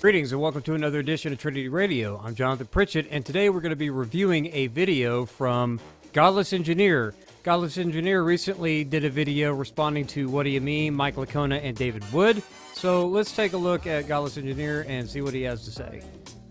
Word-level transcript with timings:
Greetings 0.00 0.30
and 0.30 0.40
welcome 0.40 0.62
to 0.62 0.74
another 0.74 1.00
edition 1.00 1.32
of 1.32 1.40
Trinity 1.40 1.68
Radio. 1.68 2.20
I'm 2.22 2.36
Jonathan 2.36 2.68
Pritchett, 2.68 3.08
and 3.10 3.26
today 3.26 3.50
we're 3.50 3.60
going 3.60 3.70
to 3.70 3.76
be 3.76 3.90
reviewing 3.90 4.46
a 4.54 4.68
video 4.68 5.24
from 5.24 5.80
Godless 6.12 6.52
Engineer. 6.52 7.16
Godless 7.42 7.78
Engineer 7.78 8.22
recently 8.22 8.84
did 8.84 9.04
a 9.04 9.10
video 9.10 9.52
responding 9.52 10.06
to 10.06 10.28
What 10.28 10.44
Do 10.44 10.50
You 10.50 10.60
Meme, 10.60 10.94
Mike 10.94 11.16
Licona 11.16 11.60
and 11.64 11.76
David 11.76 12.04
Wood. 12.12 12.44
So 12.74 13.08
let's 13.08 13.34
take 13.34 13.54
a 13.54 13.56
look 13.56 13.88
at 13.88 14.06
Godless 14.06 14.38
Engineer 14.38 14.86
and 14.86 15.10
see 15.10 15.20
what 15.20 15.34
he 15.34 15.42
has 15.42 15.64
to 15.64 15.72
say. 15.72 16.02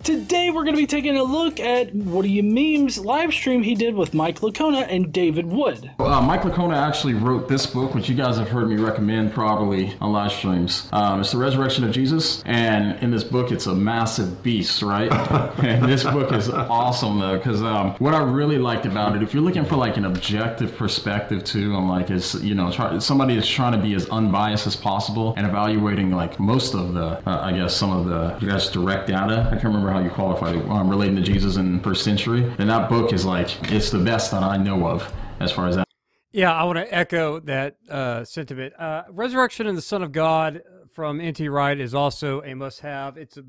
Today 0.08 0.52
we're 0.52 0.64
going 0.64 0.74
to 0.74 0.82
be 0.82 0.88
taking 0.88 1.18
a 1.18 1.24
look 1.24 1.60
at 1.60 1.94
What 1.94 2.22
Do 2.22 2.30
You 2.30 2.42
Meme's 2.42 2.98
live 2.98 3.34
stream 3.34 3.62
he 3.62 3.76
did 3.76 3.94
with 3.94 4.14
Mike 4.14 4.40
Licona 4.40 4.88
and 4.90 5.12
David 5.12 5.46
Wood. 5.46 5.92
Uh, 6.00 6.22
Mike 6.22 6.44
Licona 6.44 6.78
actually 6.78 7.14
wrote 7.14 7.50
this 7.50 7.66
book, 7.66 7.94
which 7.94 8.08
you 8.08 8.16
guys 8.16 8.38
have 8.38 8.48
heard 8.48 8.70
me 8.70 8.78
recommend 8.78 9.34
probably 9.34 9.94
on 10.00 10.14
live 10.14 10.32
streams. 10.32 10.88
Um, 10.94 11.20
it's 11.20 11.34
The 11.34 11.38
Resurrection 11.40 11.84
of 11.84 11.92
Jesus, 11.92 12.42
and 12.46 12.98
in 13.04 13.12
this 13.12 13.26
book 13.26 13.52
it's 13.52 13.66
a 13.66 13.76
massive 13.76 14.42
beast, 14.42 14.82
right? 14.82 15.12
and 15.62 15.84
this 15.84 16.06
book 16.06 16.32
is 16.32 16.50
awesome 16.50 17.20
though, 17.20 17.36
because 17.36 17.62
um, 17.62 17.92
what 17.96 18.14
I 18.14 18.24
really 18.24 18.60
liked 18.60 18.86
about 18.86 19.14
it, 19.14 19.22
if 19.22 19.34
you're 19.34 19.44
looking 19.44 19.66
for 19.66 19.76
like 19.76 19.98
an 19.98 20.06
objective 20.06 20.74
perspective 20.78 21.44
too, 21.44 21.74
on 21.74 21.90
like 21.90 22.12
is 22.12 22.34
you 22.36 22.56
know 22.56 22.72
try, 22.72 22.98
somebody 23.00 23.36
is 23.36 23.46
trying 23.46 23.74
to 23.74 23.78
be 23.78 23.94
as 23.94 24.08
unbiased 24.08 24.68
as 24.68 24.76
possible 24.78 25.34
and 25.36 25.46
evaluating 25.46 26.12
like 26.12 26.40
most 26.40 26.76
of 26.76 26.94
the, 26.94 27.22
uh, 27.30 27.42
I 27.44 27.52
guess 27.52 27.76
some 27.76 27.92
of 27.92 28.06
the 28.06 28.38
I 28.38 28.50
guess 28.54 28.72
direct 28.72 29.08
data. 29.08 29.48
I 29.48 29.56
can't 29.56 29.66
remember 29.66 29.97
how 29.98 30.04
you 30.04 30.10
qualify 30.12 30.52
um, 30.70 30.90
relating 30.90 31.16
to 31.16 31.22
Jesus 31.22 31.56
in 31.56 31.80
first 31.80 32.04
century. 32.04 32.44
And 32.60 32.70
that 32.70 32.90
book 32.90 33.14
is 33.14 33.26
like 33.26 33.72
it's 33.72 33.90
the 33.90 34.00
best 34.00 34.32
that 34.32 34.44
I 34.44 34.58
know 34.58 34.88
of 34.88 35.12
as 35.40 35.52
far 35.52 35.68
as 35.68 35.76
that. 35.76 35.88
Yeah, 36.32 36.54
I 36.54 36.64
want 36.66 36.78
to 36.78 36.94
echo 36.94 37.40
that 37.42 37.78
uh, 37.90 38.24
sentiment. 38.24 38.80
Uh, 38.80 39.04
Resurrection 39.10 39.66
and 39.66 39.78
the 39.78 39.82
Son 39.82 40.04
of 40.04 40.12
God 40.12 40.62
from 40.94 41.20
N.T. 41.20 41.50
Wright 41.50 41.80
is 41.80 41.96
also 41.96 42.44
a 42.44 42.54
must-have. 42.54 43.18
It's 43.18 43.38
a, 43.38 43.44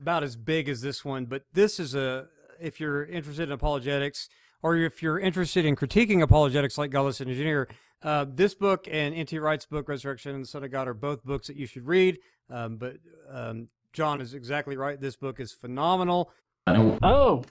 about 0.00 0.22
as 0.22 0.36
big 0.36 0.68
as 0.68 0.82
this 0.82 1.04
one, 1.04 1.24
but 1.24 1.42
this 1.52 1.80
is 1.80 1.94
a 1.94 2.26
if 2.60 2.80
you're 2.80 3.04
interested 3.04 3.44
in 3.44 3.52
apologetics 3.52 4.28
or 4.62 4.76
if 4.76 5.02
you're 5.02 5.18
interested 5.18 5.64
in 5.64 5.76
critiquing 5.76 6.22
apologetics 6.22 6.78
like 6.78 6.90
Godless 6.90 7.20
Engineer, 7.20 7.68
uh, 8.02 8.24
this 8.28 8.54
book 8.54 8.86
and 8.90 9.14
N.T. 9.14 9.38
Wright's 9.38 9.66
book, 9.66 9.88
Resurrection 9.88 10.34
and 10.34 10.44
the 10.44 10.48
Son 10.48 10.62
of 10.62 10.70
God, 10.70 10.86
are 10.86 10.94
both 10.94 11.24
books 11.24 11.48
that 11.48 11.56
you 11.56 11.66
should 11.66 11.86
read. 11.86 12.18
Um, 12.48 12.76
but 12.76 12.96
um, 13.28 13.68
John 13.96 14.20
is 14.20 14.34
exactly 14.34 14.76
right. 14.76 15.00
This 15.00 15.16
book 15.16 15.40
is 15.40 15.52
phenomenal. 15.52 16.30
Oh, 16.66 17.42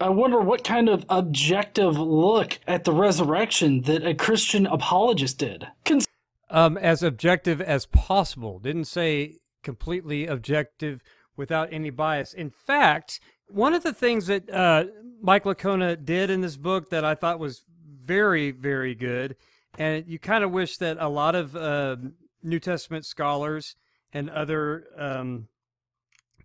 I 0.00 0.08
wonder 0.08 0.40
what 0.40 0.64
kind 0.64 0.88
of 0.88 1.06
objective 1.08 1.96
look 1.96 2.58
at 2.66 2.82
the 2.82 2.92
resurrection 2.92 3.82
that 3.82 4.04
a 4.04 4.12
Christian 4.12 4.66
apologist 4.66 5.38
did. 5.38 5.68
Cons- 5.84 6.08
um, 6.50 6.76
as 6.76 7.04
objective 7.04 7.60
as 7.60 7.86
possible. 7.86 8.58
Didn't 8.58 8.86
say 8.86 9.38
completely 9.62 10.26
objective 10.26 11.02
without 11.36 11.72
any 11.72 11.90
bias. 11.90 12.34
In 12.34 12.50
fact, 12.50 13.20
one 13.46 13.72
of 13.72 13.84
the 13.84 13.94
things 13.94 14.26
that 14.26 14.50
uh, 14.50 14.86
Mike 15.20 15.44
Licona 15.44 15.94
did 16.04 16.30
in 16.30 16.40
this 16.40 16.56
book 16.56 16.90
that 16.90 17.04
I 17.04 17.14
thought 17.14 17.38
was 17.38 17.62
very, 18.04 18.50
very 18.50 18.96
good, 18.96 19.36
and 19.78 20.04
you 20.08 20.18
kind 20.18 20.42
of 20.42 20.50
wish 20.50 20.78
that 20.78 20.96
a 20.98 21.08
lot 21.08 21.36
of 21.36 21.54
uh, 21.54 21.94
New 22.42 22.58
Testament 22.58 23.06
scholars 23.06 23.76
and 24.12 24.28
other 24.28 24.84
um, 24.98 25.46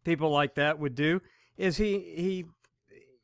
people 0.07 0.31
like 0.31 0.55
that 0.55 0.79
would 0.79 0.95
do 0.95 1.21
is 1.57 1.75
he 1.77 1.99
he 1.99 2.45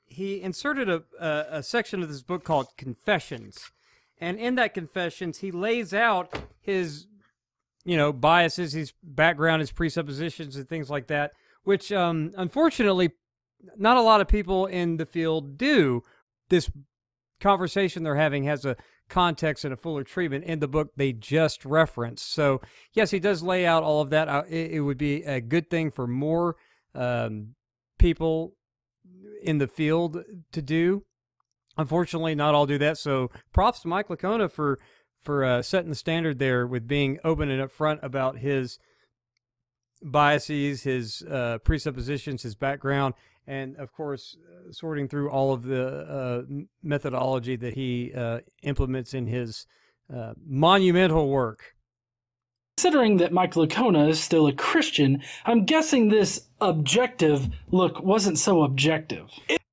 he 0.06 0.42
inserted 0.42 0.90
a, 0.90 1.02
a, 1.20 1.46
a 1.58 1.64
section 1.64 2.04
of 2.04 2.10
this 2.10 2.22
book 2.22 2.44
called 2.44 2.68
confessions. 2.78 3.72
And 4.20 4.38
in 4.38 4.56
that 4.56 4.74
confessions 4.74 5.40
he 5.40 5.50
lays 5.50 5.94
out 5.94 6.44
his 6.60 7.08
you 7.86 7.96
know 7.96 8.12
biases 8.12 8.74
his 8.74 8.94
background 9.02 9.62
his 9.62 9.72
presuppositions 9.72 10.56
and 10.56 10.68
things 10.68 10.90
like 10.90 11.08
that 11.08 11.32
which 11.64 11.92
um, 11.92 12.32
unfortunately 12.38 13.12
not 13.78 13.96
a 13.96 14.02
lot 14.02 14.20
of 14.20 14.28
people 14.28 14.66
in 14.66 14.98
the 14.98 15.06
field 15.06 15.58
do. 15.58 16.04
This 16.50 16.70
conversation 17.40 18.04
they're 18.04 18.16
having 18.16 18.44
has 18.44 18.66
a 18.66 18.76
context 19.10 19.64
and 19.64 19.74
a 19.74 19.78
fuller 19.78 20.04
treatment 20.04 20.44
in 20.44 20.60
the 20.60 20.68
book 20.68 20.92
they 20.98 21.14
just 21.14 21.64
referenced. 21.64 22.30
So 22.34 22.60
yes 22.92 23.12
he 23.12 23.20
does 23.20 23.42
lay 23.42 23.66
out 23.66 23.84
all 23.84 24.02
of 24.02 24.10
that. 24.10 24.28
Uh, 24.28 24.44
it, 24.50 24.72
it 24.72 24.80
would 24.82 24.98
be 24.98 25.24
a 25.24 25.40
good 25.40 25.70
thing 25.70 25.92
for 25.92 26.08
more 26.08 26.58
um, 26.96 27.56
people 28.00 28.54
in 29.42 29.58
the 29.58 29.68
field 29.68 30.24
to 30.52 30.62
do. 30.62 31.04
Unfortunately, 31.78 32.36
not 32.36 32.54
all 32.54 32.66
do 32.66 32.78
that. 32.78 32.98
So 32.98 33.32
props 33.52 33.82
to 33.82 33.88
Mike 33.88 34.08
Licona 34.08 34.50
for 34.50 34.80
for 35.22 35.44
uh, 35.44 35.62
setting 35.62 35.90
the 35.90 35.96
standard 35.96 36.38
there 36.38 36.68
with 36.68 36.88
being 36.88 37.18
open 37.24 37.50
and 37.50 37.62
upfront 37.62 38.04
about 38.04 38.40
his 38.40 38.78
biases, 40.04 40.84
his 40.84 41.24
uh, 41.24 41.60
presuppositions, 41.64 42.44
his 42.44 42.56
background, 42.56 43.14
and 43.48 43.76
of 43.78 43.94
course, 43.94 44.36
uh, 44.52 44.72
sorting 44.72 45.08
through 45.08 45.30
all 45.30 45.54
of 45.54 45.64
the 45.64 45.88
uh, 45.88 46.42
methodology 46.82 47.56
that 47.56 47.74
he 47.74 48.12
uh, 48.14 48.40
implements 48.64 49.14
in 49.14 49.28
his 49.28 49.66
uh, 50.14 50.34
monumental 50.46 51.30
work. 51.30 51.73
Considering 52.84 53.16
that 53.16 53.32
Mike 53.32 53.54
Licona 53.54 54.10
is 54.10 54.22
still 54.22 54.46
a 54.46 54.52
Christian, 54.52 55.22
I'm 55.46 55.64
guessing 55.64 56.10
this 56.10 56.50
objective 56.60 57.48
look 57.72 58.04
wasn't 58.04 58.38
so 58.38 58.64
objective. 58.64 59.30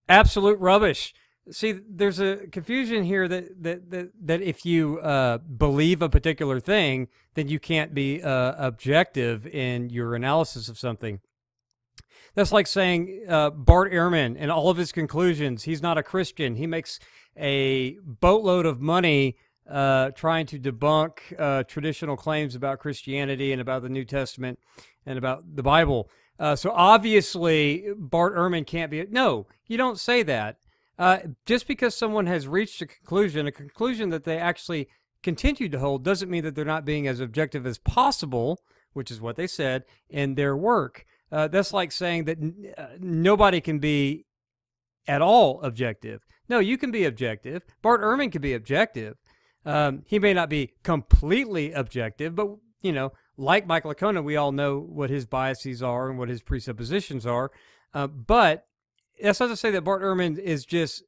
Absolute 0.09 0.60
rubbish. 0.60 1.12
See, 1.50 1.81
there's 1.88 2.20
a 2.20 2.47
confusion 2.53 3.03
here 3.03 3.26
that 3.26 3.65
that 3.65 3.91
that, 3.91 4.10
that 4.22 4.43
if 4.43 4.65
you 4.65 5.00
uh, 5.00 5.38
believe 5.38 6.03
a 6.03 6.09
particular 6.09 6.60
thing, 6.60 7.09
then 7.34 7.49
you 7.49 7.59
can't 7.59 7.93
be 7.94 8.22
uh, 8.22 8.54
objective 8.56 9.44
in 9.44 9.91
your 9.91 10.15
analysis 10.15 10.69
of 10.69 10.78
something. 10.78 11.19
That's 12.37 12.53
like 12.53 12.69
saying 12.69 13.25
uh, 13.28 13.50
Bart 13.50 13.91
Ehrman 13.91 14.37
and 14.38 14.53
all 14.53 14.70
of 14.70 14.76
his 14.76 14.93
conclusions. 14.93 15.65
He's 15.65 15.82
not 15.82 15.99
a 15.99 16.04
Christian. 16.04 16.54
He 16.54 16.69
makes 16.69 17.00
a 17.37 17.97
boatload 18.04 18.66
of 18.66 18.81
money 18.81 19.37
uh, 19.70 20.10
trying 20.10 20.47
to 20.47 20.58
debunk 20.58 21.19
uh, 21.38 21.62
traditional 21.64 22.16
claims 22.16 22.54
about 22.54 22.81
Christianity 22.81 23.53
and 23.53 23.60
about 23.60 23.82
the 23.82 23.88
New 23.88 24.04
Testament 24.04 24.58
and 25.06 25.16
about 25.16 25.56
the 25.56 25.62
Bible. 25.62 26.10
Uh, 26.38 26.56
so 26.56 26.70
obviously, 26.70 27.86
Bart 27.97 28.34
Ehrman 28.34 28.66
can't 28.66 28.91
be. 28.91 29.06
No, 29.10 29.47
you 29.66 29.76
don't 29.76 30.00
say 30.00 30.22
that. 30.25 30.56
Uh, 30.98 31.19
just 31.47 31.66
because 31.66 31.94
someone 31.94 32.26
has 32.26 32.48
reached 32.48 32.82
a 32.82 32.86
conclusion, 32.86 33.47
a 33.47 33.53
conclusion 33.53 34.10
that 34.10 34.25
they 34.25 34.38
actually 34.38 34.88
continue 35.22 35.69
to 35.69 35.78
hold, 35.78 36.04
doesn't 36.04 36.31
mean 36.31 36.44
that 36.44 36.54
they're 36.54 36.64
not 36.64 36.84
being 36.84 37.06
as 37.06 37.20
objective 37.20 37.66
as 37.66 37.78
possible, 37.78 38.58
which 38.92 39.10
is 39.10 39.20
what 39.20 39.37
they 39.37 39.47
said 39.47 39.84
in 40.08 40.34
their 40.34 40.56
work. 40.56 41.04
Uh, 41.31 41.47
that's 41.47 41.72
like 41.72 41.92
saying 41.92 42.25
that 42.25 42.38
nobody 43.00 43.60
can 43.60 43.78
be 43.78 44.26
at 45.06 45.22
all 45.22 45.60
objective. 45.62 46.22
No, 46.48 46.58
you 46.58 46.76
can 46.76 46.91
be 46.91 47.04
objective. 47.04 47.62
Bart 47.81 48.02
Ehrman 48.02 48.32
can 48.32 48.42
be 48.42 48.54
objective. 48.54 49.16
Um, 49.65 50.03
he 50.06 50.19
may 50.19 50.32
not 50.32 50.48
be 50.48 50.72
completely 50.82 51.72
objective, 51.72 52.34
but 52.34 52.48
you 52.82 52.93
know, 52.93 53.12
like 53.37 53.66
Mike 53.66 53.84
Licona, 53.84 54.22
we 54.22 54.37
all 54.37 54.53
know 54.53 54.78
what 54.78 55.10
his 55.10 55.26
biases 55.26 55.82
are 55.82 56.09
and 56.09 56.19
what 56.19 56.28
his 56.28 56.43
presuppositions 56.43 57.26
are. 57.26 57.50
Uh, 57.93 58.06
but 58.06 58.66
that's 59.22 59.41
not 59.41 59.49
to 59.49 59.56
say 59.56 59.70
that 59.70 59.82
Bart 59.82 60.03
Ehrman 60.03 60.38
is 60.38 60.65
just 60.65 61.03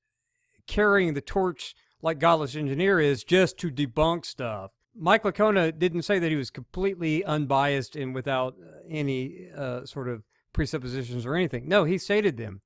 carrying 0.66 1.14
the 1.14 1.20
torch 1.20 1.74
like 2.02 2.18
Godless 2.18 2.56
Engineer 2.56 3.00
is 3.00 3.24
just 3.24 3.58
to 3.58 3.70
debunk 3.70 4.26
stuff. 4.26 4.72
Mike 4.94 5.22
Licona 5.22 5.76
didn't 5.76 6.02
say 6.02 6.18
that 6.18 6.30
he 6.30 6.36
was 6.36 6.50
completely 6.50 7.24
unbiased 7.24 7.96
and 7.96 8.14
without 8.14 8.56
any 8.88 9.48
uh, 9.56 9.86
sort 9.86 10.08
of 10.08 10.22
presuppositions 10.52 11.24
or 11.24 11.34
anything. 11.34 11.66
No, 11.66 11.84
he 11.84 11.96
stated 11.96 12.36
them, 12.36 12.60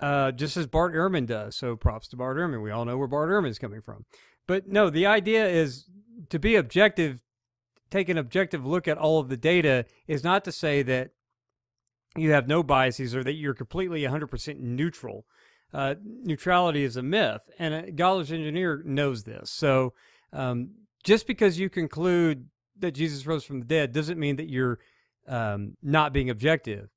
uh, 0.00 0.32
just 0.32 0.56
as 0.56 0.66
Bart 0.66 0.94
Ehrman 0.94 1.26
does. 1.26 1.54
So 1.56 1.76
props 1.76 2.08
to 2.08 2.16
Bart 2.16 2.36
Ehrman. 2.36 2.62
We 2.62 2.70
all 2.70 2.84
know 2.84 2.96
where 2.96 3.06
Bart 3.06 3.30
Ehrman 3.30 3.50
is 3.50 3.58
coming 3.58 3.80
from. 3.80 4.06
But 4.48 4.66
no, 4.66 4.90
the 4.90 5.06
idea 5.06 5.46
is 5.46 5.84
to 6.30 6.38
be 6.40 6.56
objective, 6.56 7.20
take 7.90 8.08
an 8.08 8.18
objective 8.18 8.66
look 8.66 8.88
at 8.88 8.98
all 8.98 9.20
of 9.20 9.28
the 9.28 9.36
data 9.36 9.84
is 10.08 10.24
not 10.24 10.44
to 10.46 10.52
say 10.52 10.82
that 10.82 11.10
you 12.16 12.32
have 12.32 12.48
no 12.48 12.62
biases 12.64 13.14
or 13.14 13.22
that 13.22 13.34
you're 13.34 13.54
completely 13.54 14.02
100% 14.02 14.58
neutral. 14.58 15.26
Uh, 15.72 15.94
neutrality 16.02 16.82
is 16.82 16.96
a 16.96 17.02
myth, 17.02 17.50
and 17.58 17.74
a 17.74 17.92
Godless 17.92 18.30
Engineer 18.30 18.82
knows 18.86 19.24
this. 19.24 19.50
So 19.50 19.92
um, 20.32 20.70
just 21.04 21.26
because 21.26 21.60
you 21.60 21.68
conclude 21.68 22.48
that 22.78 22.92
Jesus 22.92 23.26
rose 23.26 23.44
from 23.44 23.60
the 23.60 23.66
dead 23.66 23.92
doesn't 23.92 24.18
mean 24.18 24.36
that 24.36 24.48
you're 24.48 24.78
um, 25.26 25.76
not 25.82 26.14
being 26.14 26.30
objective 26.30 26.88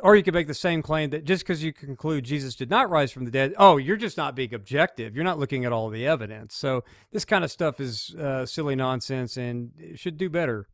or 0.00 0.16
you 0.16 0.22
could 0.22 0.34
make 0.34 0.46
the 0.46 0.54
same 0.54 0.82
claim 0.82 1.10
that 1.10 1.24
just 1.24 1.44
because 1.44 1.62
you 1.62 1.72
conclude 1.72 2.24
Jesus 2.24 2.54
did 2.54 2.70
not 2.70 2.90
rise 2.90 3.12
from 3.12 3.24
the 3.24 3.30
dead, 3.30 3.54
oh, 3.58 3.76
you're 3.76 3.96
just 3.96 4.16
not 4.16 4.34
being 4.34 4.54
objective. 4.54 5.14
You're 5.14 5.24
not 5.24 5.38
looking 5.38 5.64
at 5.64 5.72
all 5.72 5.88
the 5.88 6.06
evidence. 6.06 6.56
So 6.56 6.84
this 7.12 7.24
kind 7.24 7.44
of 7.44 7.50
stuff 7.50 7.80
is 7.80 8.14
uh, 8.14 8.46
silly 8.46 8.74
nonsense 8.74 9.36
and 9.36 9.72
should 9.94 10.16
do 10.16 10.28
better. 10.28 10.68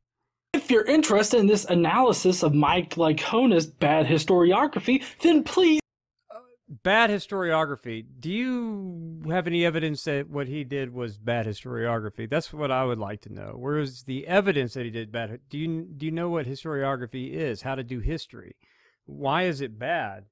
If 0.54 0.70
you're 0.70 0.84
interested 0.84 1.40
in 1.40 1.46
this 1.46 1.64
analysis 1.64 2.42
of 2.42 2.54
Mike 2.54 2.96
Licona's 2.96 3.66
bad 3.66 4.06
historiography, 4.06 5.02
then 5.22 5.44
please. 5.44 5.80
Uh, 6.30 6.40
bad 6.68 7.08
historiography. 7.08 8.04
Do 8.20 8.30
you 8.30 9.22
have 9.30 9.46
any 9.46 9.64
evidence 9.64 10.04
that 10.04 10.28
what 10.28 10.48
he 10.48 10.64
did 10.64 10.92
was 10.92 11.16
bad 11.16 11.46
historiography? 11.46 12.28
That's 12.28 12.52
what 12.52 12.70
I 12.70 12.84
would 12.84 12.98
like 12.98 13.22
to 13.22 13.32
know. 13.32 13.54
Where 13.56 13.78
is 13.78 14.02
the 14.02 14.26
evidence 14.26 14.74
that 14.74 14.84
he 14.84 14.90
did 14.90 15.10
bad? 15.10 15.40
Do 15.48 15.56
you 15.56 15.84
do 15.84 16.04
you 16.04 16.12
know 16.12 16.28
what 16.28 16.46
historiography 16.46 17.32
is? 17.32 17.62
How 17.62 17.74
to 17.74 17.82
do 17.82 18.00
history? 18.00 18.54
Why 19.06 19.44
is 19.44 19.60
it 19.60 19.78
bad? 19.78 20.24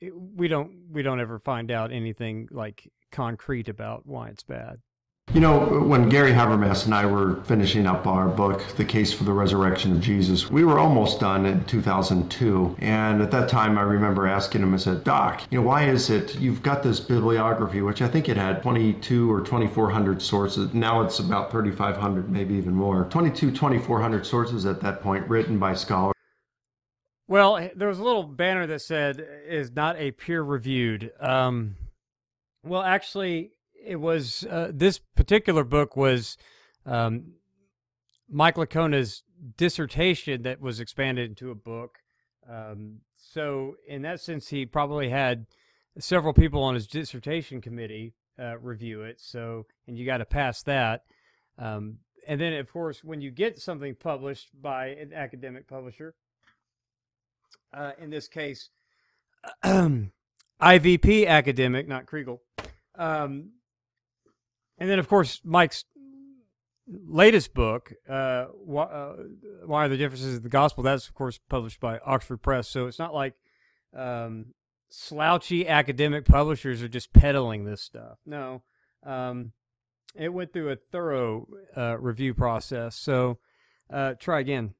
It, 0.00 0.12
we 0.14 0.48
don't 0.48 0.72
we 0.90 1.02
don't 1.02 1.20
ever 1.20 1.38
find 1.38 1.70
out 1.70 1.92
anything 1.92 2.48
like 2.50 2.90
concrete 3.10 3.68
about 3.68 4.06
why 4.06 4.28
it's 4.28 4.44
bad. 4.44 4.80
You 5.34 5.42
know, 5.42 5.60
when 5.60 6.08
Gary 6.08 6.32
Habermas 6.32 6.86
and 6.86 6.94
I 6.94 7.04
were 7.04 7.42
finishing 7.44 7.86
up 7.86 8.06
our 8.06 8.28
book, 8.28 8.66
The 8.76 8.84
Case 8.84 9.12
for 9.12 9.24
the 9.24 9.32
Resurrection 9.34 9.92
of 9.92 10.00
Jesus, 10.00 10.50
we 10.50 10.64
were 10.64 10.78
almost 10.78 11.20
done 11.20 11.44
in 11.44 11.64
2002. 11.66 12.76
And 12.78 13.20
at 13.20 13.30
that 13.32 13.50
time, 13.50 13.76
I 13.76 13.82
remember 13.82 14.26
asking 14.26 14.62
him, 14.62 14.72
I 14.72 14.78
said, 14.78 15.04
Doc, 15.04 15.42
you 15.50 15.60
know, 15.60 15.66
why 15.66 15.86
is 15.86 16.08
it 16.08 16.38
you've 16.38 16.62
got 16.62 16.82
this 16.82 16.98
bibliography, 16.98 17.82
which 17.82 18.00
I 18.00 18.08
think 18.08 18.26
it 18.30 18.38
had 18.38 18.62
22 18.62 19.30
or 19.30 19.42
2,400 19.42 20.22
sources. 20.22 20.72
Now 20.72 21.02
it's 21.02 21.18
about 21.18 21.50
3,500, 21.50 22.30
maybe 22.30 22.54
even 22.54 22.72
more. 22.72 23.04
22, 23.04 23.50
2,400 23.50 24.24
sources 24.24 24.64
at 24.64 24.80
that 24.80 25.02
point 25.02 25.28
written 25.28 25.58
by 25.58 25.74
scholars. 25.74 26.14
Well, 27.28 27.68
there 27.76 27.88
was 27.88 27.98
a 27.98 28.04
little 28.04 28.22
banner 28.22 28.66
that 28.66 28.80
said 28.80 29.22
is 29.46 29.70
not 29.70 29.96
a 29.98 30.12
peer 30.12 30.42
reviewed. 30.42 31.12
Um, 31.20 31.76
well, 32.64 32.82
actually, 32.82 33.52
it 33.84 33.96
was 33.96 34.46
uh, 34.50 34.70
this 34.72 34.98
particular 34.98 35.62
book 35.62 35.94
was 35.94 36.38
um, 36.86 37.34
Mike 38.30 38.56
Licona's 38.56 39.24
dissertation 39.58 40.42
that 40.42 40.62
was 40.62 40.80
expanded 40.80 41.28
into 41.28 41.50
a 41.50 41.54
book. 41.54 41.98
Um, 42.50 43.00
so, 43.16 43.76
in 43.86 44.00
that 44.02 44.22
sense, 44.22 44.48
he 44.48 44.64
probably 44.64 45.10
had 45.10 45.44
several 45.98 46.32
people 46.32 46.62
on 46.62 46.74
his 46.74 46.86
dissertation 46.86 47.60
committee 47.60 48.14
uh, 48.38 48.56
review 48.58 49.02
it. 49.02 49.20
So, 49.20 49.66
and 49.86 49.98
you 49.98 50.06
got 50.06 50.18
to 50.18 50.24
pass 50.24 50.62
that. 50.62 51.02
Um, 51.58 51.98
and 52.26 52.40
then, 52.40 52.54
of 52.54 52.72
course, 52.72 53.04
when 53.04 53.20
you 53.20 53.30
get 53.30 53.58
something 53.58 53.94
published 53.94 54.48
by 54.58 54.88
an 54.88 55.12
academic 55.12 55.68
publisher, 55.68 56.14
uh, 57.72 57.92
in 57.98 58.10
this 58.10 58.28
case, 58.28 58.70
IVP 59.64 61.26
academic, 61.26 61.88
not 61.88 62.06
Kregel. 62.06 62.38
Um, 62.96 63.50
and 64.78 64.88
then, 64.90 64.98
of 64.98 65.08
course, 65.08 65.40
Mike's 65.44 65.84
latest 66.86 67.54
book, 67.54 67.92
uh, 68.08 68.46
why, 68.64 68.84
uh, 68.84 69.16
why, 69.64 69.84
Are 69.84 69.88
the 69.88 69.96
Differences 69.96 70.36
of 70.36 70.42
the 70.42 70.48
Gospel? 70.48 70.82
That's, 70.82 71.06
of 71.06 71.14
course, 71.14 71.38
published 71.48 71.80
by 71.80 71.98
Oxford 71.98 72.38
Press. 72.38 72.68
So 72.68 72.86
it's 72.86 72.98
not 72.98 73.14
like 73.14 73.34
um, 73.96 74.54
slouchy 74.88 75.68
academic 75.68 76.24
publishers 76.24 76.82
are 76.82 76.88
just 76.88 77.12
peddling 77.12 77.64
this 77.64 77.82
stuff. 77.82 78.18
No. 78.24 78.62
Um, 79.04 79.52
it 80.14 80.32
went 80.32 80.52
through 80.52 80.70
a 80.70 80.76
thorough 80.76 81.46
uh, 81.76 81.98
review 81.98 82.34
process. 82.34 82.96
So 82.96 83.38
uh, 83.92 84.14
try 84.18 84.40
again 84.40 84.74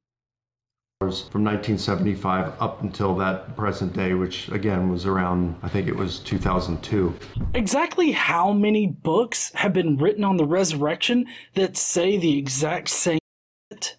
from 1.01 1.45
1975 1.45 2.55
up 2.61 2.83
until 2.83 3.15
that 3.15 3.55
present 3.55 3.93
day, 3.93 4.15
which 4.15 4.49
again 4.49 4.91
was 4.91 5.07
around, 5.07 5.55
I 5.63 5.69
think 5.69 5.87
it 5.87 5.95
was 5.95 6.19
2002. 6.19 7.15
Exactly 7.55 8.11
how 8.11 8.53
many 8.53 8.89
books 8.89 9.53
have 9.55 9.73
been 9.73 9.97
written 9.97 10.25
on 10.25 10.39
the 10.39 10.45
resurrection 10.45 11.27
that 11.55 11.77
say 11.77 12.17
the 12.17 12.37
exact 12.37 12.89
same? 12.89 13.21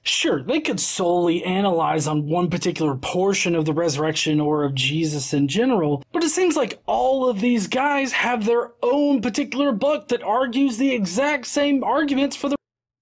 Sure, 0.01 0.44
they 0.44 0.60
could 0.60 0.81
solely 0.81 1.42
analyze 1.46 2.06
on 2.06 2.28
one 2.28 2.50
particular 2.50 2.96
portion 2.96 3.56
of 3.56 3.63
the 3.63 3.74
resurrection 3.74 4.42
or 4.42 4.66
of 4.66 4.75
Jesus 4.75 5.34
in 5.34 5.48
general, 5.48 6.04
but 6.12 6.25
it 6.25 6.30
seems 6.31 6.57
like 6.57 6.81
all 6.86 7.30
of 7.30 7.40
these 7.40 7.68
guys 7.68 8.12
have 8.12 8.45
their 8.45 8.74
own 8.84 9.22
particular 9.22 9.72
book 9.72 10.10
that 10.10 10.22
argues 10.22 10.75
the 10.75 10.94
exact 10.94 11.45
same 11.45 11.81
arguments 11.81 12.36
for 12.36 12.50
the 12.50 12.58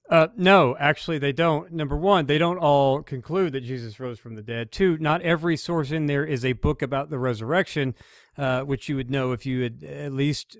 uh, 0.09 0.27
no, 0.37 0.75
actually, 0.79 1.17
they 1.17 1.33
don't. 1.33 1.71
Number 1.71 1.97
one, 1.97 2.27
they 2.27 2.37
don't 2.37 2.57
all 2.57 3.01
conclude 3.03 3.53
that 3.53 3.61
Jesus 3.61 3.99
rose 3.99 4.19
from 4.19 4.35
the 4.35 4.41
dead. 4.41 4.71
Two, 4.71 4.97
not 4.97 5.21
every 5.21 5.57
source 5.57 5.91
in 5.91 6.05
there 6.05 6.25
is 6.25 6.45
a 6.45 6.53
book 6.53 6.81
about 6.81 7.09
the 7.09 7.19
resurrection, 7.19 7.93
uh, 8.37 8.61
which 8.61 8.87
you 8.87 8.95
would 8.95 9.11
know 9.11 9.33
if 9.33 9.45
you 9.45 9.63
had 9.63 9.83
at 9.83 10.13
least 10.13 10.57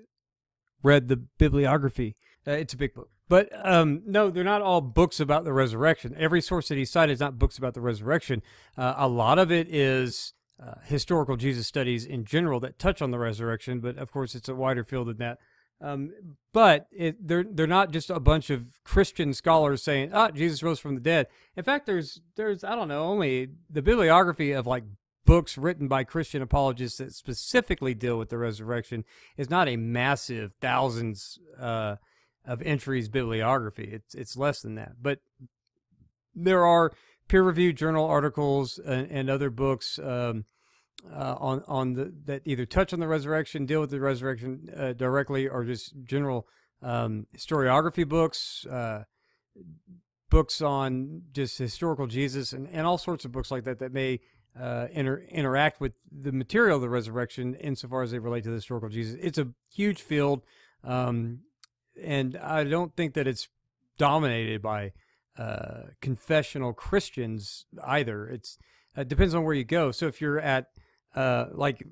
read 0.82 1.08
the 1.08 1.16
bibliography. 1.16 2.16
Uh, 2.46 2.52
it's 2.52 2.74
a 2.74 2.76
big 2.78 2.94
book. 2.94 3.10
But 3.28 3.50
um, 3.62 4.02
no, 4.06 4.30
they're 4.30 4.44
not 4.44 4.62
all 4.62 4.80
books 4.80 5.20
about 5.20 5.44
the 5.44 5.52
resurrection. 5.52 6.14
Every 6.18 6.40
source 6.40 6.68
that 6.68 6.78
he 6.78 6.84
cited 6.84 7.14
is 7.14 7.20
not 7.20 7.38
books 7.38 7.58
about 7.58 7.74
the 7.74 7.80
resurrection. 7.80 8.42
Uh, 8.76 8.94
a 8.96 9.08
lot 9.08 9.38
of 9.38 9.52
it 9.52 9.68
is 9.68 10.32
uh, 10.62 10.74
historical 10.84 11.36
Jesus 11.36 11.66
studies 11.66 12.04
in 12.04 12.24
general 12.24 12.58
that 12.60 12.78
touch 12.78 13.02
on 13.02 13.10
the 13.10 13.18
resurrection, 13.18 13.80
but 13.80 13.96
of 13.98 14.10
course, 14.10 14.34
it's 14.34 14.48
a 14.48 14.54
wider 14.54 14.82
field 14.82 15.08
than 15.08 15.18
that. 15.18 15.38
Um, 15.80 16.12
but 16.52 16.88
it, 16.90 17.26
they're 17.26 17.44
they're 17.44 17.66
not 17.66 17.92
just 17.92 18.10
a 18.10 18.18
bunch 18.18 18.50
of 18.50 18.82
Christian 18.84 19.32
scholars 19.32 19.82
saying, 19.82 20.10
"Ah, 20.12 20.30
Jesus 20.30 20.62
rose 20.62 20.80
from 20.80 20.94
the 20.96 21.00
dead." 21.00 21.28
In 21.56 21.62
fact, 21.62 21.86
there's 21.86 22.20
there's 22.34 22.64
I 22.64 22.74
don't 22.74 22.88
know 22.88 23.04
only 23.04 23.50
the 23.70 23.82
bibliography 23.82 24.52
of 24.52 24.66
like 24.66 24.84
books 25.24 25.58
written 25.58 25.86
by 25.88 26.04
Christian 26.04 26.42
apologists 26.42 26.98
that 26.98 27.12
specifically 27.12 27.94
deal 27.94 28.18
with 28.18 28.30
the 28.30 28.38
resurrection 28.38 29.04
is 29.36 29.50
not 29.50 29.68
a 29.68 29.76
massive 29.76 30.54
thousands 30.54 31.38
uh, 31.60 31.96
of 32.44 32.62
entries 32.62 33.08
bibliography. 33.08 33.90
It's 33.92 34.14
it's 34.14 34.36
less 34.36 34.62
than 34.62 34.74
that, 34.76 34.94
but 35.00 35.20
there 36.34 36.66
are 36.66 36.92
peer-reviewed 37.28 37.76
journal 37.76 38.06
articles 38.06 38.78
and, 38.78 39.08
and 39.10 39.30
other 39.30 39.50
books. 39.50 39.98
Um, 39.98 40.46
uh, 41.12 41.36
on 41.38 41.62
on 41.66 41.94
the 41.94 42.12
that 42.26 42.42
either 42.44 42.66
touch 42.66 42.92
on 42.92 43.00
the 43.00 43.08
resurrection, 43.08 43.66
deal 43.66 43.80
with 43.80 43.90
the 43.90 44.00
resurrection 44.00 44.70
uh, 44.76 44.92
directly, 44.92 45.48
or 45.48 45.64
just 45.64 45.92
general 46.04 46.46
um, 46.82 47.26
historiography 47.36 48.06
books, 48.08 48.66
uh, 48.66 49.04
books 50.30 50.60
on 50.60 51.22
just 51.32 51.58
historical 51.58 52.06
Jesus, 52.06 52.52
and, 52.52 52.68
and 52.72 52.86
all 52.86 52.98
sorts 52.98 53.24
of 53.24 53.32
books 53.32 53.50
like 53.50 53.64
that 53.64 53.78
that 53.78 53.92
may 53.92 54.20
uh, 54.60 54.88
inter- 54.92 55.24
interact 55.28 55.80
with 55.80 55.92
the 56.10 56.32
material 56.32 56.76
of 56.76 56.82
the 56.82 56.90
resurrection 56.90 57.54
insofar 57.54 58.02
as 58.02 58.10
they 58.10 58.18
relate 58.18 58.44
to 58.44 58.50
the 58.50 58.56
historical 58.56 58.88
Jesus. 58.88 59.18
It's 59.22 59.38
a 59.38 59.48
huge 59.72 60.02
field, 60.02 60.42
um, 60.84 61.40
and 62.00 62.36
I 62.36 62.64
don't 62.64 62.94
think 62.96 63.14
that 63.14 63.26
it's 63.26 63.48
dominated 63.98 64.62
by 64.62 64.92
uh, 65.38 65.82
confessional 66.00 66.72
Christians 66.72 67.66
either. 67.84 68.28
It's 68.28 68.58
it 68.96 69.06
depends 69.08 69.34
on 69.34 69.44
where 69.44 69.54
you 69.54 69.64
go. 69.64 69.92
So 69.92 70.06
if 70.06 70.20
you're 70.20 70.40
at 70.40 70.66
uh, 71.18 71.48
like 71.52 71.82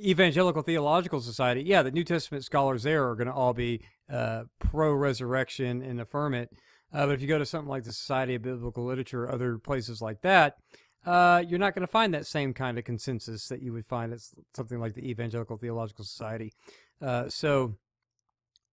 Evangelical 0.00 0.62
Theological 0.62 1.20
Society, 1.20 1.62
yeah, 1.62 1.82
the 1.82 1.90
New 1.90 2.04
Testament 2.04 2.44
scholars 2.44 2.84
there 2.84 3.08
are 3.08 3.16
going 3.16 3.26
to 3.26 3.32
all 3.32 3.52
be 3.52 3.80
uh, 4.08 4.44
pro 4.60 4.92
resurrection 4.92 5.82
and 5.82 6.00
affirm 6.00 6.32
it. 6.34 6.48
Uh, 6.92 7.06
but 7.06 7.12
if 7.12 7.20
you 7.20 7.26
go 7.26 7.38
to 7.38 7.46
something 7.46 7.68
like 7.68 7.82
the 7.82 7.92
Society 7.92 8.36
of 8.36 8.42
Biblical 8.42 8.84
Literature, 8.84 9.24
or 9.24 9.32
other 9.32 9.58
places 9.58 10.00
like 10.00 10.20
that, 10.22 10.58
uh, 11.04 11.42
you're 11.48 11.58
not 11.58 11.74
going 11.74 11.86
to 11.86 11.90
find 11.90 12.14
that 12.14 12.24
same 12.24 12.54
kind 12.54 12.78
of 12.78 12.84
consensus 12.84 13.48
that 13.48 13.62
you 13.62 13.72
would 13.72 13.86
find 13.86 14.12
at 14.12 14.20
something 14.54 14.78
like 14.78 14.94
the 14.94 15.10
Evangelical 15.10 15.56
Theological 15.56 16.04
Society. 16.04 16.52
Uh, 17.00 17.28
so 17.28 17.74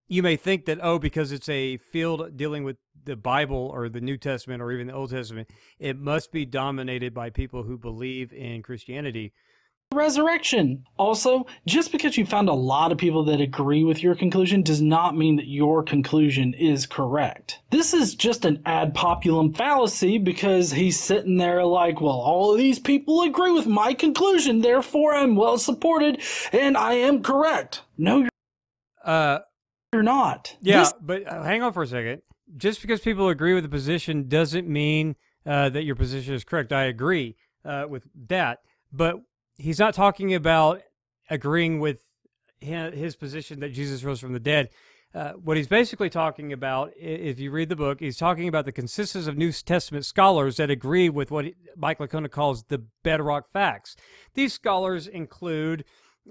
you 0.07 0.21
may 0.21 0.35
think 0.35 0.65
that, 0.65 0.77
oh, 0.83 0.99
because 0.99 1.31
it's 1.31 1.49
a 1.49 1.77
field 1.77 2.37
dealing 2.37 2.63
with 2.63 2.77
the 3.05 3.15
Bible 3.15 3.71
or 3.73 3.89
the 3.89 4.01
New 4.01 4.17
Testament 4.17 4.61
or 4.61 4.71
even 4.71 4.85
the 4.85 4.93
Old 4.93 5.09
Testament, 5.09 5.49
it 5.79 5.97
must 5.97 6.31
be 6.31 6.45
dominated 6.45 7.11
by 7.11 7.31
people 7.31 7.63
who 7.63 7.75
believe 7.75 8.31
in 8.31 8.61
Christianity 8.61 9.33
resurrection. 9.99 10.85
Also, 10.97 11.47
just 11.65 11.91
because 11.91 12.17
you 12.17 12.25
found 12.25 12.47
a 12.47 12.53
lot 12.53 12.91
of 12.91 12.97
people 12.97 13.23
that 13.25 13.41
agree 13.41 13.83
with 13.83 14.03
your 14.03 14.13
conclusion 14.15 14.61
does 14.61 14.81
not 14.81 15.17
mean 15.17 15.35
that 15.37 15.47
your 15.47 15.81
conclusion 15.83 16.53
is 16.53 16.85
correct. 16.85 17.59
This 17.71 17.93
is 17.93 18.13
just 18.13 18.45
an 18.45 18.61
ad 18.65 18.93
populum 18.93 19.55
fallacy 19.55 20.17
because 20.19 20.71
he's 20.71 20.99
sitting 20.99 21.37
there 21.37 21.65
like, 21.65 22.01
well, 22.01 22.19
all 22.19 22.51
of 22.51 22.57
these 22.57 22.77
people 22.77 23.23
agree 23.23 23.51
with 23.51 23.65
my 23.65 23.93
conclusion, 23.93 24.61
therefore 24.61 25.15
I'm 25.15 25.35
well 25.35 25.57
supported 25.57 26.21
and 26.51 26.77
I 26.77 26.93
am 26.93 27.23
correct. 27.23 27.81
No, 27.97 28.19
you're, 28.19 28.29
uh, 29.03 29.39
you're 29.91 30.03
not. 30.03 30.55
Yeah, 30.61 30.81
this- 30.81 30.93
but 31.01 31.27
uh, 31.27 31.43
hang 31.43 31.63
on 31.63 31.73
for 31.73 31.83
a 31.83 31.87
second. 31.87 32.21
Just 32.57 32.81
because 32.81 32.99
people 32.99 33.29
agree 33.29 33.53
with 33.53 33.63
the 33.63 33.69
position 33.69 34.27
doesn't 34.27 34.67
mean 34.67 35.15
uh, 35.45 35.69
that 35.69 35.83
your 35.83 35.95
position 35.95 36.33
is 36.33 36.43
correct. 36.43 36.73
I 36.73 36.85
agree 36.85 37.35
uh, 37.63 37.85
with 37.87 38.07
that. 38.27 38.59
But 38.91 39.17
he's 39.59 39.79
not 39.79 39.93
talking 39.93 40.33
about 40.33 40.81
agreeing 41.29 41.79
with 41.79 41.99
his 42.59 43.15
position 43.15 43.59
that 43.59 43.73
Jesus 43.73 44.03
rose 44.03 44.19
from 44.19 44.33
the 44.33 44.39
dead. 44.39 44.69
Uh, 45.13 45.31
what 45.33 45.57
he's 45.57 45.67
basically 45.67 46.09
talking 46.09 46.53
about, 46.53 46.91
if 46.95 47.39
you 47.39 47.49
read 47.49 47.67
the 47.69 47.75
book, 47.75 47.99
he's 47.99 48.17
talking 48.17 48.47
about 48.47 48.65
the 48.65 48.71
consensus 48.71 49.27
of 49.27 49.37
New 49.37 49.51
Testament 49.51 50.05
scholars 50.05 50.57
that 50.57 50.69
agree 50.69 51.09
with 51.09 51.31
what 51.31 51.45
Mike 51.75 51.97
Licona 51.99 52.29
calls 52.29 52.63
the 52.63 52.83
bedrock 53.03 53.49
facts. 53.51 53.95
These 54.35 54.53
scholars 54.53 55.07
include 55.07 55.83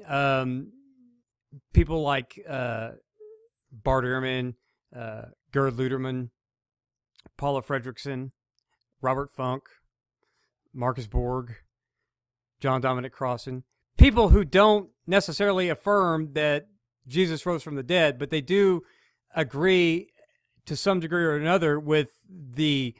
um, 0.06 0.72
people 1.72 2.02
like 2.02 2.40
uh, 2.48 2.90
Bart 3.72 4.04
Ehrman, 4.04 4.54
uh, 4.94 5.22
Gerd 5.50 5.74
Ludemann, 5.74 6.30
Paula 7.36 7.62
Fredriksen, 7.62 8.30
Robert 9.02 9.30
Funk, 9.34 9.64
Marcus 10.72 11.08
Borg, 11.08 11.56
John 12.60 12.80
Dominic 12.80 13.12
Crossan, 13.12 13.64
people 13.96 14.30
who 14.30 14.44
don't 14.44 14.90
necessarily 15.06 15.68
affirm 15.68 16.32
that 16.34 16.68
Jesus 17.06 17.46
rose 17.46 17.62
from 17.62 17.76
the 17.76 17.82
dead, 17.82 18.18
but 18.18 18.30
they 18.30 18.40
do 18.40 18.82
agree 19.34 20.10
to 20.66 20.76
some 20.76 21.00
degree 21.00 21.24
or 21.24 21.36
another 21.36 21.78
with 21.80 22.10
the 22.28 22.94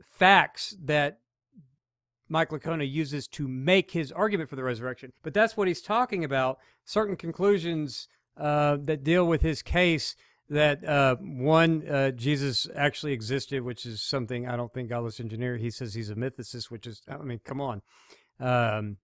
facts 0.00 0.76
that 0.82 1.18
Mike 2.28 2.50
Licona 2.50 2.90
uses 2.90 3.26
to 3.28 3.48
make 3.48 3.90
his 3.90 4.12
argument 4.12 4.48
for 4.48 4.56
the 4.56 4.62
resurrection. 4.62 5.12
But 5.22 5.34
that's 5.34 5.56
what 5.56 5.68
he's 5.68 5.82
talking 5.82 6.24
about. 6.24 6.58
Certain 6.84 7.16
conclusions 7.16 8.08
uh, 8.36 8.78
that 8.84 9.02
deal 9.02 9.26
with 9.26 9.42
his 9.42 9.62
case 9.62 10.14
that 10.48 10.84
uh, 10.84 11.16
one, 11.20 11.86
uh, 11.88 12.10
Jesus 12.10 12.66
actually 12.74 13.12
existed, 13.12 13.62
which 13.62 13.86
is 13.86 14.02
something 14.02 14.48
I 14.48 14.56
don't 14.56 14.72
think 14.72 14.88
Godless 14.88 15.20
Engineer. 15.20 15.56
He 15.56 15.70
says 15.70 15.94
he's 15.94 16.10
a 16.10 16.16
mythicist, 16.16 16.70
which 16.70 16.86
is, 16.86 17.02
I 17.08 17.18
mean, 17.18 17.40
come 17.44 17.60
on, 17.60 17.82
um, 18.40 18.96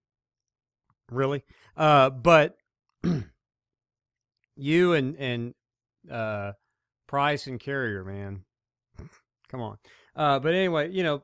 really. 1.11 1.43
Uh, 1.75 2.09
but 2.09 2.57
you 4.55 4.93
and 4.93 5.15
and 5.17 5.53
uh, 6.11 6.53
Price 7.07 7.47
and 7.47 7.59
Carrier, 7.59 8.03
man, 8.03 8.43
come 9.49 9.61
on. 9.61 9.77
Uh, 10.15 10.39
but 10.39 10.53
anyway, 10.53 10.91
you 10.91 11.03
know, 11.03 11.21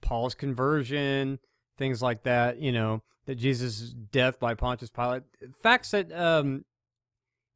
Paul's 0.00 0.34
conversion, 0.34 1.38
things 1.78 2.02
like 2.02 2.24
that. 2.24 2.58
You 2.58 2.72
know, 2.72 3.02
that 3.26 3.36
Jesus' 3.36 3.90
death 3.92 4.38
by 4.40 4.54
Pontius 4.54 4.90
Pilate, 4.90 5.22
facts 5.62 5.92
that 5.92 6.12
um, 6.12 6.64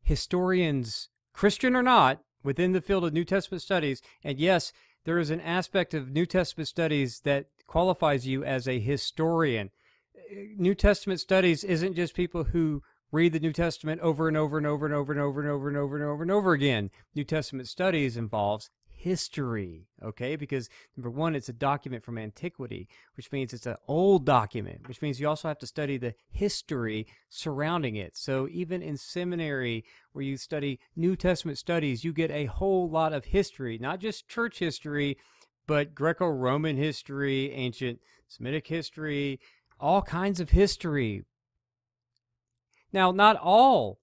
historians 0.03 1.09
Christian 1.35 1.75
or 1.75 1.83
not, 1.83 2.21
within 2.43 2.73
the 2.73 2.81
field 2.81 3.05
of 3.05 3.13
New 3.13 3.25
Testament 3.25 3.63
studies, 3.63 4.01
and 4.23 4.39
yes, 4.39 4.73
there 5.07 5.19
is 5.21 5.31
an 5.31 5.41
aspect 5.41 5.95
of 5.95 6.11
New 6.11 6.27
Testament 6.27 6.67
studies 6.69 7.21
that 7.21 7.47
qualifies 7.69 8.27
you 8.27 8.45
as 8.45 8.67
a 8.67 8.81
historian. 8.81 9.71
New 10.59 10.75
Testament 10.75 11.21
studies 11.21 11.63
isn't 11.63 11.95
just 11.95 12.13
people 12.13 12.45
who 12.45 12.83
read 13.13 13.33
the 13.33 13.41
New 13.41 13.53
Testament 13.53 14.01
over 14.01 14.27
and 14.27 14.37
over 14.37 14.59
and 14.59 14.67
over 14.67 14.85
and 14.85 14.95
over 14.95 15.13
and 15.13 15.21
over 15.21 15.39
and 15.39 15.49
over 15.49 15.69
and 15.69 15.77
over 15.77 15.97
and 15.97 16.05
over 16.05 16.23
and 16.23 16.31
over 16.33 16.53
again. 16.53 16.91
New 17.15 17.23
Testament 17.23 17.69
studies 17.69 18.17
involves 18.17 18.69
history, 19.07 19.87
okay? 20.03 20.35
Because 20.35 20.69
number 20.97 21.11
one, 21.11 21.37
it's 21.37 21.49
a 21.49 21.53
document 21.53 22.03
from 22.03 22.19
antiquity, 22.19 22.89
which 23.15 23.31
means 23.31 23.53
it's 23.53 23.65
an 23.65 23.77
old 23.87 24.27
document, 24.27 24.89
which 24.89 25.01
means 25.01 25.21
you 25.21 25.29
also 25.29 25.47
have 25.47 25.61
to 25.61 25.67
study 25.67 25.97
the 25.97 26.15
history 26.33 27.07
surrounding 27.29 27.95
it. 27.95 28.17
So 28.17 28.49
even 28.51 28.83
in 28.83 28.97
seminary, 28.97 29.85
where 30.11 30.25
you 30.25 30.37
study 30.37 30.81
New 30.97 31.15
Testament 31.15 31.57
studies, 31.57 32.03
you 32.03 32.13
get 32.13 32.33
a 32.33 32.47
whole 32.47 32.91
lot 32.91 33.13
of 33.13 33.27
history, 33.27 33.79
not 33.79 34.01
just 34.01 34.29
church 34.29 34.59
history, 34.59 35.17
but 35.69 35.95
Greco 35.95 36.27
Roman 36.27 36.77
history, 36.77 37.53
ancient 37.53 38.01
Semitic 38.27 38.67
history, 38.67 39.39
all 39.79 40.03
kinds 40.03 40.41
of 40.41 40.51
history. 40.51 41.23
Now, 42.93 43.13
not 43.13 43.37
all 43.37 44.01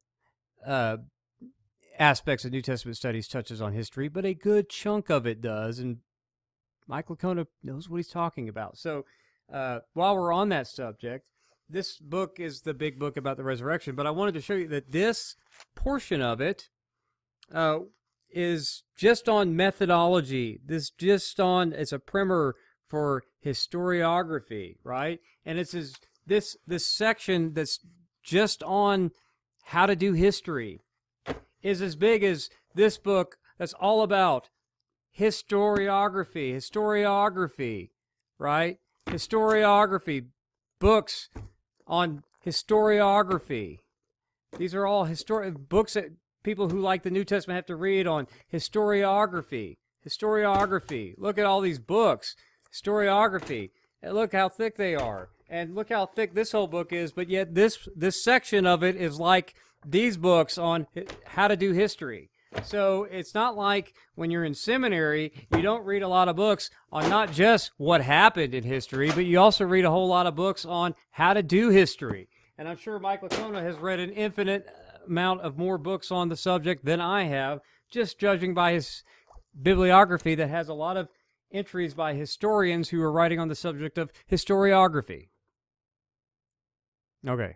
uh, 0.65 0.97
aspects 1.97 2.45
of 2.45 2.51
New 2.51 2.61
Testament 2.61 2.97
studies 2.97 3.27
touches 3.27 3.61
on 3.61 3.73
history, 3.73 4.07
but 4.07 4.25
a 4.25 4.33
good 4.33 4.69
chunk 4.69 5.09
of 5.09 5.25
it 5.25 5.41
does, 5.41 5.79
and 5.79 5.97
Mike 6.87 7.07
Licona 7.07 7.47
knows 7.63 7.89
what 7.89 7.97
he's 7.97 8.07
talking 8.07 8.49
about. 8.49 8.77
So, 8.77 9.05
uh, 9.51 9.79
while 9.93 10.15
we're 10.15 10.33
on 10.33 10.49
that 10.49 10.67
subject, 10.67 11.25
this 11.69 11.97
book 11.97 12.39
is 12.39 12.61
the 12.61 12.73
big 12.73 12.99
book 12.99 13.17
about 13.17 13.37
the 13.37 13.43
resurrection, 13.43 13.95
but 13.95 14.07
I 14.07 14.11
wanted 14.11 14.33
to 14.35 14.41
show 14.41 14.53
you 14.53 14.67
that 14.69 14.91
this 14.91 15.35
portion 15.75 16.21
of 16.21 16.41
it 16.41 16.69
uh, 17.53 17.79
is 18.29 18.83
just 18.95 19.29
on 19.29 19.55
methodology. 19.55 20.59
This 20.65 20.89
just 20.89 21.39
on 21.39 21.73
it's 21.73 21.91
a 21.91 21.99
primer 21.99 22.55
for 22.87 23.23
historiography, 23.45 24.77
right? 24.83 25.19
And 25.45 25.57
it's 25.59 25.71
this 25.71 25.95
this 26.25 26.57
this 26.67 26.87
section 26.87 27.53
that's 27.53 27.79
just 28.23 28.63
on 28.63 29.11
how 29.65 29.85
to 29.85 29.95
do 29.95 30.13
history 30.13 30.81
is 31.63 31.81
as 31.81 31.95
big 31.95 32.23
as 32.23 32.49
this 32.75 32.97
book 32.97 33.37
that's 33.57 33.73
all 33.73 34.01
about 34.01 34.49
historiography, 35.17 36.53
historiography, 36.53 37.89
right? 38.37 38.77
Historiography, 39.07 40.27
books 40.79 41.29
on 41.87 42.23
historiography. 42.45 43.79
These 44.57 44.75
are 44.75 44.85
all 44.85 45.05
historic 45.05 45.55
books 45.69 45.93
that 45.93 46.11
people 46.43 46.69
who 46.69 46.79
like 46.79 47.03
the 47.03 47.11
New 47.11 47.23
Testament 47.23 47.55
have 47.55 47.65
to 47.67 47.75
read 47.75 48.05
on 48.05 48.27
historiography. 48.51 49.77
Historiography. 50.05 51.15
Look 51.17 51.37
at 51.37 51.45
all 51.45 51.61
these 51.61 51.79
books. 51.79 52.35
Historiography. 52.73 53.71
And 54.01 54.13
look 54.13 54.33
how 54.33 54.49
thick 54.49 54.75
they 54.75 54.95
are. 54.95 55.29
And 55.49 55.75
look 55.75 55.89
how 55.89 56.05
thick 56.05 56.33
this 56.33 56.51
whole 56.51 56.67
book 56.67 56.91
is, 56.91 57.11
but 57.11 57.29
yet 57.29 57.53
this 57.53 57.87
this 57.95 58.23
section 58.23 58.65
of 58.65 58.83
it 58.83 58.95
is 58.95 59.19
like 59.19 59.53
these 59.85 60.17
books 60.17 60.57
on 60.57 60.87
how 61.25 61.47
to 61.47 61.55
do 61.55 61.71
history. 61.71 62.29
So 62.63 63.05
it's 63.05 63.33
not 63.33 63.57
like 63.57 63.93
when 64.15 64.29
you're 64.29 64.45
in 64.45 64.53
seminary, 64.53 65.33
you 65.55 65.61
don't 65.61 65.85
read 65.85 66.03
a 66.03 66.07
lot 66.07 66.29
of 66.29 66.35
books 66.35 66.69
on 66.91 67.09
not 67.09 67.31
just 67.31 67.71
what 67.77 68.01
happened 68.01 68.53
in 68.53 68.63
history, 68.63 69.11
but 69.11 69.25
you 69.25 69.39
also 69.39 69.65
read 69.65 69.85
a 69.85 69.91
whole 69.91 70.07
lot 70.07 70.27
of 70.27 70.35
books 70.35 70.65
on 70.65 70.93
how 71.11 71.33
to 71.33 71.41
do 71.41 71.69
history. 71.69 72.29
And 72.57 72.67
I'm 72.67 72.77
sure 72.77 72.99
Mike 72.99 73.21
Licona 73.21 73.61
has 73.61 73.77
read 73.77 73.99
an 73.99 74.11
infinite 74.11 74.67
amount 75.07 75.41
of 75.41 75.57
more 75.57 75.77
books 75.77 76.11
on 76.11 76.29
the 76.29 76.37
subject 76.37 76.85
than 76.85 77.01
I 77.01 77.23
have, 77.23 77.59
just 77.91 78.19
judging 78.19 78.53
by 78.53 78.73
his 78.73 79.03
bibliography 79.59 80.35
that 80.35 80.49
has 80.49 80.69
a 80.69 80.73
lot 80.73 80.97
of 80.97 81.09
entries 81.51 81.93
by 81.93 82.13
historians 82.13 82.89
who 82.89 83.01
are 83.01 83.11
writing 83.11 83.39
on 83.39 83.47
the 83.47 83.55
subject 83.55 83.97
of 83.97 84.11
historiography. 84.31 85.29
Okay 87.27 87.55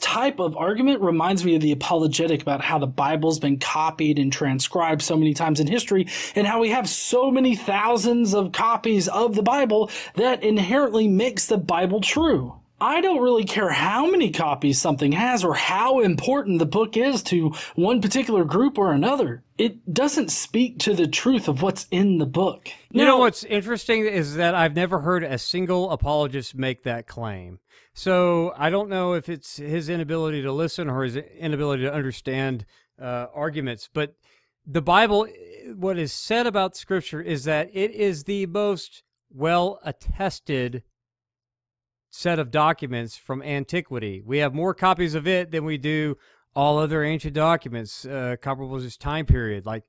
type 0.00 0.40
of 0.40 0.56
argument 0.56 1.00
reminds 1.00 1.44
me 1.44 1.54
of 1.54 1.62
the 1.62 1.72
apologetic 1.72 2.42
about 2.42 2.60
how 2.60 2.78
the 2.78 2.86
Bible's 2.86 3.38
been 3.38 3.58
copied 3.58 4.18
and 4.18 4.32
transcribed 4.32 5.02
so 5.02 5.16
many 5.16 5.32
times 5.32 5.60
in 5.60 5.66
history 5.66 6.06
and 6.34 6.46
how 6.46 6.60
we 6.60 6.70
have 6.70 6.88
so 6.88 7.30
many 7.30 7.56
thousands 7.56 8.34
of 8.34 8.52
copies 8.52 9.08
of 9.08 9.34
the 9.34 9.42
Bible 9.42 9.90
that 10.14 10.42
inherently 10.42 11.08
makes 11.08 11.46
the 11.46 11.58
Bible 11.58 12.00
true. 12.00 12.61
I 12.82 13.00
don't 13.00 13.22
really 13.22 13.44
care 13.44 13.70
how 13.70 14.10
many 14.10 14.32
copies 14.32 14.80
something 14.80 15.12
has 15.12 15.44
or 15.44 15.54
how 15.54 16.00
important 16.00 16.58
the 16.58 16.66
book 16.66 16.96
is 16.96 17.22
to 17.24 17.54
one 17.76 18.02
particular 18.02 18.44
group 18.44 18.76
or 18.76 18.90
another. 18.90 19.44
It 19.56 19.94
doesn't 19.94 20.32
speak 20.32 20.80
to 20.80 20.92
the 20.92 21.06
truth 21.06 21.46
of 21.46 21.62
what's 21.62 21.86
in 21.92 22.18
the 22.18 22.26
book. 22.26 22.70
You 22.90 23.04
know 23.04 23.18
what's 23.18 23.44
interesting 23.44 24.04
is 24.04 24.34
that 24.34 24.56
I've 24.56 24.74
never 24.74 24.98
heard 24.98 25.22
a 25.22 25.38
single 25.38 25.92
apologist 25.92 26.56
make 26.56 26.82
that 26.82 27.06
claim. 27.06 27.60
So 27.94 28.52
I 28.56 28.68
don't 28.68 28.88
know 28.88 29.12
if 29.12 29.28
it's 29.28 29.58
his 29.58 29.88
inability 29.88 30.42
to 30.42 30.50
listen 30.50 30.90
or 30.90 31.04
his 31.04 31.16
inability 31.16 31.84
to 31.84 31.94
understand 31.94 32.66
uh, 33.00 33.26
arguments, 33.32 33.88
but 33.92 34.16
the 34.66 34.82
Bible, 34.82 35.28
what 35.76 36.00
is 36.00 36.12
said 36.12 36.48
about 36.48 36.76
Scripture 36.76 37.20
is 37.22 37.44
that 37.44 37.70
it 37.72 37.92
is 37.92 38.24
the 38.24 38.46
most 38.46 39.04
well 39.30 39.78
attested 39.84 40.82
set 42.14 42.38
of 42.38 42.50
documents 42.50 43.16
from 43.16 43.42
antiquity. 43.42 44.22
We 44.24 44.38
have 44.38 44.54
more 44.54 44.74
copies 44.74 45.14
of 45.14 45.26
it 45.26 45.50
than 45.50 45.64
we 45.64 45.78
do 45.78 46.18
all 46.54 46.78
other 46.78 47.02
ancient 47.02 47.32
documents 47.32 48.04
uh, 48.04 48.36
comparable 48.40 48.76
to 48.76 48.84
this 48.84 48.98
time 48.98 49.24
period, 49.24 49.64
like 49.64 49.84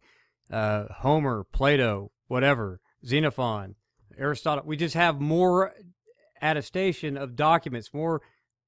uh, 0.50 0.86
Homer, 0.90 1.46
Plato, 1.52 2.12
whatever, 2.28 2.80
Xenophon, 3.06 3.76
Aristotle. 4.18 4.64
We 4.66 4.78
just 4.78 4.96
have 4.96 5.20
more 5.20 5.74
attestation 6.42 7.18
of 7.18 7.36
documents, 7.36 7.94
more 7.94 8.22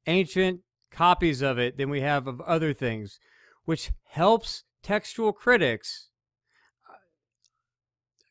ancient 0.05 0.59
copies 0.91 1.41
of 1.41 1.57
it 1.57 1.77
than 1.77 1.89
we 1.89 2.01
have 2.01 2.27
of 2.27 2.41
other 2.41 2.73
things, 2.73 3.19
which 3.63 3.91
helps 4.09 4.65
textual 4.83 5.31
critics 5.31 6.09
uh, 6.89 6.95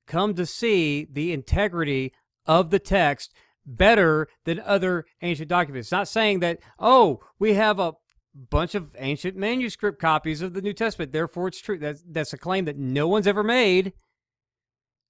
come 0.06 0.34
to 0.34 0.44
see 0.44 1.08
the 1.10 1.32
integrity 1.32 2.12
of 2.44 2.68
the 2.68 2.78
text 2.78 3.32
better 3.66 4.28
than 4.44 4.60
other 4.60 5.04
ancient 5.22 5.48
documents. 5.48 5.92
not 5.92 6.08
saying 6.08 6.40
that, 6.40 6.58
oh, 6.78 7.20
we 7.38 7.54
have 7.54 7.78
a 7.78 7.94
bunch 8.34 8.74
of 8.74 8.94
ancient 8.98 9.36
manuscript 9.36 10.00
copies 10.00 10.42
of 10.42 10.54
the 10.54 10.62
New 10.62 10.72
Testament, 10.72 11.12
therefore 11.12 11.48
it's 11.48 11.60
true. 11.60 11.78
That's, 11.78 12.02
that's 12.06 12.32
a 12.32 12.38
claim 12.38 12.64
that 12.64 12.76
no 12.76 13.08
one's 13.08 13.26
ever 13.26 13.42
made. 13.42 13.92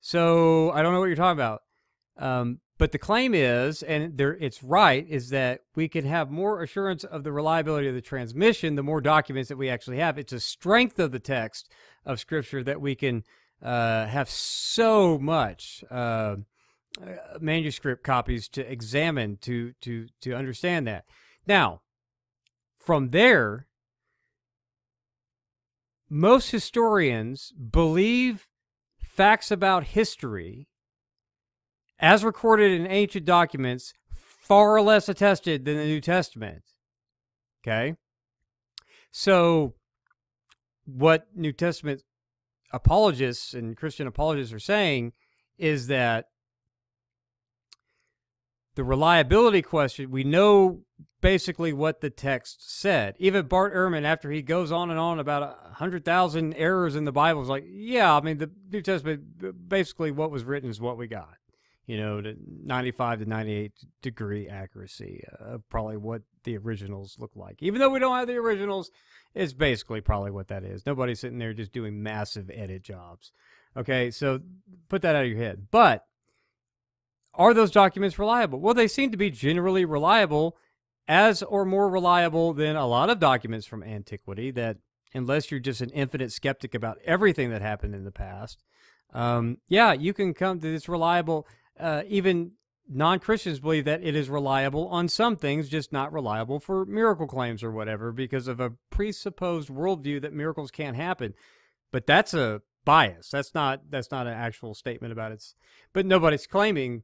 So 0.01 0.71
I 0.73 0.83
don't 0.83 0.93
know 0.93 1.01
what 1.01 1.07
you're 1.07 1.17
talking 1.17 1.39
about. 1.39 1.63
Um, 2.19 2.61
but 2.77 2.93
the 2.93 2.99
claim 2.99 3.35
is, 3.35 3.83
and 3.83 4.19
there, 4.19 4.35
it's 4.35 4.63
right, 4.63 5.07
is 5.09 5.31
that 5.31 5.61
we 5.77 5.89
can 5.89 6.05
have 6.05 6.31
more 6.31 6.63
assurance 6.63 7.05
of 7.05 7.23
the 7.23 7.33
reliability 7.33 7.89
of 7.89 7.95
the 7.95 8.01
transmission 8.01 8.75
the 8.75 8.83
more 8.83 9.01
documents 9.01 9.49
that 9.49 9.57
we 9.57 9.71
actually 9.71 9.99
have. 9.99 10.19
It's 10.19 10.33
a 10.33 10.41
strength 10.41 10.99
of 10.99 11.13
the 11.13 11.21
text 11.21 11.71
of 12.05 12.19
Scripture 12.19 12.65
that 12.65 12.81
we 12.81 12.97
can 12.97 13.23
uh, 13.63 14.07
have 14.07 14.29
so 14.29 15.19
much 15.19 15.85
uh, 15.91 16.37
Uh, 17.03 17.39
manuscript 17.41 18.05
copies 18.05 18.49
to 18.49 18.61
examine 18.71 19.37
to 19.39 19.73
to 19.81 20.07
to 20.21 20.33
understand 20.33 20.87
that. 20.87 21.05
Now, 21.45 21.81
from 22.79 23.11
there, 23.11 23.67
most 26.09 26.53
historians 26.53 27.53
believe 27.53 28.47
facts 29.03 29.51
about 29.51 29.85
history 29.85 30.69
as 31.99 32.25
recorded 32.25 32.73
in 32.73 32.87
ancient 32.87 33.25
documents, 33.25 33.95
far 34.13 34.81
less 34.81 35.09
attested 35.09 35.65
than 35.65 35.77
the 35.77 35.87
New 35.87 36.01
Testament. 36.01 36.63
Okay? 37.63 37.97
So, 39.11 39.75
what 40.85 41.27
New 41.35 41.53
Testament 41.53 42.03
apologists 42.73 43.55
and 43.55 43.77
Christian 43.77 44.07
apologists 44.07 44.53
are 44.53 44.59
saying 44.59 45.13
is 45.57 45.87
that 45.87 46.27
the 48.75 48.85
reliability 48.85 49.63
question, 49.63 50.11
we 50.11 50.25
know 50.25 50.81
basically 51.21 51.73
what 51.73 52.01
the 52.01 52.11
text 52.11 52.71
said. 52.71 53.15
Even 53.19 53.47
Bart 53.47 53.75
Ehrman, 53.75 54.05
after 54.05 54.31
he 54.31 54.43
goes 54.43 54.71
on 54.71 54.91
and 54.91 54.99
on 54.99 55.19
about 55.19 55.43
a 55.43 55.75
hundred 55.75 56.05
thousand 56.05 56.55
errors 56.55 56.97
in 56.97 57.05
the 57.05 57.13
Bible, 57.13 57.43
is 57.43 57.49
like, 57.49 57.65
yeah, 57.67 58.15
I 58.15 58.21
mean, 58.21 58.39
the 58.39 58.51
New 58.71 58.83
Testament, 58.83 59.69
basically 59.69 60.11
what 60.11 60.31
was 60.31 60.45
written 60.45 60.69
is 60.69 60.81
what 60.81 60.99
we 60.99 61.07
got. 61.07 61.37
You 61.87 61.99
know, 61.99 62.21
to 62.21 62.35
95 62.65 63.21
to 63.21 63.27
98 63.27 63.73
degree 64.01 64.49
accuracy 64.49 65.23
of 65.39 65.69
probably 65.69 65.99
what 65.99 66.23
the 66.45 66.57
originals 66.57 67.17
look 67.19 67.33
like. 67.35 67.57
Even 67.61 67.79
though 67.79 67.91
we 67.91 67.99
don't 67.99 68.17
have 68.17 68.27
the 68.27 68.37
originals, 68.37 68.91
it's 69.35 69.53
basically 69.53 70.01
probably 70.01 70.31
what 70.31 70.49
that 70.49 70.65
is. 70.65 70.87
Nobody's 70.87 71.21
sitting 71.21 71.39
there 71.39 71.53
just 71.53 71.73
doing 71.73 72.03
massive 72.03 72.51
edit 72.53 72.83
jobs. 72.83 73.33
Okay, 73.77 74.11
so 74.11 74.41
put 74.89 75.03
that 75.03 75.15
out 75.15 75.25
of 75.25 75.31
your 75.31 75.39
head. 75.39 75.67
But 75.71 76.07
are 77.37 77.55
those 77.55 77.71
documents 77.71 78.19
reliable? 78.19 78.61
Well, 78.61 78.75
they 78.75 78.89
seem 78.89 79.11
to 79.11 79.17
be 79.17 79.31
generally 79.31 79.85
reliable, 79.85 80.57
as 81.07 81.43
or 81.43 81.65
more 81.65 81.89
reliable 81.89 82.53
than 82.55 82.77
a 82.77 82.87
lot 82.87 83.11
of 83.11 83.19
documents 83.19 83.67
from 83.67 83.83
antiquity 83.83 84.51
that, 84.53 84.79
unless 85.13 85.51
you're 85.51 85.61
just 85.61 85.81
an 85.81 85.91
infinite 85.91 86.33
skeptic 86.33 86.75
about 86.75 86.99
everything 87.05 87.51
that 87.51 87.63
happened 87.63 87.95
in 87.95 88.05
the 88.05 88.11
past, 88.11 88.63
um, 89.13 89.59
yeah, 89.69 89.93
you 89.93 90.13
can 90.13 90.35
come 90.35 90.61
to 90.61 90.73
this 90.73 90.89
reliable. 90.89 91.47
Uh, 91.79 92.03
even 92.09 92.53
non 92.89 93.19
Christians 93.19 93.61
believe 93.61 93.85
that 93.85 94.03
it 94.03 94.17
is 94.17 94.29
reliable 94.29 94.89
on 94.89 95.09
some 95.09 95.37
things, 95.37 95.69
just 95.69 95.93
not 95.93 96.13
reliable 96.13 96.59
for 96.59 96.85
miracle 96.85 97.27
claims 97.27 97.63
or 97.63 97.71
whatever, 97.71 98.13
because 98.13 98.49
of 98.49 98.61
a 98.61 98.73
presupposed 98.91 99.69
worldview 99.69 100.21
that 100.23 100.33
miracles 100.33 100.71
can't 100.71 100.97
happen. 100.97 101.35
But 101.93 102.07
that's 102.07 102.35
a 102.35 102.63
bias. 102.85 103.31
That's 103.31 103.55
not 103.55 103.91
that's 103.91 104.11
not 104.11 104.27
an 104.27 104.35
actual 104.35 104.75
statement 104.75 105.13
about 105.13 105.33
it. 105.33 105.45
But 105.93 106.07
nobody's 106.07 106.47
claiming 106.47 107.03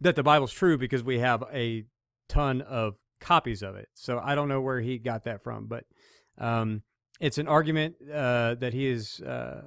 that 0.00 0.16
the 0.16 0.22
Bible's 0.22 0.52
true 0.52 0.78
because 0.78 1.02
we 1.02 1.18
have 1.18 1.44
a 1.52 1.84
ton 2.28 2.62
of 2.62 2.94
copies 3.20 3.62
of 3.62 3.76
it. 3.76 3.88
So 3.94 4.20
I 4.22 4.34
don't 4.34 4.48
know 4.48 4.60
where 4.60 4.80
he 4.80 4.98
got 4.98 5.24
that 5.24 5.42
from, 5.42 5.66
but 5.66 5.84
um, 6.38 6.82
it's 7.20 7.38
an 7.38 7.48
argument 7.48 7.96
uh, 8.02 8.54
that 8.56 8.72
he 8.72 8.86
is 8.86 9.20
uh, 9.20 9.62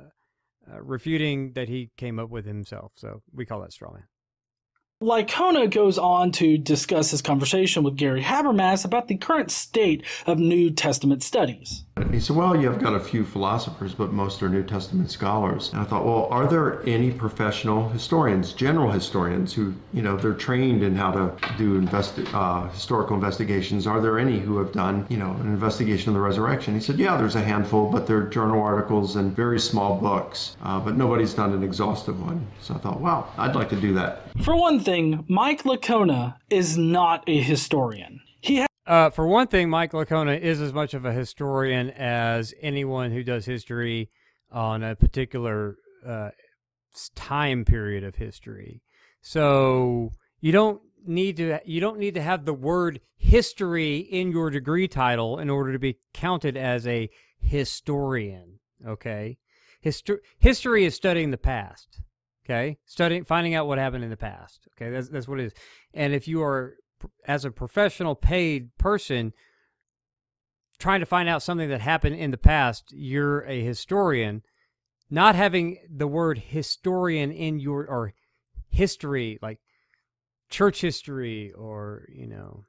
uh, 0.71 0.81
refuting 0.81 1.53
that 1.53 1.67
he 1.67 1.91
came 1.97 2.19
up 2.19 2.29
with 2.29 2.45
himself. 2.45 2.93
So 2.95 3.21
we 3.33 3.45
call 3.45 3.61
that 3.61 3.73
straw 3.73 3.91
man. 3.91 4.03
Licona 5.01 5.67
goes 5.67 5.97
on 5.97 6.31
to 6.33 6.59
discuss 6.59 7.09
his 7.09 7.23
conversation 7.23 7.81
with 7.81 7.97
Gary 7.97 8.21
Habermas 8.21 8.85
about 8.85 9.07
the 9.07 9.17
current 9.17 9.49
state 9.49 10.05
of 10.27 10.37
New 10.37 10.69
Testament 10.69 11.23
studies. 11.23 11.85
And 12.01 12.13
he 12.13 12.19
said, 12.19 12.35
Well, 12.35 12.59
you've 12.59 12.79
got 12.79 12.93
a 12.93 12.99
few 12.99 13.23
philosophers, 13.23 13.93
but 13.93 14.11
most 14.11 14.41
are 14.41 14.49
New 14.49 14.63
Testament 14.63 15.11
scholars. 15.11 15.69
And 15.71 15.81
I 15.81 15.83
thought, 15.83 16.05
Well, 16.05 16.27
are 16.31 16.47
there 16.47 16.81
any 16.87 17.11
professional 17.11 17.89
historians, 17.89 18.53
general 18.53 18.91
historians, 18.91 19.53
who, 19.53 19.73
you 19.93 20.01
know, 20.01 20.17
they're 20.17 20.33
trained 20.33 20.83
in 20.83 20.95
how 20.95 21.11
to 21.11 21.33
do 21.57 21.79
investi- 21.79 22.27
uh, 22.33 22.69
historical 22.69 23.15
investigations? 23.15 23.87
Are 23.87 24.01
there 24.01 24.17
any 24.17 24.39
who 24.39 24.57
have 24.57 24.71
done, 24.71 25.05
you 25.09 25.17
know, 25.17 25.31
an 25.31 25.47
investigation 25.47 26.09
of 26.09 26.15
the 26.15 26.21
resurrection? 26.21 26.73
He 26.73 26.81
said, 26.81 26.97
Yeah, 26.97 27.17
there's 27.17 27.35
a 27.35 27.41
handful, 27.41 27.89
but 27.89 28.07
they're 28.07 28.23
journal 28.23 28.61
articles 28.61 29.15
and 29.15 29.35
very 29.35 29.59
small 29.59 29.97
books, 29.97 30.57
uh, 30.63 30.79
but 30.79 30.97
nobody's 30.97 31.33
done 31.33 31.53
an 31.53 31.63
exhaustive 31.63 32.21
one. 32.21 32.47
So 32.61 32.73
I 32.73 32.77
thought, 32.79 32.99
Wow, 32.99 33.27
I'd 33.37 33.55
like 33.55 33.69
to 33.69 33.79
do 33.79 33.93
that. 33.93 34.23
For 34.43 34.55
one 34.55 34.79
thing, 34.79 35.23
Mike 35.27 35.63
Licona 35.63 36.35
is 36.49 36.77
not 36.77 37.23
a 37.27 37.41
historian. 37.41 38.21
Uh, 38.91 39.09
for 39.09 39.25
one 39.25 39.47
thing, 39.47 39.69
Mike 39.69 39.93
Licona 39.93 40.37
is 40.37 40.59
as 40.59 40.73
much 40.73 40.93
of 40.93 41.05
a 41.05 41.13
historian 41.13 41.91
as 41.91 42.53
anyone 42.59 43.09
who 43.09 43.23
does 43.23 43.45
history 43.45 44.09
on 44.51 44.83
a 44.83 44.97
particular 44.97 45.77
uh, 46.05 46.31
time 47.15 47.63
period 47.63 48.03
of 48.03 48.15
history. 48.15 48.81
So 49.21 50.11
you 50.41 50.51
don't 50.51 50.81
need 51.07 51.37
to 51.37 51.59
you 51.63 51.79
don't 51.79 51.99
need 51.99 52.15
to 52.15 52.21
have 52.21 52.43
the 52.43 52.53
word 52.53 52.99
history 53.15 53.99
in 53.99 54.29
your 54.29 54.49
degree 54.49 54.89
title 54.89 55.39
in 55.39 55.49
order 55.49 55.71
to 55.71 55.79
be 55.79 55.99
counted 56.13 56.57
as 56.57 56.85
a 56.85 57.09
historian. 57.39 58.59
Okay, 58.85 59.37
Histo- 59.85 60.19
history 60.37 60.83
is 60.83 60.95
studying 60.95 61.31
the 61.31 61.37
past. 61.37 62.01
Okay, 62.43 62.77
studying, 62.83 63.23
finding 63.23 63.55
out 63.55 63.67
what 63.67 63.77
happened 63.77 64.03
in 64.03 64.09
the 64.09 64.17
past. 64.17 64.67
Okay, 64.75 64.91
that's 64.91 65.07
that's 65.07 65.29
what 65.29 65.39
it 65.39 65.45
is. 65.45 65.53
And 65.93 66.13
if 66.13 66.27
you 66.27 66.43
are, 66.43 66.75
as 67.25 67.45
a 67.45 67.51
professional 67.51 68.15
paid 68.15 68.75
person, 68.77 69.33
trying 70.79 70.99
to 70.99 71.05
find 71.05 71.29
out 71.29 71.43
something 71.43 71.69
that 71.69 71.81
happened 71.81 72.15
in 72.15 72.31
the 72.31 72.37
past, 72.37 72.91
you're 72.91 73.41
a 73.45 73.61
historian. 73.61 74.43
Not 75.09 75.35
having 75.35 75.77
the 75.89 76.07
word 76.07 76.37
historian 76.37 77.31
in 77.31 77.59
your 77.59 77.85
or 77.85 78.13
history, 78.69 79.37
like 79.41 79.59
church 80.49 80.81
history 80.81 81.51
or 81.51 82.07
you 82.13 82.27
know 82.27 82.65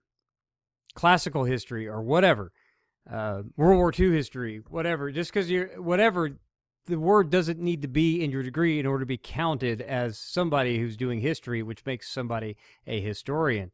classical 0.95 1.45
history 1.45 1.87
or 1.87 2.03
whatever, 2.03 2.53
uh, 3.11 3.43
World 3.57 3.79
War 3.79 3.93
II 3.97 4.13
history, 4.13 4.61
whatever. 4.69 5.11
Just 5.11 5.33
because 5.33 5.51
you're 5.51 5.81
whatever 5.81 6.31
the 6.87 6.99
word 6.99 7.31
doesn't 7.31 7.61
need 7.61 7.83
to 7.83 7.89
be 7.89 8.23
in 8.23 8.31
your 8.31 8.43
degree 8.43 8.81
in 8.81 8.87
order 8.87 9.03
to 9.03 9.07
be 9.07 9.19
counted 9.19 9.81
as 9.81 10.19
somebody 10.19 10.79
who's 10.79 10.97
doing 10.97 11.21
history, 11.21 11.63
which 11.63 11.87
makes 11.87 12.11
somebody 12.11 12.57
a 12.87 13.01
historian. 13.01 13.71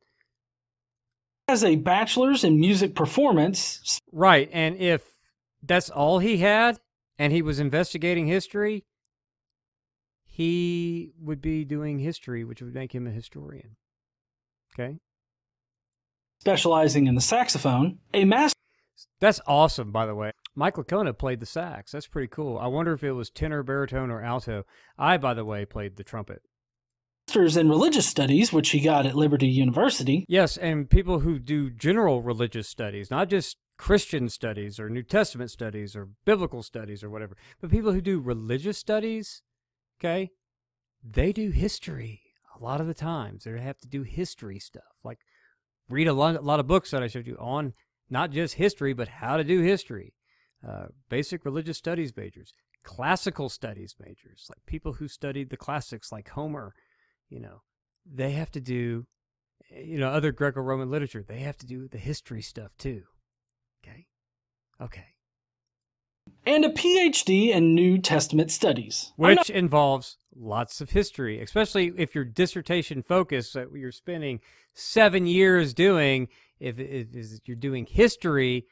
Has 1.48 1.64
a 1.64 1.76
bachelor's 1.76 2.44
in 2.44 2.60
music 2.60 2.94
performance. 2.94 3.98
Right. 4.12 4.50
And 4.52 4.76
if 4.76 5.02
that's 5.62 5.88
all 5.88 6.18
he 6.18 6.38
had 6.38 6.78
and 7.18 7.32
he 7.32 7.40
was 7.40 7.58
investigating 7.58 8.26
history, 8.26 8.84
he 10.26 11.12
would 11.18 11.40
be 11.40 11.64
doing 11.64 12.00
history, 12.00 12.44
which 12.44 12.60
would 12.60 12.74
make 12.74 12.94
him 12.94 13.06
a 13.06 13.10
historian. 13.10 13.76
Okay. 14.78 14.98
Specializing 16.40 17.06
in 17.06 17.14
the 17.14 17.20
saxophone, 17.20 17.98
a 18.12 18.24
master. 18.24 18.54
That's 19.18 19.40
awesome, 19.46 19.90
by 19.90 20.06
the 20.06 20.14
way. 20.14 20.32
Mike 20.54 20.74
Licona 20.74 21.16
played 21.16 21.40
the 21.40 21.46
sax. 21.46 21.92
That's 21.92 22.06
pretty 22.06 22.28
cool. 22.28 22.58
I 22.58 22.66
wonder 22.66 22.92
if 22.92 23.02
it 23.02 23.12
was 23.12 23.30
tenor, 23.30 23.62
baritone, 23.62 24.10
or 24.10 24.22
alto. 24.22 24.64
I, 24.98 25.16
by 25.16 25.34
the 25.34 25.44
way, 25.44 25.64
played 25.64 25.96
the 25.96 26.04
trumpet. 26.04 26.42
Masters 27.28 27.58
in 27.58 27.68
religious 27.68 28.06
studies, 28.06 28.54
which 28.54 28.70
he 28.70 28.80
got 28.80 29.04
at 29.04 29.14
Liberty 29.14 29.48
University. 29.48 30.24
Yes, 30.28 30.56
and 30.56 30.88
people 30.88 31.20
who 31.20 31.38
do 31.38 31.68
general 31.68 32.22
religious 32.22 32.70
studies, 32.70 33.10
not 33.10 33.28
just 33.28 33.58
Christian 33.76 34.30
studies 34.30 34.80
or 34.80 34.88
New 34.88 35.02
Testament 35.02 35.50
studies 35.50 35.94
or 35.94 36.08
biblical 36.24 36.62
studies 36.62 37.04
or 37.04 37.10
whatever, 37.10 37.36
but 37.60 37.70
people 37.70 37.92
who 37.92 38.00
do 38.00 38.18
religious 38.18 38.78
studies, 38.78 39.42
okay, 40.00 40.30
they 41.04 41.30
do 41.30 41.50
history 41.50 42.22
a 42.58 42.64
lot 42.64 42.80
of 42.80 42.86
the 42.86 42.94
times. 42.94 43.44
They 43.44 43.60
have 43.60 43.78
to 43.80 43.88
do 43.88 44.04
history 44.04 44.58
stuff, 44.58 44.96
like 45.04 45.18
read 45.90 46.08
a 46.08 46.14
lot, 46.14 46.34
a 46.34 46.40
lot 46.40 46.60
of 46.60 46.66
books 46.66 46.92
that 46.92 47.02
I 47.02 47.08
showed 47.08 47.26
you 47.26 47.36
on 47.38 47.74
not 48.08 48.30
just 48.30 48.54
history, 48.54 48.94
but 48.94 49.08
how 49.08 49.36
to 49.36 49.44
do 49.44 49.60
history 49.60 50.14
uh, 50.66 50.86
basic 51.10 51.44
religious 51.44 51.76
studies 51.76 52.10
majors, 52.16 52.54
classical 52.82 53.50
studies 53.50 53.94
majors, 54.00 54.46
like 54.48 54.64
people 54.64 54.94
who 54.94 55.08
studied 55.08 55.50
the 55.50 55.58
classics 55.58 56.10
like 56.10 56.30
Homer, 56.30 56.72
you 57.28 57.40
know, 57.40 57.62
they 58.06 58.32
have 58.32 58.50
to 58.52 58.60
do, 58.60 59.06
you 59.70 59.98
know, 59.98 60.08
other 60.08 60.32
Greco 60.32 60.60
Roman 60.60 60.90
literature. 60.90 61.24
They 61.26 61.40
have 61.40 61.56
to 61.58 61.66
do 61.66 61.88
the 61.88 61.98
history 61.98 62.42
stuff 62.42 62.76
too. 62.76 63.02
Okay. 63.84 64.06
Okay. 64.80 65.06
And 66.46 66.64
a 66.64 66.70
PhD 66.70 67.50
in 67.50 67.74
New 67.74 67.98
Testament 67.98 68.50
studies, 68.50 69.12
which 69.16 69.50
involves 69.50 70.16
lots 70.34 70.80
of 70.80 70.90
history, 70.90 71.40
especially 71.42 71.92
if 71.96 72.14
your 72.14 72.24
dissertation 72.24 73.02
focus 73.02 73.52
that 73.52 73.68
you're 73.74 73.92
spending 73.92 74.40
seven 74.74 75.26
years 75.26 75.74
doing. 75.74 76.28
If, 76.60 76.78
if, 76.78 77.08
if 77.14 77.40
you're 77.46 77.56
doing 77.56 77.86
history, 77.86 78.66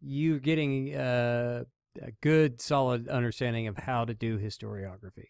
you're 0.00 0.40
getting 0.40 0.94
uh, 0.94 1.64
a 2.02 2.10
good, 2.22 2.60
solid 2.60 3.08
understanding 3.08 3.66
of 3.66 3.76
how 3.76 4.04
to 4.04 4.14
do 4.14 4.38
historiography. 4.38 5.28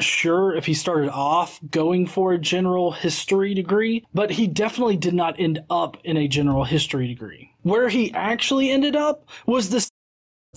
Sure 0.00 0.54
if 0.54 0.66
he 0.66 0.74
started 0.74 1.10
off 1.10 1.60
going 1.70 2.06
for 2.06 2.32
a 2.32 2.38
general 2.38 2.92
history 2.92 3.54
degree, 3.54 4.04
but 4.14 4.30
he 4.30 4.46
definitely 4.46 4.96
did 4.96 5.14
not 5.14 5.38
end 5.38 5.62
up 5.70 5.96
in 6.04 6.16
a 6.16 6.28
general 6.28 6.64
history 6.64 7.06
degree. 7.06 7.52
Where 7.62 7.88
he 7.88 8.12
actually 8.12 8.70
ended 8.70 8.96
up 8.96 9.28
was 9.46 9.70
the 9.70 9.86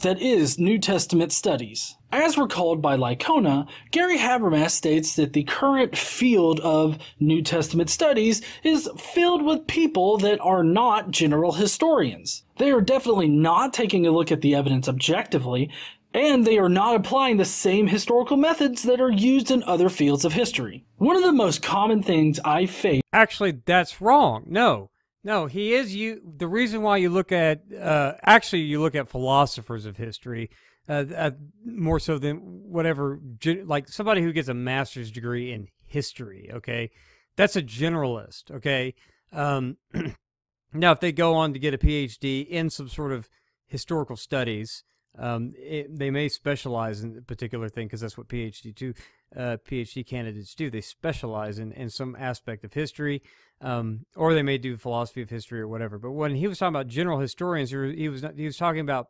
that 0.01 0.19
is 0.19 0.57
New 0.57 0.79
Testament 0.79 1.31
studies. 1.31 1.95
As 2.11 2.35
recalled 2.35 2.81
by 2.81 2.97
Licona, 2.97 3.67
Gary 3.91 4.17
Habermas 4.17 4.71
states 4.71 5.15
that 5.17 5.33
the 5.33 5.43
current 5.43 5.95
field 5.95 6.59
of 6.61 6.97
New 7.19 7.43
Testament 7.43 7.91
studies 7.91 8.41
is 8.63 8.89
filled 8.97 9.43
with 9.43 9.67
people 9.67 10.17
that 10.17 10.39
are 10.41 10.63
not 10.63 11.11
general 11.11 11.51
historians. 11.51 12.43
They 12.57 12.71
are 12.71 12.81
definitely 12.81 13.27
not 13.27 13.71
taking 13.71 14.07
a 14.07 14.11
look 14.11 14.31
at 14.31 14.41
the 14.41 14.55
evidence 14.55 14.87
objectively, 14.87 15.69
and 16.13 16.45
they 16.45 16.57
are 16.57 16.69
not 16.69 16.95
applying 16.95 17.37
the 17.37 17.45
same 17.45 17.87
historical 17.87 18.37
methods 18.37 18.83
that 18.83 19.01
are 19.01 19.11
used 19.11 19.51
in 19.51 19.63
other 19.63 19.89
fields 19.89 20.25
of 20.25 20.33
history. 20.33 20.85
One 20.97 21.15
of 21.15 21.23
the 21.23 21.31
most 21.31 21.61
common 21.61 22.03
things 22.03 22.39
I 22.45 22.65
face. 22.65 23.01
Actually, 23.11 23.61
that's 23.65 24.01
wrong. 24.01 24.43
No. 24.47 24.89
No, 25.23 25.45
he 25.45 25.73
is 25.73 25.95
you. 25.95 26.21
The 26.25 26.47
reason 26.47 26.81
why 26.81 26.97
you 26.97 27.09
look 27.09 27.31
at 27.31 27.63
uh, 27.73 28.13
actually 28.23 28.63
you 28.63 28.81
look 28.81 28.93
at 28.93 29.07
philosophers 29.07 29.85
of 29.85 29.95
history 29.95 30.49
uh, 30.89 31.05
uh, 31.15 31.31
more 31.65 31.99
so 31.99 32.17
than 32.17 32.37
whatever 32.69 33.19
like 33.63 33.87
somebody 33.87 34.21
who 34.21 34.33
gets 34.33 34.49
a 34.49 34.53
master's 34.53 35.11
degree 35.11 35.53
in 35.53 35.69
history. 35.85 36.49
Okay, 36.53 36.91
that's 37.37 37.55
a 37.55 37.61
generalist. 37.61 38.51
Okay, 38.51 38.95
um, 39.31 39.77
now 40.73 40.91
if 40.91 40.99
they 40.99 41.13
go 41.13 41.35
on 41.35 41.53
to 41.53 41.59
get 41.59 41.73
a 41.73 41.77
PhD 41.77 42.45
in 42.45 42.69
some 42.69 42.89
sort 42.89 43.13
of 43.13 43.29
historical 43.65 44.17
studies, 44.17 44.83
um, 45.17 45.53
it, 45.55 45.95
they 45.95 46.09
may 46.09 46.27
specialize 46.27 47.03
in 47.03 47.17
a 47.17 47.21
particular 47.21 47.69
thing 47.69 47.87
because 47.87 48.01
that's 48.01 48.17
what 48.17 48.27
PhD 48.27 48.75
two 48.75 48.93
uh, 49.35 49.57
PhD 49.67 50.05
candidates 50.05 50.55
do. 50.55 50.69
They 50.69 50.81
specialize 50.81 51.59
in, 51.59 51.71
in 51.73 51.89
some 51.89 52.15
aspect 52.15 52.63
of 52.63 52.73
history, 52.73 53.21
um, 53.61 54.05
or 54.15 54.33
they 54.33 54.41
may 54.41 54.57
do 54.57 54.75
philosophy 54.75 55.21
of 55.21 55.29
history 55.29 55.59
or 55.61 55.67
whatever. 55.67 55.99
But 55.99 56.11
when 56.11 56.35
he 56.35 56.47
was 56.47 56.57
talking 56.57 56.75
about 56.75 56.87
general 56.87 57.19
historians, 57.19 57.69
he 57.69 58.09
was 58.09 58.25
he 58.35 58.45
was, 58.45 58.57
talking 58.57 58.81
about 58.81 59.09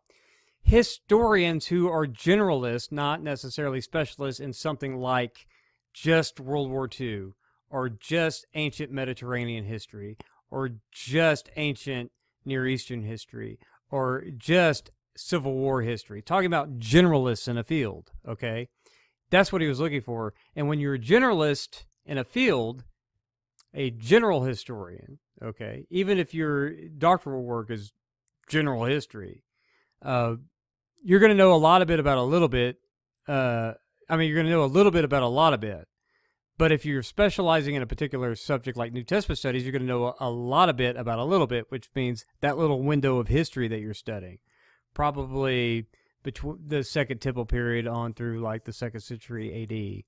historians 0.61 1.67
who 1.67 1.87
are 1.87 2.05
generalists, 2.05 2.91
not 2.91 3.21
necessarily 3.21 3.79
specialists 3.79 4.41
in 4.41 4.51
something 4.51 4.97
like 4.97 5.47
just 5.93 6.39
World 6.39 6.69
War 6.69 6.89
II 6.99 7.29
or 7.69 7.89
just 7.89 8.45
ancient 8.55 8.91
Mediterranean 8.91 9.65
history 9.65 10.17
or 10.51 10.69
just 10.91 11.49
ancient 11.55 12.11
Near 12.45 12.67
Eastern 12.67 13.03
history 13.03 13.57
or 13.89 14.25
just 14.37 14.91
Civil 15.15 15.53
War 15.53 15.81
history. 15.81 16.21
Talking 16.21 16.47
about 16.47 16.79
generalists 16.79 17.47
in 17.47 17.57
a 17.57 17.63
field, 17.63 18.11
okay? 18.27 18.69
That's 19.29 19.51
what 19.51 19.61
he 19.61 19.67
was 19.67 19.79
looking 19.79 20.01
for. 20.01 20.33
And 20.55 20.67
when 20.67 20.79
you're 20.79 20.95
a 20.95 20.99
generalist 20.99 21.85
in 22.05 22.17
a 22.17 22.23
field, 22.23 22.83
a 23.73 23.89
general 23.89 24.43
historian, 24.43 25.19
okay, 25.41 25.85
even 25.89 26.17
if 26.17 26.33
your 26.33 26.71
doctoral 26.89 27.43
work 27.43 27.69
is 27.69 27.91
general 28.47 28.85
history, 28.85 29.43
uh, 30.03 30.35
you're 31.03 31.19
going 31.19 31.31
to 31.31 31.37
know 31.37 31.53
a 31.53 31.55
lot 31.55 31.81
of 31.81 31.87
bit 31.87 31.99
about 31.99 32.17
a 32.17 32.23
little 32.23 32.47
bit. 32.47 32.77
Uh, 33.27 33.73
I 34.09 34.17
mean, 34.17 34.27
you're 34.27 34.37
going 34.37 34.47
to 34.47 34.51
know 34.51 34.63
a 34.63 34.65
little 34.65 34.91
bit 34.91 35.05
about 35.05 35.23
a 35.23 35.27
lot 35.27 35.53
of 35.53 35.59
bit. 35.59 35.87
But 36.57 36.71
if 36.71 36.85
you're 36.85 37.03
specializing 37.03 37.73
in 37.75 37.81
a 37.81 37.87
particular 37.87 38.35
subject 38.35 38.77
like 38.77 38.93
New 38.93 39.03
Testament 39.03 39.39
studies, 39.39 39.63
you're 39.63 39.71
going 39.71 39.81
to 39.81 39.87
know 39.87 40.15
a, 40.19 40.29
lot 40.29 40.69
of 40.69 40.77
bit 40.77 40.95
about 40.95 41.19
a 41.19 41.23
little 41.23 41.47
bit, 41.47 41.65
which 41.69 41.89
means 41.95 42.25
that 42.41 42.57
little 42.57 42.81
window 42.81 43.17
of 43.17 43.27
history 43.27 43.67
that 43.67 43.79
you're 43.79 43.93
studying, 43.93 44.37
probably 44.93 45.85
between 46.23 46.59
the 46.65 46.83
Second 46.83 47.19
Temple 47.19 47.45
period 47.45 47.87
on 47.87 48.13
through 48.13 48.39
like 48.39 48.63
the 48.63 48.73
second 48.73 49.01
century 49.01 49.63
AD. 49.63 50.03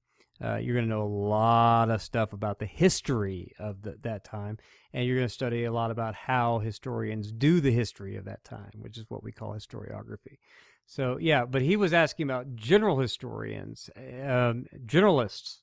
Uh, 0.46 0.58
you're 0.58 0.74
going 0.74 0.86
to 0.86 0.90
know 0.90 1.04
a 1.04 1.08
lot 1.08 1.90
of 1.90 2.02
stuff 2.02 2.34
about 2.34 2.60
the 2.60 2.66
history 2.66 3.54
of 3.58 3.84
the, 3.84 3.96
that 4.02 4.26
time, 4.26 4.58
and 4.92 5.08
you're 5.08 5.16
going 5.16 5.28
to 5.28 5.34
study 5.34 5.64
a 5.64 5.72
lot 5.72 5.92
about 5.92 6.14
how 6.14 6.60
historians 6.60 7.32
do 7.32 7.62
the 7.62 7.72
history 7.72 8.18
of 8.18 8.26
that 8.26 8.44
time, 8.44 8.72
which 8.80 8.98
is 8.98 9.06
what 9.08 9.24
we 9.24 9.32
call 9.32 9.54
historiography. 9.54 10.38
So 10.86 11.18
yeah, 11.20 11.46
but 11.46 11.62
he 11.62 11.78
was 11.78 11.94
asking 11.94 12.26
about 12.26 12.56
general 12.56 13.00
historians, 13.00 13.90
um, 13.98 14.66
generalists, 14.86 15.60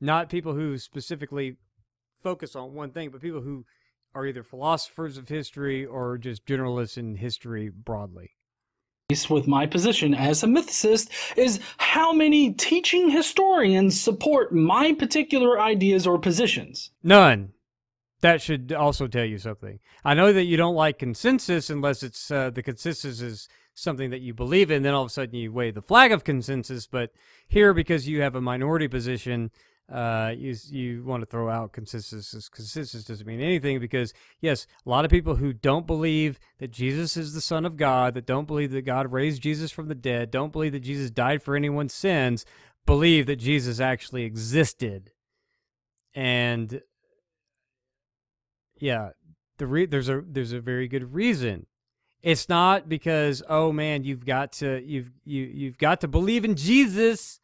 not 0.00 0.28
people 0.28 0.54
who 0.54 0.78
specifically 0.78 1.56
focus 2.22 2.54
on 2.54 2.74
one 2.74 2.90
thing, 2.90 3.10
but 3.10 3.22
people 3.22 3.40
who 3.40 3.64
are 4.16 4.26
either 4.26 4.42
philosophers 4.42 5.18
of 5.18 5.28
history 5.28 5.84
or 5.84 6.16
just 6.16 6.46
generalists 6.46 6.96
in 6.96 7.16
history 7.16 7.68
broadly. 7.68 8.30
With 9.30 9.46
my 9.46 9.66
position 9.66 10.14
as 10.14 10.42
a 10.42 10.46
mythicist 10.46 11.10
is 11.36 11.60
how 11.76 12.12
many 12.12 12.52
teaching 12.54 13.10
historians 13.10 14.00
support 14.00 14.52
my 14.52 14.94
particular 14.94 15.60
ideas 15.60 16.06
or 16.06 16.18
positions. 16.18 16.90
None. 17.04 17.52
That 18.22 18.40
should 18.40 18.72
also 18.72 19.06
tell 19.06 19.26
you 19.26 19.38
something. 19.38 19.78
I 20.04 20.14
know 20.14 20.32
that 20.32 20.44
you 20.44 20.56
don't 20.56 20.74
like 20.74 20.98
consensus 20.98 21.68
unless 21.68 22.02
it's 22.02 22.30
uh, 22.30 22.50
the 22.50 22.62
consensus 22.62 23.20
is 23.20 23.48
something 23.74 24.10
that 24.10 24.22
you 24.22 24.32
believe 24.32 24.70
in, 24.70 24.82
then 24.82 24.94
all 24.94 25.02
of 25.02 25.10
a 25.10 25.12
sudden 25.12 25.34
you 25.36 25.52
wave 25.52 25.74
the 25.74 25.82
flag 25.82 26.10
of 26.10 26.24
consensus. 26.24 26.86
But 26.86 27.10
here, 27.46 27.74
because 27.74 28.08
you 28.08 28.22
have 28.22 28.34
a 28.34 28.40
minority 28.40 28.88
position, 28.88 29.50
uh, 29.90 30.32
you 30.36 30.54
you 30.68 31.04
want 31.04 31.22
to 31.22 31.26
throw 31.26 31.48
out 31.48 31.72
consistency. 31.72 32.38
Consensus 32.50 33.04
doesn't 33.04 33.26
mean 33.26 33.40
anything 33.40 33.78
because 33.78 34.12
yes, 34.40 34.66
a 34.84 34.88
lot 34.88 35.04
of 35.04 35.10
people 35.10 35.36
who 35.36 35.52
don't 35.52 35.86
believe 35.86 36.38
that 36.58 36.70
Jesus 36.70 37.16
is 37.16 37.34
the 37.34 37.40
Son 37.40 37.64
of 37.64 37.76
God, 37.76 38.14
that 38.14 38.26
don't 38.26 38.46
believe 38.46 38.72
that 38.72 38.82
God 38.82 39.12
raised 39.12 39.42
Jesus 39.42 39.70
from 39.70 39.88
the 39.88 39.94
dead, 39.94 40.30
don't 40.30 40.52
believe 40.52 40.72
that 40.72 40.80
Jesus 40.80 41.10
died 41.10 41.42
for 41.42 41.54
anyone's 41.54 41.94
sins, 41.94 42.44
believe 42.84 43.26
that 43.26 43.36
Jesus 43.36 43.80
actually 43.80 44.24
existed, 44.24 45.12
and 46.14 46.82
yeah, 48.78 49.10
the 49.58 49.66
re- 49.66 49.86
there's 49.86 50.08
a 50.08 50.22
there's 50.26 50.52
a 50.52 50.60
very 50.60 50.88
good 50.88 51.14
reason 51.14 51.66
it's 52.26 52.48
not 52.48 52.88
because 52.88 53.40
oh 53.48 53.70
man, 53.70 54.02
you've 54.02 54.26
got 54.26 54.50
to 54.54 54.82
you've 54.84 55.12
you 55.24 55.44
you've 55.44 55.78
got 55.78 56.00
to 56.00 56.08
believe 56.08 56.44
in 56.44 56.56
Jesus 56.56 57.38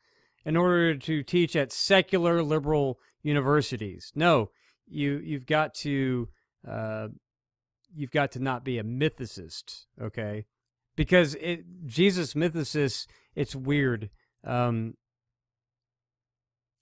in 0.45 0.57
order 0.57 0.97
to 0.97 1.23
teach 1.23 1.55
at 1.57 1.73
secular 1.73 2.43
liberal 2.43 2.99
universities. 3.23 4.13
No, 4.15 4.51
you 4.89 5.21
you've 5.25 5.47
got 5.47 5.75
to 5.75 6.29
uh, 6.69 7.09
you've 7.95 8.11
got 8.11 8.33
to 8.33 8.41
not 8.41 8.65
be 8.65 8.79
a 8.79 8.85
mythicist, 8.85 9.87
okay? 10.01 10.47
Because 10.97 11.35
it 11.37 11.65
Jesus 11.87 12.35
mythicist, 12.35 13.07
it's 13.35 13.55
weird. 13.55 14.11
Um, 14.45 14.95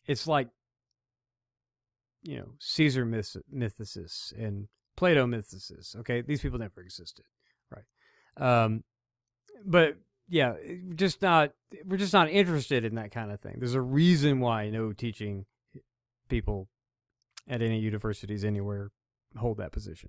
it's 0.06 0.26
like 0.26 0.48
you 2.22 2.38
know 2.38 2.52
Caesar 2.58 3.04
myth- 3.04 3.36
mythicists 3.54 4.32
and 4.36 4.68
Plato 4.96 5.26
mythicists. 5.26 5.96
Okay, 5.96 6.20
these 6.20 6.40
people 6.40 6.58
never 6.58 6.80
existed. 6.80 7.24
Right? 7.70 7.84
Um, 8.36 8.84
but 9.64 9.96
yeah, 10.30 10.54
just 10.94 11.20
not 11.20 11.50
we're 11.84 11.96
just 11.96 12.12
not 12.12 12.30
interested 12.30 12.84
in 12.84 12.94
that 12.94 13.10
kind 13.10 13.30
of 13.30 13.40
thing. 13.40 13.56
There's 13.58 13.74
a 13.74 13.80
reason 13.80 14.40
why 14.40 14.70
no 14.70 14.92
teaching 14.92 15.44
people 16.28 16.68
at 17.48 17.60
any 17.60 17.80
universities 17.80 18.44
anywhere 18.44 18.90
hold 19.36 19.58
that 19.58 19.72
position. 19.72 20.08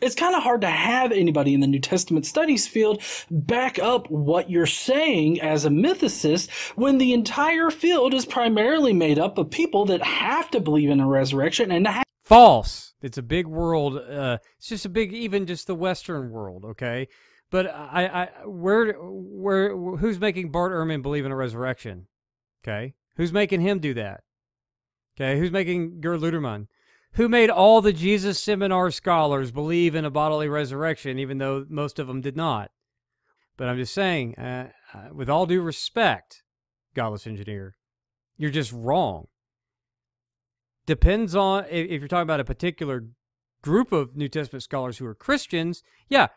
It's 0.00 0.14
kind 0.14 0.36
of 0.36 0.44
hard 0.44 0.60
to 0.60 0.70
have 0.70 1.10
anybody 1.10 1.54
in 1.54 1.60
the 1.60 1.66
New 1.66 1.80
Testament 1.80 2.24
studies 2.24 2.68
field 2.68 3.02
back 3.30 3.80
up 3.80 4.08
what 4.08 4.48
you're 4.48 4.66
saying 4.66 5.40
as 5.40 5.64
a 5.64 5.70
mythicist 5.70 6.50
when 6.76 6.98
the 6.98 7.12
entire 7.12 7.70
field 7.70 8.14
is 8.14 8.24
primarily 8.24 8.92
made 8.92 9.18
up 9.18 9.38
of 9.38 9.50
people 9.50 9.86
that 9.86 10.02
have 10.02 10.50
to 10.52 10.60
believe 10.60 10.90
in 10.90 11.00
a 11.00 11.06
resurrection 11.06 11.72
and 11.72 11.88
have 11.88 12.04
false. 12.24 12.94
It's 13.02 13.18
a 13.18 13.22
big 13.22 13.48
world. 13.48 13.96
Uh, 13.96 14.38
it's 14.58 14.68
just 14.68 14.84
a 14.84 14.88
big, 14.88 15.12
even 15.12 15.46
just 15.46 15.66
the 15.66 15.74
Western 15.74 16.30
world. 16.30 16.64
Okay, 16.64 17.08
but 17.50 17.66
I, 17.66 18.06
I, 18.06 18.46
where, 18.46 18.92
where, 18.92 19.76
who's 19.76 20.20
making 20.20 20.50
Bart 20.50 20.72
Ehrman 20.72 21.02
believe 21.02 21.24
in 21.24 21.32
a 21.32 21.36
resurrection? 21.36 22.06
Okay, 22.62 22.94
who's 23.16 23.32
making 23.32 23.60
him 23.60 23.78
do 23.78 23.94
that? 23.94 24.22
Okay, 25.16 25.38
who's 25.38 25.50
making 25.50 26.00
Gerd 26.00 26.20
Ludemann? 26.20 26.66
Who 27.12 27.28
made 27.28 27.50
all 27.50 27.80
the 27.80 27.92
Jesus 27.92 28.40
seminar 28.40 28.90
scholars 28.90 29.50
believe 29.50 29.94
in 29.94 30.04
a 30.04 30.10
bodily 30.10 30.48
resurrection, 30.48 31.18
even 31.18 31.38
though 31.38 31.66
most 31.68 31.98
of 31.98 32.06
them 32.06 32.20
did 32.20 32.36
not? 32.36 32.70
But 33.56 33.68
I'm 33.68 33.78
just 33.78 33.94
saying, 33.94 34.36
uh, 34.36 34.70
uh 34.94 35.08
with 35.12 35.28
all 35.28 35.46
due 35.46 35.62
respect, 35.62 36.42
godless 36.94 37.26
engineer, 37.26 37.76
you're 38.36 38.50
just 38.50 38.72
wrong 38.72 39.26
depends 40.88 41.36
on 41.36 41.66
if 41.68 42.00
you're 42.00 42.08
talking 42.08 42.22
about 42.22 42.40
a 42.40 42.44
particular 42.44 43.04
group 43.60 43.92
of 43.92 44.16
New 44.16 44.28
Testament 44.28 44.62
scholars 44.62 44.96
who 44.96 45.04
are 45.04 45.14
Christians. 45.14 45.82
Yeah, 46.08 46.28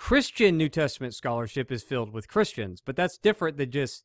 Christian 0.00 0.56
New 0.56 0.70
Testament 0.70 1.14
scholarship 1.14 1.70
is 1.70 1.82
filled 1.82 2.10
with 2.10 2.26
Christians, 2.26 2.80
but 2.82 2.96
that's 2.96 3.18
different 3.18 3.58
than 3.58 3.70
just 3.70 4.02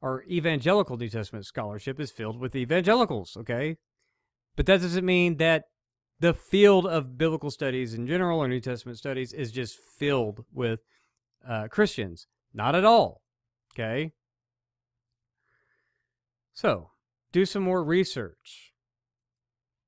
our 0.00 0.22
evangelical 0.22 0.96
New 0.96 1.10
Testament 1.10 1.44
scholarship 1.44 2.00
is 2.00 2.10
filled 2.10 2.40
with 2.40 2.56
evangelicals, 2.56 3.36
okay? 3.36 3.76
But 4.56 4.64
that 4.64 4.80
doesn't 4.80 5.04
mean 5.04 5.36
that 5.36 5.64
the 6.20 6.32
field 6.32 6.86
of 6.86 7.18
biblical 7.18 7.50
studies 7.50 7.92
in 7.92 8.06
general 8.06 8.38
or 8.38 8.48
New 8.48 8.62
Testament 8.62 8.96
studies 8.96 9.34
is 9.34 9.52
just 9.52 9.76
filled 9.98 10.46
with 10.54 10.80
uh, 11.46 11.68
Christians. 11.68 12.26
Not 12.54 12.74
at 12.74 12.86
all, 12.86 13.20
okay? 13.74 14.12
So, 16.54 16.92
do 17.30 17.44
some 17.44 17.62
more 17.62 17.84
research 17.84 18.72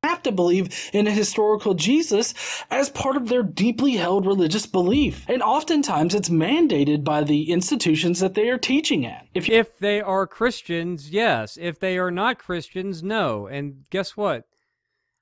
have 0.04 0.22
to 0.22 0.32
believe 0.32 0.90
in 0.92 1.06
a 1.06 1.12
historical 1.12 1.74
Jesus 1.74 2.32
as 2.70 2.88
part 2.88 3.16
of 3.16 3.28
their 3.28 3.42
deeply 3.42 3.96
held 3.96 4.26
religious 4.26 4.64
belief. 4.64 5.24
And 5.28 5.42
oftentimes 5.42 6.14
it's 6.14 6.28
mandated 6.28 7.02
by 7.02 7.24
the 7.24 7.50
institutions 7.50 8.20
that 8.20 8.34
they 8.34 8.48
are 8.48 8.58
teaching 8.58 9.04
at. 9.04 9.26
If, 9.34 9.48
if 9.48 9.76
they 9.78 10.00
are 10.00 10.26
Christians, 10.26 11.11
yes. 11.11 11.58
If 11.61 11.80
they 11.80 11.98
are 11.98 12.12
not 12.12 12.38
Christians, 12.38 13.02
no. 13.02 13.48
And 13.48 13.84
guess 13.90 14.16
what? 14.16 14.44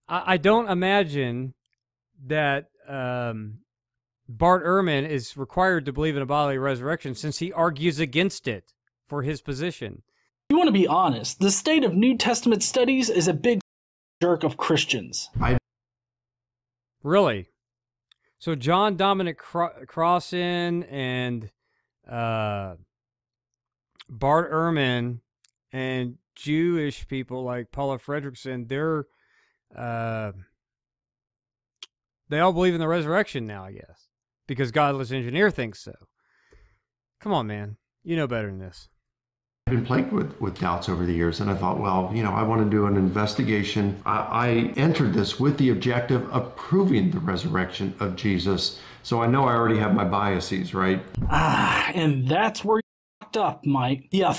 I, 0.08 0.34
I 0.34 0.36
don't 0.36 0.68
imagine 0.68 1.54
that 2.26 2.66
um, 2.86 3.60
Bart 4.28 4.64
Ehrman 4.64 5.08
is 5.08 5.38
required 5.38 5.86
to 5.86 5.92
believe 5.92 6.16
in 6.16 6.22
a 6.22 6.26
bodily 6.26 6.58
resurrection 6.58 7.14
since 7.14 7.38
he 7.38 7.50
argues 7.50 7.98
against 7.98 8.46
it 8.46 8.72
for 9.06 9.22
his 9.22 9.40
position. 9.40 10.02
You 10.50 10.58
want 10.58 10.68
to 10.68 10.72
be 10.72 10.86
honest, 10.86 11.38
the 11.38 11.50
state 11.50 11.82
of 11.82 11.94
New 11.94 12.16
Testament 12.16 12.62
studies 12.62 13.08
is 13.08 13.26
a 13.26 13.34
big 13.34 13.60
jerk 14.20 14.44
of 14.44 14.56
Christians. 14.56 15.30
I 15.40 15.58
really. 17.02 17.48
So 18.38 18.54
John 18.54 18.96
Dominic 18.96 19.38
Cro- 19.38 19.84
Crossan 19.86 20.84
and 20.84 21.50
uh, 22.08 22.74
Bart 24.08 24.52
Ehrman 24.52 25.20
and 25.72 26.16
Jewish 26.34 27.08
people 27.08 27.42
like 27.42 27.72
Paula 27.72 27.98
Fredriksen, 27.98 28.68
they're 28.68 29.06
uh, 29.74 30.32
they 32.28 32.40
all 32.40 32.52
believe 32.52 32.74
in 32.74 32.80
the 32.80 32.88
resurrection 32.88 33.46
now, 33.46 33.64
I 33.64 33.72
guess, 33.72 34.08
because 34.46 34.70
Godless 34.70 35.12
Engineer 35.12 35.50
thinks 35.50 35.80
so. 35.80 35.94
Come 37.20 37.32
on, 37.32 37.46
man, 37.46 37.76
you 38.04 38.16
know 38.16 38.26
better 38.26 38.48
than 38.48 38.58
this. 38.58 38.88
I've 39.68 39.74
been 39.74 39.84
plagued 39.84 40.12
with, 40.12 40.40
with 40.40 40.60
doubts 40.60 40.88
over 40.88 41.04
the 41.04 41.12
years, 41.12 41.40
and 41.40 41.50
I 41.50 41.56
thought, 41.56 41.80
well, 41.80 42.08
you 42.14 42.22
know, 42.22 42.30
I 42.30 42.44
want 42.44 42.62
to 42.62 42.70
do 42.70 42.86
an 42.86 42.96
investigation. 42.96 44.00
I, 44.06 44.18
I 44.30 44.48
entered 44.76 45.12
this 45.12 45.40
with 45.40 45.58
the 45.58 45.70
objective 45.70 46.30
of 46.30 46.54
proving 46.54 47.10
the 47.10 47.18
resurrection 47.18 47.92
of 47.98 48.14
Jesus. 48.14 48.78
So 49.02 49.20
I 49.20 49.26
know 49.26 49.42
I 49.48 49.56
already 49.56 49.78
have 49.78 49.92
my 49.92 50.04
biases, 50.04 50.72
right? 50.72 51.02
Ah, 51.30 51.90
and 51.96 52.28
that's 52.28 52.64
where 52.64 52.76
you 52.76 52.82
fucked 53.20 53.38
up, 53.38 53.66
Mike. 53.66 54.06
Yeah. 54.12 54.38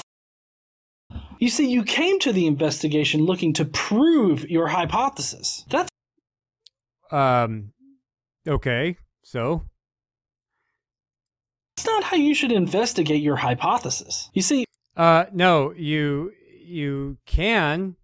You 1.40 1.50
see, 1.50 1.70
you 1.70 1.84
came 1.84 2.20
to 2.20 2.32
the 2.32 2.48
investigation 2.48 3.26
looking 3.26 3.52
to 3.56 3.66
prove 3.66 4.50
your 4.50 4.68
hypothesis. 4.68 5.66
That's 5.70 5.90
Um, 7.12 7.74
okay, 8.48 8.96
so 9.24 9.66
it's 11.76 11.86
not 11.86 12.06
how 12.06 12.16
you 12.16 12.34
should 12.34 12.54
investigate 12.54 13.22
your 13.22 13.36
hypothesis. 13.36 14.30
You 14.34 14.42
see, 14.42 14.64
uh, 14.98 15.26
no, 15.32 15.72
you 15.74 16.34
you 16.66 17.18
can 17.26 17.96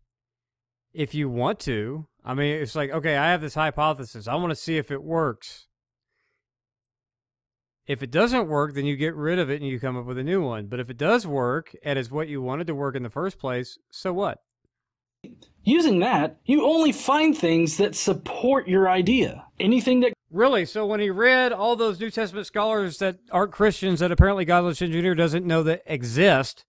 if 0.94 1.14
you 1.14 1.28
want 1.28 1.60
to. 1.62 2.08
I 2.24 2.34
mean, 2.34 2.62
it's 2.62 2.76
like 2.76 2.92
okay, 2.92 3.18
I 3.18 3.32
have 3.32 3.42
this 3.42 3.56
hypothesis. 3.56 4.28
I 4.28 4.36
want 4.36 4.52
to 4.52 4.56
see 4.56 4.78
if 4.78 4.92
it 4.92 5.04
works. 5.04 5.68
If 7.86 8.02
it 8.02 8.12
doesn't 8.12 8.48
work, 8.48 8.76
then 8.76 8.86
you 8.86 8.96
get 8.96 9.14
rid 9.14 9.40
of 9.40 9.50
it 9.50 9.60
and 9.62 9.70
you 9.70 9.78
come 9.78 9.98
up 9.98 10.06
with 10.06 10.18
a 10.18 10.24
new 10.24 10.42
one. 10.42 10.68
But 10.68 10.80
if 10.80 10.90
it 10.90 10.98
does 10.98 11.28
work 11.28 11.76
and 11.84 12.00
is 12.00 12.10
what 12.10 12.30
you 12.30 12.42
wanted 12.42 12.68
to 12.68 12.76
work 12.76 12.96
in 12.96 13.04
the 13.04 13.10
first 13.10 13.38
place, 13.38 13.78
so 13.92 14.14
what? 14.14 14.40
using 15.64 16.00
that, 16.00 16.38
you 16.46 16.66
only 16.66 16.92
find 16.92 17.38
things 17.38 17.78
that 17.78 17.96
support 17.96 18.68
your 18.68 18.90
idea. 18.90 19.46
Anything 19.60 20.02
that 20.02 20.14
Really? 20.32 20.66
So 20.66 20.84
when 20.88 21.00
he 21.00 21.12
read 21.12 21.52
all 21.54 21.76
those 21.76 22.00
New 22.00 22.10
Testament 22.10 22.48
scholars 22.48 22.98
that 22.98 23.20
aren't 23.32 23.52
Christians 23.52 24.00
that 24.00 24.12
apparently 24.12 24.46
Godless 24.46 24.82
Engineer 24.82 25.14
doesn't 25.14 25.46
know 25.46 25.62
that 25.62 25.84
exist, 25.86 26.66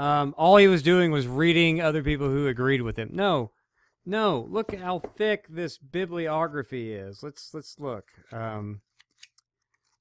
um, 0.00 0.34
all 0.38 0.56
he 0.56 0.66
was 0.66 0.82
doing 0.82 1.12
was 1.12 1.28
reading 1.28 1.82
other 1.82 2.02
people 2.02 2.30
who 2.30 2.46
agreed 2.46 2.80
with 2.80 2.96
him. 2.96 3.10
No, 3.12 3.50
no. 4.06 4.46
Look 4.48 4.74
how 4.74 5.00
thick 5.00 5.44
this 5.50 5.76
bibliography 5.76 6.94
is. 6.94 7.22
Let's 7.22 7.52
let's 7.52 7.78
look. 7.78 8.06
Um, 8.32 8.80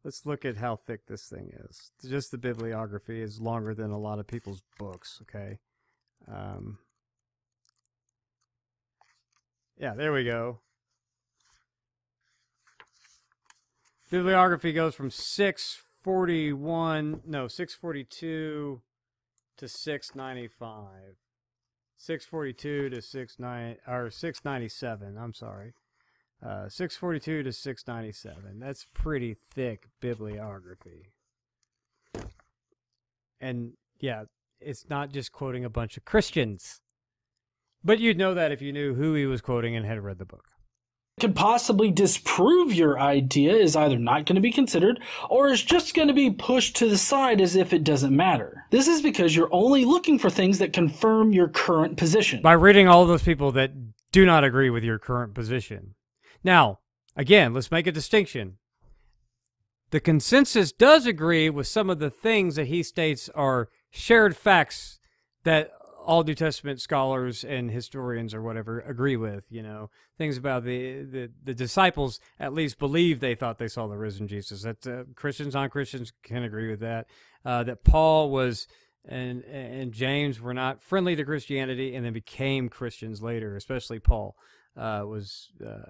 let's 0.06 0.26
look 0.26 0.46
at 0.46 0.56
how 0.56 0.78
thick 0.78 1.08
this 1.08 1.28
thing 1.28 1.52
is. 1.66 1.92
Just 2.10 2.32
the 2.32 2.38
bibliography 2.38 3.22
is 3.22 3.42
longer 3.42 3.76
than 3.76 3.92
a 3.92 4.00
lot 4.00 4.20
of 4.20 4.28
people's 4.28 4.64
books. 4.78 5.22
Okay. 5.24 5.60
Um, 6.32 6.78
yeah, 9.78 9.96
there 9.96 10.14
we 10.14 10.24
go. 10.24 10.60
Bibliography 14.10 14.72
goes 14.72 14.96
from 14.96 15.12
641, 15.12 17.24
no, 17.26 17.50
642 17.50 18.82
to 19.60 19.67
695. 19.67 21.15
642 21.98 22.89
to 22.89 23.02
69 23.02 23.76
or 23.86 24.10
697, 24.10 25.17
I'm 25.17 25.34
sorry. 25.34 25.74
Uh, 26.41 26.69
642 26.69 27.43
to 27.43 27.52
697. 27.52 28.60
That's 28.60 28.88
pretty 28.93 29.34
thick 29.34 29.88
bibliography. 30.00 31.12
And 33.41 33.74
yeah, 34.00 34.24
it's 34.62 34.89
not 34.89 35.12
just 35.12 35.34
quoting 35.34 35.65
a 35.65 35.69
bunch 35.69 35.98
of 35.98 36.06
Christians. 36.06 36.82
But 37.84 38.00
you'd 38.00 38.17
know 38.17 38.34
that 38.34 38.54
if 38.54 38.62
you 38.62 38.72
knew 38.72 38.95
who 38.95 39.13
he 39.13 39.26
was 39.26 39.41
quoting 39.41 39.76
and 39.76 39.86
had 39.86 40.02
read 40.02 40.19
the 40.19 40.26
book. 40.26 40.45
Could 41.20 41.36
possibly 41.36 41.92
disprove 41.92 42.74
your 42.74 43.00
idea 43.00 43.54
is 43.54 43.76
either 43.76 43.98
not 43.98 44.26
going 44.26 44.36
to 44.36 44.42
be 44.42 44.52
considered 44.52 45.00
or 45.30 45.50
is 45.50 45.64
just 45.64 45.94
going 45.94 46.08
to 46.08 46.14
be 46.14 46.32
pushed 46.32 46.76
to 46.78 46.90
the 46.90 46.98
side 46.98 47.42
as 47.42 47.56
if 47.56 47.74
it 47.74 47.84
doesn't 47.84 48.16
matter. 48.16 48.66
This 48.72 48.88
is 48.88 49.02
because 49.02 49.36
you're 49.36 49.54
only 49.54 49.86
looking 49.86 50.20
for 50.20 50.30
things 50.30 50.60
that 50.60 50.74
confirm 50.74 51.32
your 51.34 51.48
current 51.48 51.98
position. 51.98 52.42
By 52.42 52.54
reading 52.54 52.88
all 52.88 53.06
those 53.06 53.24
people 53.24 53.52
that 53.54 53.72
do 54.12 54.26
not 54.26 54.44
agree 54.44 54.70
with 54.70 54.84
your 54.84 55.00
current 55.00 55.34
position. 55.34 55.96
Now, 56.44 56.80
again, 57.16 57.54
let's 57.54 57.72
make 57.72 57.88
a 57.88 57.92
distinction. 57.92 58.58
The 59.92 60.00
consensus 60.00 60.72
does 60.72 61.06
agree 61.06 61.50
with 61.50 61.68
some 61.68 61.90
of 61.90 62.00
the 62.00 62.12
things 62.12 62.56
that 62.56 62.68
he 62.68 62.84
states 62.84 63.30
are 63.34 63.70
shared 63.90 64.38
facts 64.38 65.00
that 65.44 65.72
all 66.06 66.24
New 66.24 66.36
Testament 66.36 66.82
scholars 66.82 67.44
and 67.44 67.70
historians 67.70 68.34
or 68.34 68.42
whatever 68.42 68.80
agree 68.82 69.18
with. 69.18 69.46
You 69.50 69.64
know, 69.64 69.90
things 70.18 70.38
about 70.38 70.64
the 70.64 71.04
the, 71.04 71.32
the 71.44 71.54
disciples 71.54 72.20
at 72.40 72.54
least 72.54 72.80
believe 72.80 73.20
they 73.20 73.36
thought 73.36 73.58
they 73.58 73.68
saw 73.68 73.88
the 73.88 73.98
risen 73.98 74.28
Jesus. 74.28 74.64
That 74.64 74.86
uh, 74.88 75.04
Christians, 75.16 75.54
non 75.54 75.70
Christians 75.70 76.12
can 76.24 76.44
agree 76.44 76.70
with 76.70 76.80
that. 76.82 77.08
Uh, 77.46 77.64
that 77.64 77.84
Paul 77.84 78.32
was 78.32 78.68
and 79.08 79.44
and 79.44 79.92
James 79.92 80.42
were 80.42 80.54
not 80.54 80.82
friendly 80.82 81.16
to 81.16 81.26
Christianity 81.26 81.96
and 81.96 82.06
then 82.06 82.14
became 82.14 82.70
Christians 82.70 83.22
later, 83.22 83.56
especially 83.56 84.00
Paul. 84.00 84.36
Uh, 84.78 85.04
was 85.06 85.50
uh, 85.66 85.82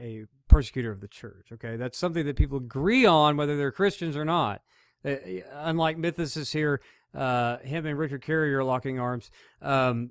a 0.00 0.24
persecutor 0.48 0.90
of 0.90 1.00
the 1.00 1.06
church. 1.06 1.48
Okay, 1.52 1.76
that's 1.76 1.98
something 1.98 2.26
that 2.26 2.36
people 2.36 2.58
agree 2.58 3.06
on, 3.06 3.36
whether 3.36 3.56
they're 3.56 3.70
Christians 3.70 4.16
or 4.16 4.24
not. 4.24 4.62
Uh, 5.04 5.16
unlike 5.52 5.98
mythicists 5.98 6.52
here, 6.52 6.80
uh, 7.14 7.58
him 7.58 7.86
and 7.86 7.98
Richard 7.98 8.22
Carrier 8.22 8.64
locking 8.64 8.98
arms. 8.98 9.30
Um, 9.62 10.10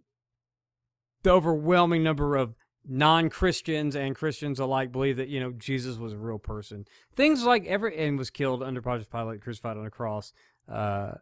the 1.23 1.31
overwhelming 1.31 2.03
number 2.03 2.35
of 2.35 2.55
non-Christians 2.85 3.95
and 3.95 4.15
Christians 4.15 4.59
alike 4.59 4.91
believe 4.91 5.17
that 5.17 5.29
you 5.29 5.39
know 5.39 5.51
Jesus 5.51 5.97
was 5.97 6.13
a 6.13 6.17
real 6.17 6.39
person. 6.39 6.85
Things 7.13 7.43
like 7.43 7.65
every 7.65 7.97
and 7.97 8.17
was 8.17 8.29
killed 8.29 8.61
under 8.61 8.81
Pontius 8.81 9.07
Pilate, 9.07 9.41
crucified 9.41 9.77
on 9.77 9.85
a 9.85 9.89
cross. 9.89 10.33
Uh, 10.69 11.13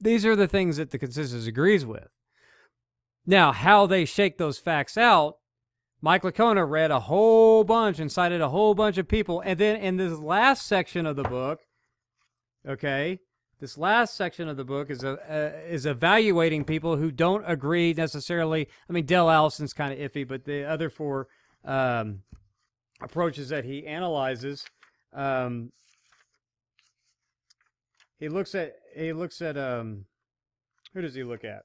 these 0.00 0.24
are 0.24 0.36
the 0.36 0.48
things 0.48 0.78
that 0.78 0.90
the 0.90 0.98
consensus 0.98 1.46
agrees 1.46 1.84
with. 1.84 2.08
Now, 3.26 3.52
how 3.52 3.86
they 3.86 4.06
shake 4.06 4.38
those 4.38 4.58
facts 4.58 4.96
out, 4.96 5.36
Mike 6.00 6.22
Licona 6.22 6.68
read 6.68 6.90
a 6.90 7.00
whole 7.00 7.64
bunch 7.64 7.98
and 7.98 8.10
cited 8.10 8.40
a 8.40 8.48
whole 8.48 8.74
bunch 8.74 8.96
of 8.96 9.06
people, 9.06 9.42
and 9.44 9.58
then 9.58 9.76
in 9.76 9.96
this 9.98 10.18
last 10.18 10.66
section 10.66 11.04
of 11.04 11.16
the 11.16 11.22
book, 11.22 11.60
okay, 12.66 13.20
this 13.60 13.76
last 13.76 14.16
section 14.16 14.48
of 14.48 14.56
the 14.56 14.64
book 14.64 14.90
is 14.90 15.04
a, 15.04 15.12
uh, 15.12 15.68
is 15.68 15.84
evaluating 15.84 16.64
people 16.64 16.96
who 16.96 17.10
don't 17.10 17.44
agree 17.46 17.92
necessarily. 17.92 18.66
I 18.88 18.92
mean, 18.92 19.04
Dale 19.04 19.28
Allison's 19.28 19.74
kind 19.74 19.92
of 19.92 19.98
iffy, 19.98 20.26
but 20.26 20.44
the 20.44 20.64
other 20.64 20.88
four 20.88 21.28
um, 21.64 22.22
approaches 23.02 23.50
that 23.50 23.66
he 23.66 23.86
analyzes, 23.86 24.64
um, 25.12 25.72
he 28.18 28.28
looks 28.30 28.54
at 28.54 28.72
he 28.96 29.12
looks 29.12 29.42
at 29.42 29.58
um, 29.58 30.06
who 30.94 31.02
does 31.02 31.14
he 31.14 31.22
look 31.22 31.44
at? 31.44 31.62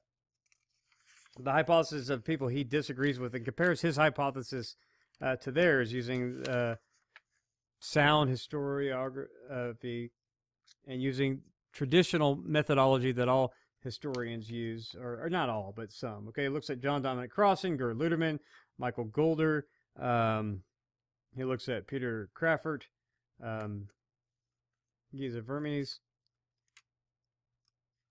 The 1.38 1.52
hypothesis 1.52 2.10
of 2.10 2.24
people 2.24 2.48
he 2.48 2.62
disagrees 2.62 3.18
with 3.18 3.34
and 3.34 3.44
compares 3.44 3.80
his 3.80 3.96
hypothesis 3.96 4.76
uh, 5.22 5.36
to 5.36 5.50
theirs 5.50 5.92
using 5.92 6.46
uh, 6.46 6.76
sound 7.80 8.30
historiography 8.30 10.10
and 10.86 11.02
using 11.02 11.40
traditional 11.76 12.36
methodology 12.36 13.12
that 13.12 13.28
all 13.28 13.52
historians 13.82 14.50
use, 14.50 14.96
or, 14.98 15.22
or, 15.22 15.30
not 15.30 15.50
all, 15.50 15.74
but 15.76 15.92
some. 15.92 16.26
Okay, 16.28 16.46
it 16.46 16.50
looks 16.50 16.70
at 16.70 16.80
John 16.80 17.02
Dominic 17.02 17.30
Crossan, 17.30 17.76
Gerd 17.76 17.98
Ludemann, 17.98 18.38
Michael 18.78 19.04
Goulder. 19.04 19.62
Um, 20.00 20.62
he 21.36 21.44
looks 21.44 21.68
at 21.68 21.86
Peter 21.86 22.30
Craffert, 22.34 22.82
um, 23.44 23.88
Geza 25.14 25.42
Vermes. 25.42 26.00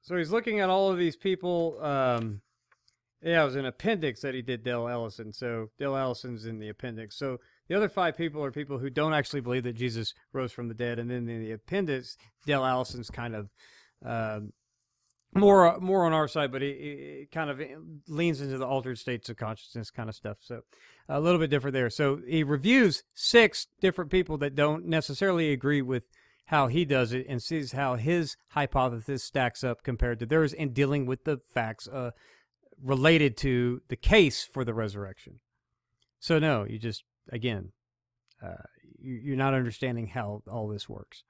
So 0.04 0.16
he's 0.16 0.32
looking 0.32 0.60
at 0.60 0.70
all 0.70 0.92
of 0.92 1.00
these 1.00 1.16
people. 1.16 1.84
Um, 1.84 2.42
yeah, 3.24 3.42
it 3.42 3.46
was 3.46 3.56
an 3.56 3.66
appendix 3.66 4.22
that 4.22 4.36
he 4.36 4.44
did 4.44 4.64
Dale 4.64 4.88
Allison. 4.88 5.34
So 5.34 5.72
Dale 5.80 5.98
Allison's 5.98 6.46
in 6.46 6.60
the 6.60 6.70
appendix. 6.70 7.18
So 7.18 7.40
the 7.68 7.76
other 7.76 7.90
five 7.90 8.16
people 8.16 8.44
are 8.44 8.52
people 8.52 8.78
who 8.78 8.90
don't 8.90 9.14
actually 9.14 9.42
believe 9.42 9.64
that 9.64 9.74
Jesus 9.74 10.14
rose 10.34 10.52
from 10.52 10.68
the 10.68 10.74
dead, 10.74 11.00
and 11.00 11.10
then 11.10 11.28
in 11.30 11.42
the 11.42 11.52
appendix, 11.52 12.18
Dale 12.46 12.64
Allison's 12.64 13.10
kind 13.10 13.36
of 13.36 13.50
um, 14.06 14.54
more 15.34 15.80
more 15.80 16.06
on 16.06 16.14
our 16.14 16.28
side, 16.28 16.52
but 16.52 16.62
he, 16.62 17.28
kind 17.32 17.50
of 17.50 17.62
leans 18.08 18.40
into 18.40 18.58
the 18.58 18.66
altered 18.66 18.98
states 18.98 19.30
of 19.30 19.38
consciousness 19.38 19.92
kind 19.92 20.10
of 20.10 20.16
stuff. 20.16 20.38
So 20.40 20.62
a 21.10 21.20
little 21.20 21.40
bit 21.40 21.50
different 21.50 21.74
there. 21.74 21.90
So 21.90 22.20
he 22.26 22.44
reviews 22.44 23.04
six 23.14 23.68
different 23.82 24.12
people 24.12 24.38
that 24.38 24.56
don't 24.56 24.86
necessarily 24.86 25.52
agree 25.52 25.82
with 25.82 26.04
how 26.46 26.68
he 26.68 26.86
does 26.86 27.12
it, 27.12 27.26
and 27.28 27.42
sees 27.42 27.72
how 27.72 27.96
his 27.96 28.38
hypothesis 28.50 29.24
stacks 29.24 29.64
up 29.64 29.84
compared 29.84 30.20
to 30.20 30.28
theirs, 30.28 30.54
in 30.54 30.74
dealing 30.74 31.08
with 31.08 31.24
the 31.24 31.40
facts 31.52 31.88
uh, 31.88 32.12
related 32.82 33.36
to 33.38 33.82
the 33.88 33.96
case 33.96 34.44
for 34.44 34.64
the 34.64 34.74
resurrection. 34.74 35.40
So 36.20 36.38
no, 36.38 36.64
you 36.64 36.78
just 36.78 37.04
again, 37.32 37.72
uh, 38.44 38.64
you're 39.00 39.38
not 39.38 39.54
understanding 39.54 40.08
how 40.08 40.44
all 40.48 40.68
this 40.68 40.90
works. 40.90 41.24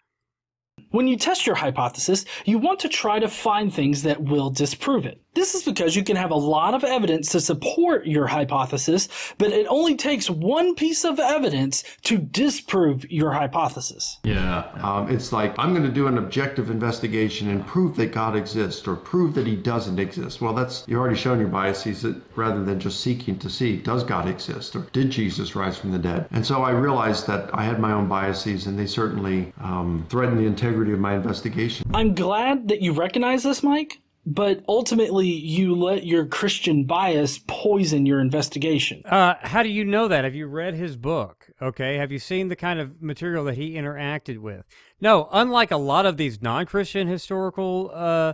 When 0.96 1.08
you 1.08 1.18
test 1.18 1.46
your 1.46 1.58
hypothesis, 1.58 2.24
you 2.46 2.58
want 2.58 2.80
to 2.80 2.88
try 2.88 3.20
to 3.20 3.28
find 3.28 3.74
things 3.74 4.04
that 4.04 4.22
will 4.22 4.50
disprove 4.50 5.06
it. 5.06 5.22
This 5.34 5.54
is 5.54 5.64
because 5.64 5.94
you 5.94 6.04
can 6.06 6.16
have 6.16 6.32
a 6.32 6.36
lot 6.36 6.74
of 6.74 6.86
evidence 6.86 7.30
to 7.34 7.42
support 7.42 8.08
your 8.08 8.26
hypothesis, 8.26 9.10
but 9.38 9.52
it 9.52 9.68
only 9.68 9.96
takes 9.96 10.30
one 10.30 10.76
piece 10.76 11.04
of 11.04 11.20
evidence 11.20 11.84
to 12.04 12.18
disprove 12.18 13.12
your 13.12 13.34
hypothesis. 13.34 14.22
Yeah. 14.24 14.70
Um, 14.76 15.12
it's 15.12 15.34
like, 15.34 15.54
I'm 15.60 15.74
going 15.74 15.84
to 15.84 15.92
do 15.92 16.08
an 16.08 16.18
objective 16.18 16.70
investigation 16.70 17.50
and 17.50 17.68
prove 17.68 17.98
that 17.98 18.14
God 18.14 18.38
exists 18.38 18.88
or 18.88 18.96
prove 18.96 19.34
that 19.36 19.46
he 19.46 19.58
doesn't 19.58 20.00
exist. 20.00 20.40
Well, 20.40 20.54
that's, 20.54 20.86
you're 20.88 21.02
already 21.02 21.18
showing 21.18 21.42
your 21.42 21.50
biases 21.50 22.04
that 22.04 22.16
rather 22.38 22.64
than 22.64 22.80
just 22.80 23.02
seeking 23.02 23.38
to 23.40 23.50
see, 23.50 23.76
does 23.76 24.06
God 24.06 24.30
exist 24.30 24.74
or 24.74 24.88
did 24.94 25.10
Jesus 25.10 25.54
rise 25.54 25.78
from 25.78 25.92
the 25.92 26.00
dead? 26.00 26.30
And 26.32 26.46
so 26.46 26.64
I 26.64 26.70
realized 26.70 27.28
that 27.28 27.50
I 27.54 27.66
had 27.66 27.82
my 27.82 27.92
own 27.92 28.08
biases 28.08 28.68
and 28.68 28.80
they 28.80 28.88
certainly 28.88 29.52
um, 29.60 30.06
threatened 30.10 30.40
the 30.40 30.46
integrity 30.46 30.65
of 30.66 31.00
my 31.00 31.16
investigation. 31.16 31.90
I'm 31.94 32.14
glad 32.14 32.68
that 32.70 32.82
you 32.82 32.94
recognize 32.94 33.44
this, 33.44 33.62
Mike, 33.64 34.00
but 34.26 34.64
ultimately 34.68 35.28
you 35.28 35.76
let 35.76 36.06
your 36.06 36.26
Christian 36.26 36.86
bias 36.86 37.40
poison 37.48 38.06
your 38.06 38.20
investigation. 38.20 39.04
Uh, 39.06 39.36
how 39.42 39.62
do 39.62 39.70
you 39.70 39.86
know 39.86 40.08
that? 40.08 40.24
Have 40.24 40.36
you 40.36 40.48
read 40.48 40.74
his 40.74 40.96
book? 40.96 41.48
Okay. 41.62 41.98
Have 41.98 42.12
you 42.12 42.20
seen 42.20 42.48
the 42.48 42.56
kind 42.56 42.80
of 42.80 43.02
material 43.02 43.46
that 43.46 43.56
he 43.56 43.74
interacted 43.74 44.40
with? 44.40 44.66
No, 45.00 45.30
unlike 45.32 45.72
a 45.72 45.78
lot 45.78 46.06
of 46.06 46.18
these 46.18 46.42
non 46.42 46.66
Christian 46.66 47.08
historical 47.08 47.92
uh, 47.94 48.34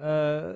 uh, 0.00 0.54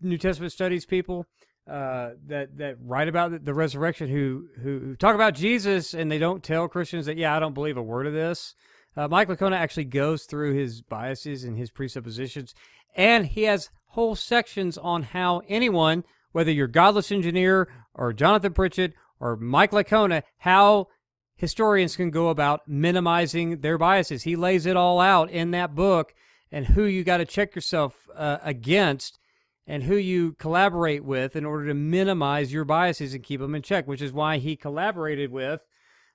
New 0.00 0.18
Testament 0.18 0.52
studies 0.52 0.86
people. 0.86 1.26
Uh, 1.64 2.14
that 2.26 2.58
that 2.58 2.74
write 2.80 3.06
about 3.06 3.30
the, 3.30 3.38
the 3.38 3.54
resurrection, 3.54 4.08
who, 4.08 4.48
who 4.62 4.80
who 4.80 4.96
talk 4.96 5.14
about 5.14 5.32
Jesus, 5.32 5.94
and 5.94 6.10
they 6.10 6.18
don't 6.18 6.42
tell 6.42 6.66
Christians 6.66 7.06
that 7.06 7.16
yeah, 7.16 7.36
I 7.36 7.38
don't 7.38 7.54
believe 7.54 7.76
a 7.76 7.82
word 7.82 8.08
of 8.08 8.12
this. 8.12 8.56
Uh, 8.96 9.08
Mike 9.08 9.28
Licona 9.28 9.56
actually 9.56 9.84
goes 9.84 10.24
through 10.24 10.54
his 10.54 10.82
biases 10.82 11.44
and 11.44 11.56
his 11.56 11.70
presuppositions, 11.70 12.54
and 12.94 13.26
he 13.26 13.44
has 13.44 13.70
whole 13.88 14.14
sections 14.14 14.76
on 14.76 15.02
how 15.02 15.42
anyone, 15.48 16.04
whether 16.32 16.50
you're 16.50 16.66
Godless 16.66 17.12
Engineer 17.12 17.68
or 17.94 18.12
Jonathan 18.12 18.52
Pritchett 18.52 18.92
or 19.18 19.36
Mike 19.36 19.70
Licona, 19.70 20.22
how 20.38 20.88
historians 21.36 21.96
can 21.96 22.10
go 22.10 22.28
about 22.28 22.68
minimizing 22.68 23.60
their 23.60 23.78
biases. 23.78 24.22
He 24.22 24.36
lays 24.36 24.66
it 24.66 24.76
all 24.76 25.00
out 25.00 25.30
in 25.30 25.50
that 25.52 25.74
book 25.74 26.14
and 26.50 26.66
who 26.66 26.84
you 26.84 27.02
got 27.02 27.16
to 27.18 27.24
check 27.24 27.54
yourself 27.54 27.94
uh, 28.14 28.38
against 28.42 29.18
and 29.66 29.84
who 29.84 29.96
you 29.96 30.32
collaborate 30.32 31.04
with 31.04 31.34
in 31.34 31.44
order 31.44 31.66
to 31.66 31.74
minimize 31.74 32.52
your 32.52 32.64
biases 32.64 33.14
and 33.14 33.24
keep 33.24 33.40
them 33.40 33.54
in 33.54 33.62
check, 33.62 33.86
which 33.86 34.02
is 34.02 34.12
why 34.12 34.38
he 34.38 34.56
collaborated 34.56 35.30
with 35.30 35.62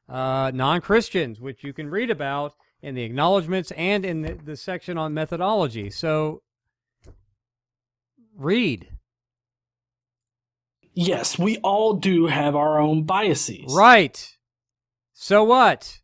uh, 0.09 0.51
non 0.53 0.81
Christians, 0.81 1.39
which 1.39 1.63
you 1.63 1.73
can 1.73 1.89
read 1.89 2.09
about 2.09 2.53
in 2.81 2.95
the 2.95 3.03
acknowledgments 3.03 3.71
and 3.71 4.05
in 4.05 4.21
the, 4.21 4.33
the 4.33 4.55
section 4.55 4.97
on 4.97 5.13
methodology. 5.13 5.89
So 5.89 6.41
read. 8.35 8.89
Yes, 10.93 11.37
we 11.37 11.57
all 11.57 11.93
do 11.93 12.27
have 12.27 12.55
our 12.55 12.79
own 12.79 13.03
biases. 13.03 13.73
Right. 13.75 14.35
So 15.13 15.43
what? 15.43 15.99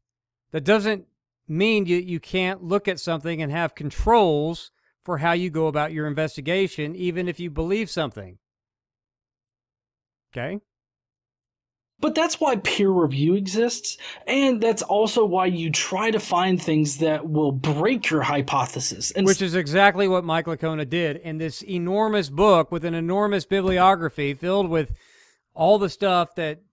That 0.51 0.63
doesn't 0.63 1.05
mean 1.47 1.85
you, 1.85 1.97
you 1.97 2.19
can't 2.19 2.63
look 2.63 2.87
at 2.87 2.99
something 2.99 3.41
and 3.41 3.51
have 3.51 3.75
controls 3.75 4.71
for 5.03 5.17
how 5.17 5.33
you 5.33 5.49
go 5.49 5.67
about 5.67 5.91
your 5.91 6.07
investigation, 6.07 6.95
even 6.95 7.27
if 7.27 7.39
you 7.39 7.49
believe 7.49 7.89
something. 7.89 8.37
Okay? 10.31 10.61
But 12.03 12.15
that's 12.15 12.37
why 12.37 12.57
peer 12.57 12.89
review 12.89 13.33
exists, 13.33 13.97
and 14.27 14.59
that's 14.59 14.81
also 14.81 15.23
why 15.23 15.45
you 15.45 15.71
try 15.71 16.11
to 16.11 16.19
find 16.19 16.61
things 16.61 16.97
that 16.97 17.29
will 17.29 17.53
break 17.53 18.09
your 18.09 18.23
hypothesis. 18.23 19.11
And 19.11 19.25
Which 19.25 19.41
is 19.41 19.55
exactly 19.55 20.09
what 20.09 20.25
Mike 20.25 20.47
Licona 20.47 20.83
did 20.83 21.15
in 21.15 21.37
this 21.37 21.61
enormous 21.61 22.29
book 22.29 22.73
with 22.73 22.83
an 22.83 22.93
enormous 22.93 23.45
bibliography 23.45 24.33
filled 24.33 24.69
with 24.69 24.91
all 25.53 25.79
the 25.79 25.89
stuff 25.89 26.35
that 26.35 26.63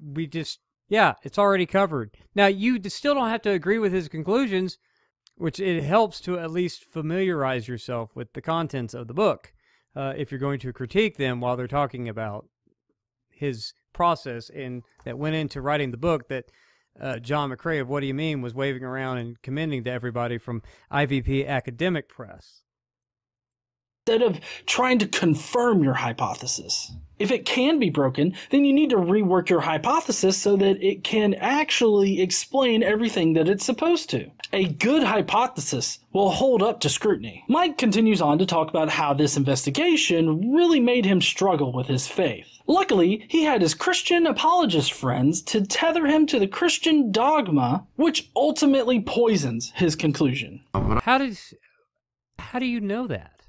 we 0.00 0.28
just, 0.28 0.60
yeah, 0.88 1.14
it's 1.24 1.36
already 1.36 1.66
covered. 1.66 2.12
Now, 2.32 2.46
you 2.46 2.80
still 2.88 3.14
don't 3.16 3.30
have 3.30 3.42
to 3.42 3.50
agree 3.50 3.80
with 3.80 3.92
his 3.92 4.06
conclusions, 4.06 4.78
which 5.34 5.58
it 5.58 5.82
helps 5.82 6.20
to 6.20 6.38
at 6.38 6.52
least 6.52 6.84
familiarize 6.84 7.66
yourself 7.66 8.14
with 8.14 8.34
the 8.34 8.40
contents 8.40 8.94
of 8.94 9.08
the 9.08 9.14
book 9.14 9.52
uh, 9.96 10.12
if 10.16 10.30
you're 10.30 10.38
going 10.38 10.60
to 10.60 10.72
critique 10.72 11.16
them 11.16 11.40
while 11.40 11.56
they're 11.56 11.66
talking 11.66 12.08
about 12.08 12.46
his 13.44 13.74
process 13.92 14.50
and 14.50 14.82
that 15.04 15.18
went 15.18 15.36
into 15.36 15.60
writing 15.60 15.90
the 15.90 15.96
book 15.96 16.28
that 16.28 16.46
uh, 17.00 17.18
John 17.18 17.50
McCrae 17.50 17.80
of 17.80 17.88
What 17.88 18.00
Do 18.00 18.06
You 18.06 18.14
Meme 18.14 18.42
was 18.42 18.54
waving 18.54 18.84
around 18.84 19.18
and 19.18 19.40
commending 19.42 19.84
to 19.84 19.90
everybody 19.90 20.38
from 20.38 20.62
IVP 20.92 21.46
Academic 21.46 22.08
Press. 22.08 22.62
Instead 24.06 24.22
of 24.22 24.40
trying 24.66 24.98
to 24.98 25.06
confirm 25.06 25.82
your 25.82 25.94
hypothesis. 25.94 26.92
If 27.18 27.30
it 27.30 27.46
can 27.46 27.78
be 27.78 27.90
broken, 27.90 28.34
then 28.50 28.64
you 28.64 28.72
need 28.72 28.90
to 28.90 28.96
rework 28.96 29.48
your 29.48 29.60
hypothesis 29.60 30.36
so 30.36 30.56
that 30.56 30.82
it 30.82 31.04
can 31.04 31.34
actually 31.34 32.20
explain 32.20 32.82
everything 32.82 33.34
that 33.34 33.48
it's 33.48 33.64
supposed 33.64 34.10
to. 34.10 34.30
A 34.52 34.66
good 34.66 35.04
hypothesis 35.04 35.98
will 36.12 36.30
hold 36.30 36.62
up 36.62 36.80
to 36.80 36.88
scrutiny. 36.88 37.44
Mike 37.48 37.78
continues 37.78 38.20
on 38.20 38.38
to 38.38 38.46
talk 38.46 38.68
about 38.68 38.88
how 38.88 39.14
this 39.14 39.36
investigation 39.36 40.52
really 40.52 40.80
made 40.80 41.04
him 41.04 41.20
struggle 41.20 41.72
with 41.72 41.86
his 41.86 42.06
faith. 42.06 42.46
Luckily, 42.66 43.26
he 43.28 43.44
had 43.44 43.62
his 43.62 43.74
Christian 43.74 44.26
apologist 44.26 44.92
friends 44.92 45.42
to 45.42 45.66
tether 45.66 46.06
him 46.06 46.26
to 46.26 46.38
the 46.38 46.46
Christian 46.46 47.12
dogma, 47.12 47.86
which 47.96 48.30
ultimately 48.34 49.00
poisons 49.00 49.72
his 49.74 49.94
conclusion. 49.94 50.64
How 51.02 51.18
did 51.18 51.38
how 52.38 52.58
do 52.58 52.66
you 52.66 52.80
know 52.80 53.06
that? 53.06 53.43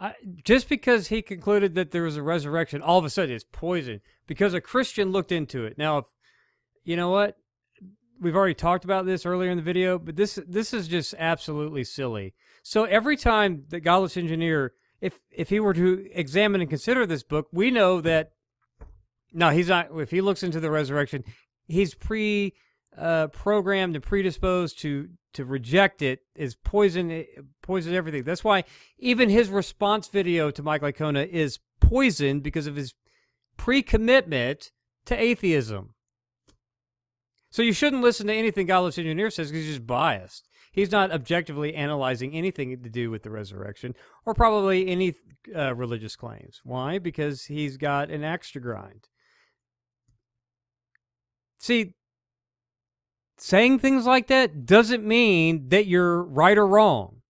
I, 0.00 0.14
just 0.42 0.68
because 0.68 1.08
he 1.08 1.20
concluded 1.20 1.74
that 1.74 1.90
there 1.90 2.04
was 2.04 2.16
a 2.16 2.22
resurrection, 2.22 2.80
all 2.80 2.98
of 2.98 3.04
a 3.04 3.10
sudden 3.10 3.34
it's 3.34 3.44
poison 3.44 4.00
because 4.26 4.54
a 4.54 4.60
Christian 4.60 5.12
looked 5.12 5.30
into 5.30 5.64
it. 5.66 5.76
Now, 5.76 5.98
if 5.98 6.06
you 6.84 6.96
know 6.96 7.10
what, 7.10 7.36
we've 8.18 8.34
already 8.34 8.54
talked 8.54 8.84
about 8.84 9.04
this 9.04 9.26
earlier 9.26 9.50
in 9.50 9.58
the 9.58 9.62
video, 9.62 9.98
but 9.98 10.16
this 10.16 10.38
this 10.48 10.72
is 10.72 10.88
just 10.88 11.14
absolutely 11.18 11.84
silly. 11.84 12.34
So 12.62 12.84
every 12.84 13.16
time 13.16 13.64
the 13.68 13.78
godless 13.78 14.16
engineer, 14.16 14.72
if 15.02 15.20
if 15.30 15.50
he 15.50 15.60
were 15.60 15.74
to 15.74 16.08
examine 16.12 16.62
and 16.62 16.70
consider 16.70 17.04
this 17.04 17.22
book, 17.22 17.48
we 17.52 17.70
know 17.70 18.00
that 18.00 18.32
no, 19.32 19.50
he's 19.50 19.68
not. 19.68 19.88
If 19.94 20.10
he 20.10 20.22
looks 20.22 20.42
into 20.42 20.60
the 20.60 20.70
resurrection, 20.70 21.24
he's 21.68 21.94
pre 21.94 22.54
uh, 22.96 23.28
programmed 23.28 23.96
and 23.96 24.04
predisposed 24.04 24.80
to 24.80 25.08
to 25.34 25.44
reject 25.44 26.02
it 26.02 26.20
is 26.34 26.54
poison 26.54 27.24
poison 27.62 27.94
everything. 27.94 28.24
That's 28.24 28.44
why 28.44 28.64
even 28.98 29.28
his 29.28 29.48
response 29.48 30.08
video 30.08 30.50
to 30.50 30.62
Mike 30.62 30.82
Licona 30.82 31.26
is 31.26 31.58
poisoned 31.80 32.42
because 32.42 32.66
of 32.66 32.76
his 32.76 32.94
pre-commitment 33.56 34.70
to 35.06 35.20
atheism. 35.20 35.94
So 37.50 37.62
you 37.62 37.72
shouldn't 37.72 38.02
listen 38.02 38.28
to 38.28 38.34
anything 38.34 38.66
Godless 38.66 38.98
Engineer 38.98 39.30
says 39.30 39.48
because 39.50 39.64
he's 39.64 39.74
just 39.74 39.86
biased. 39.86 40.48
He's 40.72 40.92
not 40.92 41.10
objectively 41.10 41.74
analyzing 41.74 42.32
anything 42.34 42.80
to 42.80 42.88
do 42.88 43.10
with 43.10 43.24
the 43.24 43.30
resurrection 43.30 43.96
or 44.24 44.34
probably 44.34 44.86
any 44.86 45.14
uh, 45.54 45.74
religious 45.74 46.14
claims. 46.14 46.60
Why? 46.62 46.98
Because 46.98 47.46
he's 47.46 47.76
got 47.76 48.10
an 48.10 48.22
extra 48.22 48.60
grind. 48.60 49.08
See, 51.58 51.94
saying 53.40 53.78
things 53.78 54.04
like 54.04 54.26
that 54.26 54.66
doesn't 54.66 55.04
mean 55.04 55.70
that 55.70 55.86
you're 55.86 56.22
right 56.22 56.58
or 56.58 56.66
wrong. 56.66 57.22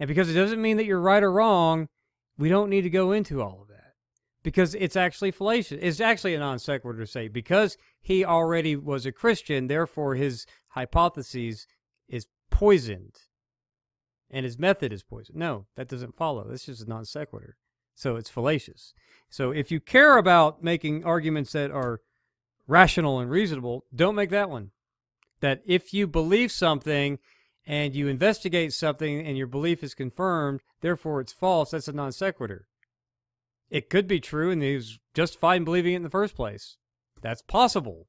And 0.00 0.08
because 0.08 0.28
it 0.28 0.34
doesn't 0.34 0.60
mean 0.60 0.76
that 0.76 0.86
you're 0.86 1.00
right 1.00 1.22
or 1.22 1.30
wrong, 1.30 1.88
we 2.36 2.48
don't 2.48 2.68
need 2.68 2.82
to 2.82 2.90
go 2.90 3.12
into 3.12 3.40
all 3.40 3.60
of 3.62 3.68
that 3.68 3.92
because 4.42 4.74
it's 4.74 4.96
actually 4.96 5.30
fallacious. 5.30 5.78
It's 5.80 6.00
actually 6.00 6.34
a 6.34 6.40
non 6.40 6.58
sequitur 6.58 6.98
to 6.98 7.06
say 7.06 7.28
because 7.28 7.76
he 8.00 8.24
already 8.24 8.74
was 8.74 9.06
a 9.06 9.12
Christian, 9.12 9.68
therefore 9.68 10.16
his 10.16 10.46
hypothesis 10.70 11.66
is 12.08 12.26
poisoned 12.50 13.16
and 14.30 14.44
his 14.44 14.58
method 14.58 14.92
is 14.92 15.04
poisoned. 15.04 15.38
No, 15.38 15.66
that 15.76 15.88
doesn't 15.88 16.16
follow. 16.16 16.48
That's 16.48 16.66
just 16.66 16.82
a 16.82 16.88
non 16.88 17.04
sequitur. 17.04 17.56
So 17.94 18.16
it's 18.16 18.30
fallacious. 18.30 18.94
So 19.30 19.52
if 19.52 19.70
you 19.70 19.78
care 19.78 20.18
about 20.18 20.64
making 20.64 21.04
arguments 21.04 21.52
that 21.52 21.70
are 21.70 22.00
rational 22.66 23.20
and 23.20 23.30
reasonable, 23.30 23.84
don't 23.94 24.16
make 24.16 24.30
that 24.30 24.50
one 24.50 24.72
that 25.42 25.60
if 25.66 25.92
you 25.92 26.06
believe 26.06 26.50
something 26.50 27.18
and 27.66 27.94
you 27.94 28.08
investigate 28.08 28.72
something 28.72 29.20
and 29.20 29.36
your 29.36 29.46
belief 29.46 29.82
is 29.82 29.94
confirmed, 29.94 30.60
therefore 30.80 31.20
it's 31.20 31.32
false, 31.32 31.72
that's 31.72 31.88
a 31.88 31.92
non 31.92 32.12
sequitur. 32.12 32.66
It 33.68 33.90
could 33.90 34.06
be 34.06 34.20
true 34.20 34.50
and 34.50 34.62
he 34.62 34.76
was 34.76 34.98
justified 35.14 35.56
in 35.56 35.64
believing 35.64 35.92
it 35.92 35.96
in 35.96 36.02
the 36.02 36.10
first 36.10 36.34
place. 36.34 36.76
That's 37.20 37.42
possible. 37.42 38.06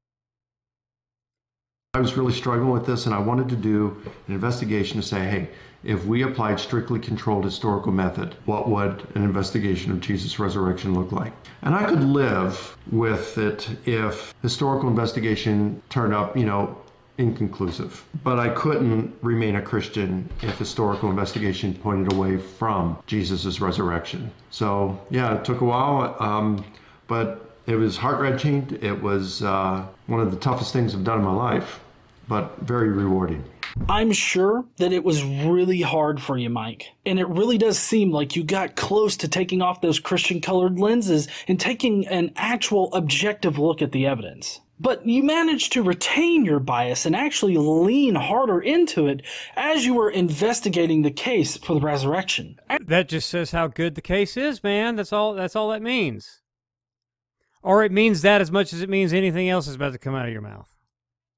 I 1.95 1.99
was 1.99 2.17
really 2.17 2.33
struggling 2.33 2.71
with 2.71 2.85
this 2.85 3.05
and 3.05 3.13
I 3.13 3.19
wanted 3.19 3.49
to 3.49 3.55
do 3.55 4.01
an 4.27 4.33
investigation 4.33 4.99
to 4.99 5.05
say, 5.05 5.25
hey, 5.25 5.49
if 5.83 6.05
we 6.05 6.23
applied 6.23 6.59
strictly 6.59 6.99
controlled 6.99 7.45
historical 7.45 7.91
method, 7.91 8.35
what 8.45 8.69
would 8.69 9.05
an 9.15 9.23
investigation 9.23 9.91
of 9.91 9.99
Jesus' 9.99 10.39
resurrection 10.39 10.93
look 10.93 11.11
like? 11.11 11.33
And 11.61 11.75
I 11.75 11.85
could 11.85 12.03
live 12.03 12.77
with 12.91 13.37
it 13.37 13.69
if 13.85 14.33
historical 14.41 14.89
investigation 14.89 15.81
turned 15.89 16.13
up, 16.13 16.35
you 16.35 16.45
know, 16.45 16.77
inconclusive. 17.17 18.03
But 18.23 18.39
I 18.39 18.49
couldn't 18.49 19.15
remain 19.21 19.55
a 19.55 19.61
Christian 19.61 20.29
if 20.41 20.57
historical 20.57 21.09
investigation 21.09 21.73
pointed 21.73 22.13
away 22.13 22.37
from 22.37 22.97
Jesus' 23.05 23.59
resurrection. 23.59 24.31
So, 24.49 24.99
yeah, 25.09 25.37
it 25.37 25.45
took 25.45 25.61
a 25.61 25.65
while, 25.65 26.15
um, 26.19 26.65
but 27.07 27.55
it 27.67 27.75
was 27.75 27.97
heart 27.97 28.19
wrenching. 28.19 28.77
It 28.81 29.01
was 29.01 29.43
uh, 29.43 29.85
one 30.07 30.19
of 30.19 30.31
the 30.31 30.37
toughest 30.37 30.73
things 30.73 30.93
I've 30.93 31.03
done 31.03 31.19
in 31.19 31.25
my 31.25 31.33
life, 31.33 31.79
but 32.27 32.57
very 32.59 32.89
rewarding. 32.89 33.43
I'm 33.89 34.11
sure 34.11 34.65
that 34.77 34.93
it 34.93 35.03
was 35.03 35.23
really 35.23 35.81
hard 35.81 36.21
for 36.21 36.37
you, 36.37 36.49
Mike. 36.49 36.89
And 37.05 37.19
it 37.19 37.27
really 37.27 37.57
does 37.57 37.79
seem 37.79 38.11
like 38.11 38.35
you 38.35 38.43
got 38.43 38.75
close 38.75 39.17
to 39.17 39.27
taking 39.27 39.61
off 39.61 39.81
those 39.81 39.99
Christian 39.99 40.41
colored 40.41 40.79
lenses 40.79 41.27
and 41.47 41.59
taking 41.59 42.07
an 42.07 42.31
actual 42.35 42.93
objective 42.93 43.57
look 43.57 43.81
at 43.81 43.91
the 43.91 44.05
evidence. 44.05 44.59
But 44.83 45.07
you 45.07 45.23
managed 45.23 45.71
to 45.73 45.81
retain 45.81 46.43
your 46.43 46.59
bias 46.59 47.05
and 47.05 47.15
actually 47.15 47.55
lean 47.55 48.15
harder 48.15 48.59
into 48.59 49.07
it 49.07 49.21
as 49.55 49.85
you 49.85 49.93
were 49.93 50.09
investigating 50.09 51.03
the 51.03 51.09
case 51.09 51.55
for 51.55 51.75
the 51.75 51.79
resurrection. 51.79 52.59
That 52.85 53.07
just 53.07 53.29
says 53.29 53.51
how 53.51 53.67
good 53.67 53.95
the 53.95 54.01
case 54.01 54.35
is, 54.35 54.61
man. 54.61 54.97
That's 54.97 55.13
all 55.13 55.35
that's 55.35 55.55
all 55.55 55.69
that 55.69 55.81
means. 55.81 56.41
Or 57.61 57.85
it 57.85 57.93
means 57.93 58.23
that 58.23 58.41
as 58.41 58.51
much 58.51 58.73
as 58.73 58.81
it 58.81 58.89
means 58.89 59.13
anything 59.13 59.47
else 59.47 59.69
is 59.69 59.75
about 59.75 59.93
to 59.93 59.97
come 59.97 60.15
out 60.15 60.25
of 60.25 60.33
your 60.33 60.41
mouth. 60.41 60.69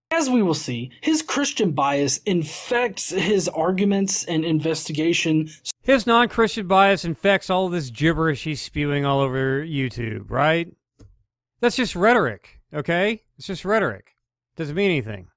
As 0.09 0.27
we 0.27 0.41
will 0.41 0.55
see, 0.55 0.91
his 1.01 1.21
Christian 1.21 1.71
bias 1.71 2.17
infects 2.25 3.11
his 3.11 3.47
arguments 3.47 4.23
and 4.23 4.43
investigation. 4.43 5.51
His 5.83 6.07
non 6.07 6.29
Christian 6.29 6.65
bias 6.65 7.05
infects 7.05 7.51
all 7.51 7.69
this 7.69 7.91
gibberish 7.91 8.45
he's 8.45 8.61
spewing 8.61 9.05
all 9.05 9.19
over 9.19 9.63
YouTube, 9.63 10.31
right? 10.31 10.67
That's 11.59 11.75
just 11.75 11.95
rhetoric, 11.95 12.54
okay? 12.75 13.23
It's 13.37 13.47
just 13.47 13.65
rhetoric. 13.65 14.15
Doesn't 14.55 14.75
mean 14.75 14.91
anything 14.91 15.27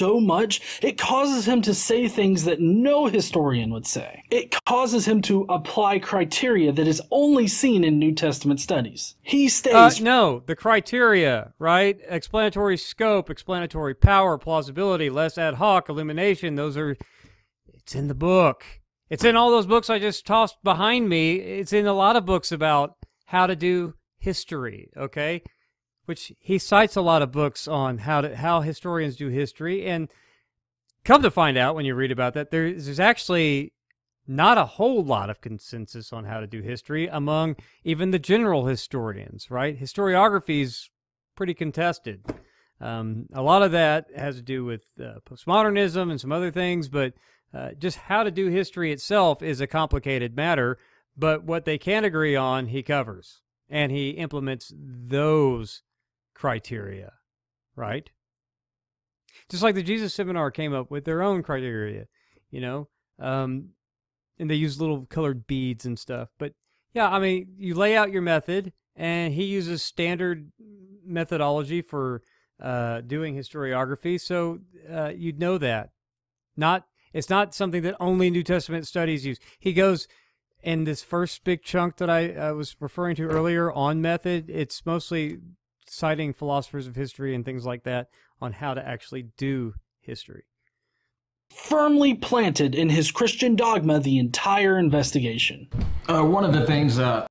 so 0.00 0.18
much, 0.18 0.80
it 0.82 0.96
causes 0.96 1.46
him 1.46 1.60
to 1.60 1.74
say 1.74 2.08
things 2.08 2.44
that 2.44 2.58
no 2.58 3.06
historian 3.06 3.70
would 3.70 3.86
say. 3.86 4.24
It 4.30 4.56
causes 4.64 5.06
him 5.06 5.20
to 5.22 5.44
apply 5.50 5.98
criteria 5.98 6.72
that 6.72 6.88
is 6.88 7.02
only 7.10 7.46
seen 7.46 7.84
in 7.84 7.98
New 7.98 8.14
Testament 8.14 8.60
studies. 8.60 9.16
He 9.20 9.48
stays. 9.50 10.00
Uh, 10.00 10.02
no, 10.02 10.42
the 10.46 10.56
criteria, 10.56 11.52
right? 11.58 11.98
Explanatory 12.08 12.78
scope, 12.78 13.28
explanatory 13.28 13.94
power, 13.94 14.38
plausibility, 14.38 15.10
less 15.10 15.36
ad 15.36 15.54
hoc, 15.54 15.90
illumination, 15.90 16.54
those 16.54 16.78
are. 16.78 16.96
It's 17.74 17.94
in 17.94 18.08
the 18.08 18.14
book. 18.14 18.64
It's 19.10 19.24
in 19.24 19.36
all 19.36 19.50
those 19.50 19.66
books 19.66 19.90
I 19.90 19.98
just 19.98 20.24
tossed 20.24 20.62
behind 20.62 21.10
me. 21.10 21.34
It's 21.36 21.74
in 21.74 21.86
a 21.86 21.92
lot 21.92 22.16
of 22.16 22.24
books 22.24 22.52
about 22.52 22.94
how 23.26 23.46
to 23.46 23.56
do 23.56 23.94
history, 24.18 24.90
okay? 24.96 25.42
Which 26.10 26.32
he 26.40 26.58
cites 26.58 26.96
a 26.96 27.00
lot 27.00 27.22
of 27.22 27.30
books 27.30 27.68
on 27.68 27.98
how 27.98 28.20
to 28.20 28.34
how 28.34 28.62
historians 28.62 29.14
do 29.14 29.28
history. 29.28 29.86
And 29.86 30.08
come 31.04 31.22
to 31.22 31.30
find 31.30 31.56
out 31.56 31.76
when 31.76 31.84
you 31.84 31.94
read 31.94 32.10
about 32.10 32.34
that 32.34 32.50
there's, 32.50 32.86
there's 32.86 32.98
actually 32.98 33.74
not 34.26 34.58
a 34.58 34.64
whole 34.64 35.04
lot 35.04 35.30
of 35.30 35.40
consensus 35.40 36.12
on 36.12 36.24
how 36.24 36.40
to 36.40 36.48
do 36.48 36.62
history 36.62 37.06
among 37.06 37.54
even 37.84 38.10
the 38.10 38.18
general 38.18 38.66
historians 38.66 39.52
right? 39.52 39.80
Historiography 39.80 40.62
is 40.62 40.90
pretty 41.36 41.54
contested. 41.54 42.24
Um, 42.80 43.26
a 43.32 43.40
lot 43.40 43.62
of 43.62 43.70
that 43.70 44.06
has 44.16 44.34
to 44.34 44.42
do 44.42 44.64
with 44.64 44.82
uh, 44.98 45.20
postmodernism 45.24 46.10
and 46.10 46.20
some 46.20 46.32
other 46.32 46.50
things 46.50 46.88
but 46.88 47.14
uh, 47.54 47.70
just 47.78 47.98
how 47.98 48.24
to 48.24 48.32
do 48.32 48.48
history 48.48 48.90
itself 48.90 49.44
is 49.44 49.60
a 49.60 49.68
complicated 49.68 50.34
matter. 50.34 50.76
But 51.16 51.44
what 51.44 51.66
they 51.66 51.78
can 51.78 52.04
agree 52.04 52.34
on 52.34 52.66
he 52.66 52.82
covers 52.82 53.42
and 53.70 53.92
he 53.92 54.10
implements 54.10 54.72
those 54.76 55.82
criteria, 56.40 57.12
right? 57.76 58.08
Just 59.50 59.62
like 59.62 59.74
the 59.74 59.82
Jesus 59.82 60.14
Seminar 60.14 60.50
came 60.50 60.72
up 60.72 60.90
with 60.90 61.04
their 61.04 61.22
own 61.22 61.42
criteria, 61.42 62.06
you 62.50 62.62
know, 62.62 62.88
um, 63.18 63.70
and 64.38 64.48
they 64.48 64.54
use 64.54 64.80
little 64.80 65.04
colored 65.04 65.46
beads 65.46 65.84
and 65.84 65.98
stuff. 65.98 66.30
But 66.38 66.54
yeah, 66.94 67.10
I 67.10 67.18
mean, 67.18 67.48
you 67.58 67.74
lay 67.74 67.94
out 67.94 68.10
your 68.10 68.22
method, 68.22 68.72
and 68.96 69.34
he 69.34 69.44
uses 69.44 69.82
standard 69.82 70.50
methodology 71.04 71.82
for 71.82 72.22
uh, 72.58 73.02
doing 73.02 73.36
historiography, 73.36 74.18
so 74.18 74.60
uh, 74.90 75.12
you'd 75.14 75.38
know 75.38 75.58
that. 75.58 75.90
Not 76.56 76.86
it's 77.12 77.28
not 77.28 77.54
something 77.54 77.82
that 77.82 77.96
only 78.00 78.30
New 78.30 78.44
Testament 78.44 78.86
studies 78.86 79.26
use. 79.26 79.38
He 79.58 79.74
goes 79.74 80.08
in 80.62 80.84
this 80.84 81.02
first 81.02 81.44
big 81.44 81.62
chunk 81.62 81.96
that 81.96 82.08
I, 82.08 82.32
I 82.32 82.52
was 82.52 82.76
referring 82.80 83.16
to 83.16 83.24
earlier 83.24 83.70
on 83.70 84.00
method. 84.00 84.48
It's 84.48 84.86
mostly 84.86 85.38
citing 85.90 86.32
philosophers 86.32 86.86
of 86.86 86.94
history 86.94 87.34
and 87.34 87.44
things 87.44 87.66
like 87.66 87.82
that 87.82 88.08
on 88.40 88.52
how 88.52 88.72
to 88.72 88.86
actually 88.86 89.24
do 89.36 89.74
history. 90.00 90.44
Firmly 91.50 92.14
planted 92.14 92.76
in 92.76 92.88
his 92.88 93.10
Christian 93.10 93.56
dogma 93.56 93.98
the 93.98 94.18
entire 94.18 94.78
investigation. 94.78 95.68
Uh, 96.08 96.22
one 96.22 96.44
of 96.44 96.52
the 96.52 96.64
things 96.64 96.96
that. 96.96 97.26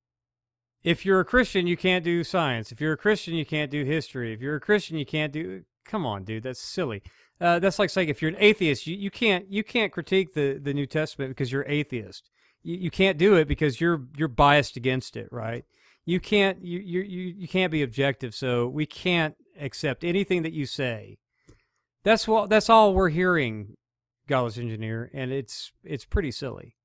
If 0.84 1.06
you're 1.06 1.20
a 1.20 1.24
Christian, 1.24 1.66
you 1.66 1.76
can't 1.76 2.04
do 2.04 2.22
science. 2.22 2.70
If 2.70 2.80
you're 2.80 2.92
a 2.92 2.98
Christian, 2.98 3.34
you 3.34 3.46
can't 3.46 3.70
do 3.70 3.84
history. 3.84 4.32
If 4.32 4.40
you're 4.40 4.56
a 4.56 4.60
Christian, 4.60 4.98
you 4.98 5.06
can't 5.06 5.32
do. 5.32 5.64
Come 5.86 6.04
on, 6.04 6.24
dude, 6.24 6.42
that's 6.42 6.60
silly. 6.60 7.02
Uh, 7.40 7.58
that's 7.58 7.78
like 7.78 7.88
saying 7.88 8.10
if 8.10 8.20
you're 8.20 8.30
an 8.30 8.36
atheist, 8.38 8.86
you, 8.86 8.94
you 8.94 9.10
can't 9.10 9.50
you 9.50 9.64
can't 9.64 9.90
critique 9.90 10.34
the, 10.34 10.60
the 10.62 10.74
New 10.74 10.86
Testament 10.86 11.30
because 11.30 11.50
you're 11.50 11.64
atheist. 11.66 12.28
You, 12.62 12.76
you 12.76 12.90
can't 12.90 13.16
do 13.16 13.34
it 13.36 13.48
because 13.48 13.80
you're 13.80 14.02
you're 14.16 14.28
biased 14.28 14.76
against 14.76 15.16
it, 15.16 15.28
right? 15.32 15.64
You 16.10 16.18
can't 16.18 16.64
you, 16.64 16.80
you 16.80 17.00
you 17.02 17.34
you 17.38 17.48
can't 17.48 17.70
be 17.70 17.82
objective 17.82 18.34
so 18.34 18.66
we 18.66 18.84
can't 18.84 19.36
accept 19.60 20.02
anything 20.02 20.42
that 20.42 20.52
you 20.52 20.66
say 20.66 21.18
that's 22.02 22.26
what 22.26 22.50
that's 22.50 22.68
all 22.68 22.92
we're 22.92 23.10
hearing 23.10 23.76
godless 24.26 24.58
engineer 24.58 25.10
and 25.14 25.32
it's 25.32 25.72
it's 25.84 26.04
pretty 26.04 26.32
silly 26.32 26.76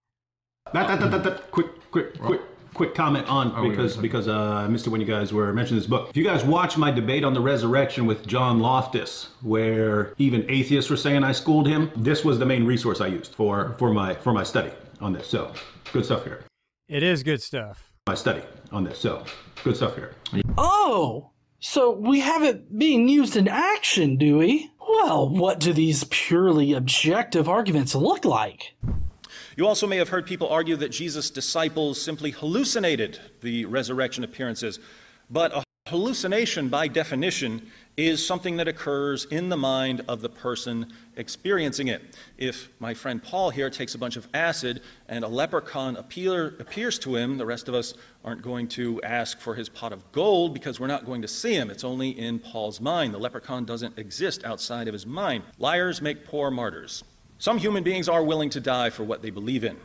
that, 0.73 0.87
that, 0.87 0.99
that, 0.99 1.11
that, 1.11 1.23
that 1.23 1.51
quick 1.51 1.67
quick 1.91 2.19
quick 2.19 2.41
quick 2.73 2.93
comment 2.93 3.27
on 3.27 3.51
oh, 3.55 3.69
because 3.69 3.97
because 3.97 4.27
uh, 4.27 4.33
I 4.35 4.67
missed 4.67 4.85
it 4.85 4.89
when 4.89 5.01
you 5.01 5.07
guys 5.07 5.31
were 5.31 5.53
mentioning 5.53 5.79
this 5.79 5.87
book. 5.87 6.09
If 6.09 6.17
you 6.17 6.25
guys 6.25 6.43
watch 6.43 6.75
my 6.75 6.91
debate 6.91 7.23
on 7.23 7.33
the 7.33 7.39
resurrection 7.39 8.05
with 8.05 8.27
John 8.27 8.59
Loftus, 8.59 9.29
where 9.41 10.13
even 10.17 10.45
atheists 10.49 10.89
were 10.89 10.97
saying 10.97 11.23
I 11.23 11.31
schooled 11.31 11.67
him, 11.67 11.89
this 11.95 12.25
was 12.25 12.37
the 12.37 12.45
main 12.45 12.65
resource 12.65 12.99
I 12.99 13.07
used 13.07 13.33
for 13.33 13.75
for 13.77 13.93
my 13.93 14.15
for 14.15 14.33
my 14.33 14.43
study 14.43 14.71
on 14.99 15.13
this. 15.13 15.27
So 15.27 15.53
good 15.93 16.03
stuff 16.03 16.25
here. 16.25 16.43
It 16.89 17.01
is 17.01 17.23
good 17.23 17.41
stuff 17.41 17.94
my 18.07 18.13
study 18.13 18.43
on 18.71 18.83
this. 18.83 18.99
So 18.99 19.23
good 19.63 19.75
stuff 19.75 19.95
here. 19.95 20.13
Oh, 20.59 21.31
so 21.59 21.89
we 21.89 22.19
have 22.19 22.43
it 22.43 22.77
being 22.77 23.07
used 23.07 23.35
in 23.35 23.47
action, 23.47 24.15
do 24.17 24.37
we? 24.37 24.69
Well, 24.79 25.27
what 25.27 25.59
do 25.59 25.73
these 25.73 26.03
purely 26.11 26.73
objective 26.73 27.49
arguments 27.49 27.95
look 27.95 28.23
like? 28.23 28.75
You 29.57 29.65
also 29.65 29.87
may 29.87 29.97
have 29.97 30.09
heard 30.09 30.27
people 30.27 30.47
argue 30.49 30.75
that 30.75 30.89
Jesus' 30.89 31.31
disciples 31.31 31.99
simply 31.99 32.29
hallucinated 32.29 33.19
the 33.41 33.65
resurrection 33.65 34.23
appearances, 34.23 34.79
but 35.31 35.51
a 35.55 35.64
hallucination, 35.87 36.67
by 36.67 36.87
definition, 36.87 37.61
is 37.95 38.25
something 38.25 38.57
that 38.57 38.67
occurs 38.67 39.25
in 39.25 39.49
the 39.49 39.55
mind 39.55 40.01
of 40.07 40.19
the 40.19 40.27
person 40.27 40.91
experiencing 41.15 41.89
it. 41.89 42.17
If 42.39 42.69
my 42.79 42.95
friend 42.95 43.21
Paul 43.21 43.51
here 43.51 43.69
takes 43.69 43.93
a 43.93 43.99
bunch 43.99 44.17
of 44.17 44.27
acid 44.33 44.81
and 45.07 45.23
a 45.23 45.27
leprechaun 45.27 45.95
appear, 45.95 46.55
appears 46.59 46.97
to 46.99 47.15
him, 47.15 47.37
the 47.37 47.45
rest 47.45 47.69
of 47.69 47.75
us 47.75 47.93
aren't 48.23 48.41
going 48.41 48.67
to 48.69 48.99
ask 49.03 49.39
for 49.39 49.53
his 49.53 49.69
pot 49.69 49.93
of 49.93 50.11
gold 50.11 50.55
because 50.55 50.79
we're 50.79 50.87
not 50.87 51.05
going 51.05 51.21
to 51.21 51.27
see 51.27 51.53
him. 51.53 51.69
It's 51.69 51.83
only 51.83 52.09
in 52.09 52.39
Paul's 52.39 52.81
mind. 52.81 53.13
The 53.13 53.19
leprechaun 53.19 53.63
doesn't 53.63 53.99
exist 53.99 54.43
outside 54.43 54.87
of 54.87 54.93
his 54.93 55.05
mind. 55.05 55.43
Liars 55.59 56.01
make 56.01 56.25
poor 56.25 56.49
martyrs. 56.49 57.03
Some 57.37 57.59
human 57.59 57.83
beings 57.83 58.09
are 58.09 58.23
willing 58.23 58.49
to 58.49 58.59
die 58.59 58.89
for 58.89 59.03
what 59.03 59.21
they 59.21 59.29
believe 59.29 59.63
in. 59.63 59.77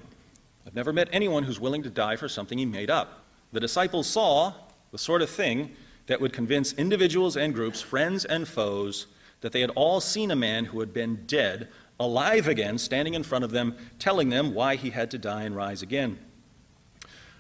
I've 0.67 0.75
never 0.75 0.95
met 0.95 1.11
anyone 1.13 1.43
who's 1.43 1.61
willing 1.61 1.83
to 1.83 1.91
die 1.91 2.17
for 2.17 2.27
something 2.27 2.57
he 2.57 2.65
made 2.65 2.89
up. 2.89 3.23
The 3.53 3.61
disciples 3.61 4.07
saw 4.07 4.55
the 4.93 4.99
sort 4.99 5.21
of 5.21 5.29
thing 5.29 5.77
that 6.11 6.21
would 6.21 6.33
convince 6.33 6.73
individuals 6.73 7.37
and 7.37 7.55
groups, 7.55 7.81
friends 7.81 8.25
and 8.25 8.49
foes, 8.49 9.07
that 9.43 9.53
they 9.53 9.61
had 9.61 9.71
all 9.77 10.01
seen 10.01 10.33
a 10.33 10.37
man 10.37 10.65
who 10.65 10.81
had 10.81 10.93
been 10.93 11.25
dead, 11.25 11.69
alive 12.01 12.49
again, 12.49 12.79
standing 12.79 13.15
in 13.15 13.23
front 13.23 13.45
of 13.45 13.53
them, 13.53 13.77
telling 14.01 14.29
them 14.29 14.53
why 14.53 14.75
he 14.75 14.91
had 14.91 15.09
to 15.13 15.19
die 15.19 15.45
and 15.45 15.55
rise 15.55 15.83
again. 15.83 16.19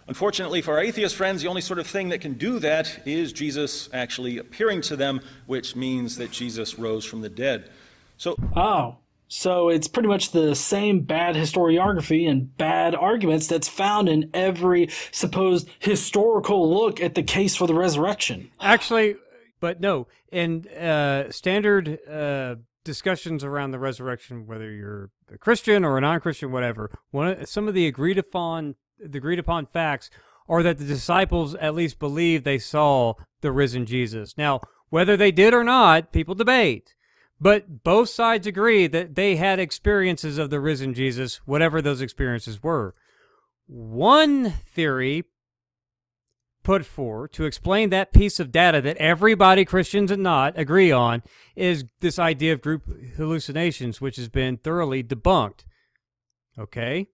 Unfortunately, 0.06 0.62
for 0.62 0.74
our 0.74 0.84
atheist 0.84 1.16
friends, 1.16 1.42
the 1.42 1.48
only 1.48 1.60
sort 1.60 1.80
of 1.80 1.86
thing 1.88 2.10
that 2.10 2.20
can 2.20 2.34
do 2.34 2.60
that 2.60 3.04
is 3.04 3.32
Jesus 3.32 3.88
actually 3.92 4.38
appearing 4.38 4.82
to 4.82 4.94
them, 4.94 5.20
which 5.46 5.74
means 5.74 6.14
that 6.18 6.30
Jesus 6.30 6.78
rose 6.78 7.04
from 7.04 7.22
the 7.22 7.28
dead. 7.28 7.70
So, 8.18 8.36
oh, 8.54 8.98
so 9.30 9.68
it's 9.68 9.86
pretty 9.86 10.08
much 10.08 10.32
the 10.32 10.56
same 10.56 11.02
bad 11.02 11.36
historiography 11.36 12.28
and 12.28 12.56
bad 12.56 12.96
arguments 12.96 13.46
that's 13.46 13.68
found 13.68 14.08
in 14.08 14.28
every 14.34 14.88
supposed 15.12 15.70
historical 15.78 16.68
look 16.68 17.00
at 17.00 17.14
the 17.14 17.22
case 17.22 17.54
for 17.54 17.68
the 17.68 17.74
resurrection. 17.74 18.50
Actually, 18.60 19.14
but 19.60 19.80
no, 19.80 20.08
in 20.32 20.66
uh, 20.68 21.30
standard 21.30 22.00
uh, 22.08 22.56
discussions 22.84 23.44
around 23.44 23.70
the 23.70 23.78
resurrection, 23.78 24.48
whether 24.48 24.68
you're 24.68 25.10
a 25.32 25.38
Christian 25.38 25.84
or 25.84 25.96
a 25.96 26.00
non-Christian, 26.00 26.50
whatever, 26.50 26.90
one 27.12 27.46
some 27.46 27.68
of 27.68 27.74
the 27.74 27.86
agreed 27.86 28.18
upon 28.18 28.74
the 28.98 29.18
agreed 29.18 29.38
upon 29.38 29.64
facts 29.64 30.10
are 30.48 30.64
that 30.64 30.78
the 30.78 30.84
disciples 30.84 31.54
at 31.54 31.76
least 31.76 32.00
believed 32.00 32.44
they 32.44 32.58
saw 32.58 33.14
the 33.42 33.52
risen 33.52 33.86
Jesus. 33.86 34.36
Now, 34.36 34.60
whether 34.88 35.16
they 35.16 35.30
did 35.30 35.54
or 35.54 35.62
not, 35.62 36.10
people 36.10 36.34
debate. 36.34 36.94
But 37.40 37.82
both 37.82 38.10
sides 38.10 38.46
agree 38.46 38.86
that 38.86 39.14
they 39.14 39.36
had 39.36 39.58
experiences 39.58 40.36
of 40.36 40.50
the 40.50 40.60
risen 40.60 40.92
Jesus, 40.92 41.36
whatever 41.46 41.80
those 41.80 42.02
experiences 42.02 42.62
were. 42.62 42.94
One 43.66 44.50
theory 44.50 45.24
put 46.62 46.84
forth 46.84 47.32
to 47.32 47.44
explain 47.44 47.88
that 47.90 48.12
piece 48.12 48.38
of 48.38 48.52
data 48.52 48.82
that 48.82 48.98
everybody, 48.98 49.64
Christians 49.64 50.10
and 50.10 50.22
not, 50.22 50.58
agree 50.58 50.92
on 50.92 51.22
is 51.56 51.84
this 52.00 52.18
idea 52.18 52.52
of 52.52 52.60
group 52.60 52.82
hallucinations, 53.16 54.00
which 54.00 54.16
has 54.16 54.28
been 54.28 54.58
thoroughly 54.58 55.02
debunked. 55.02 55.64
Okay? 56.58 57.06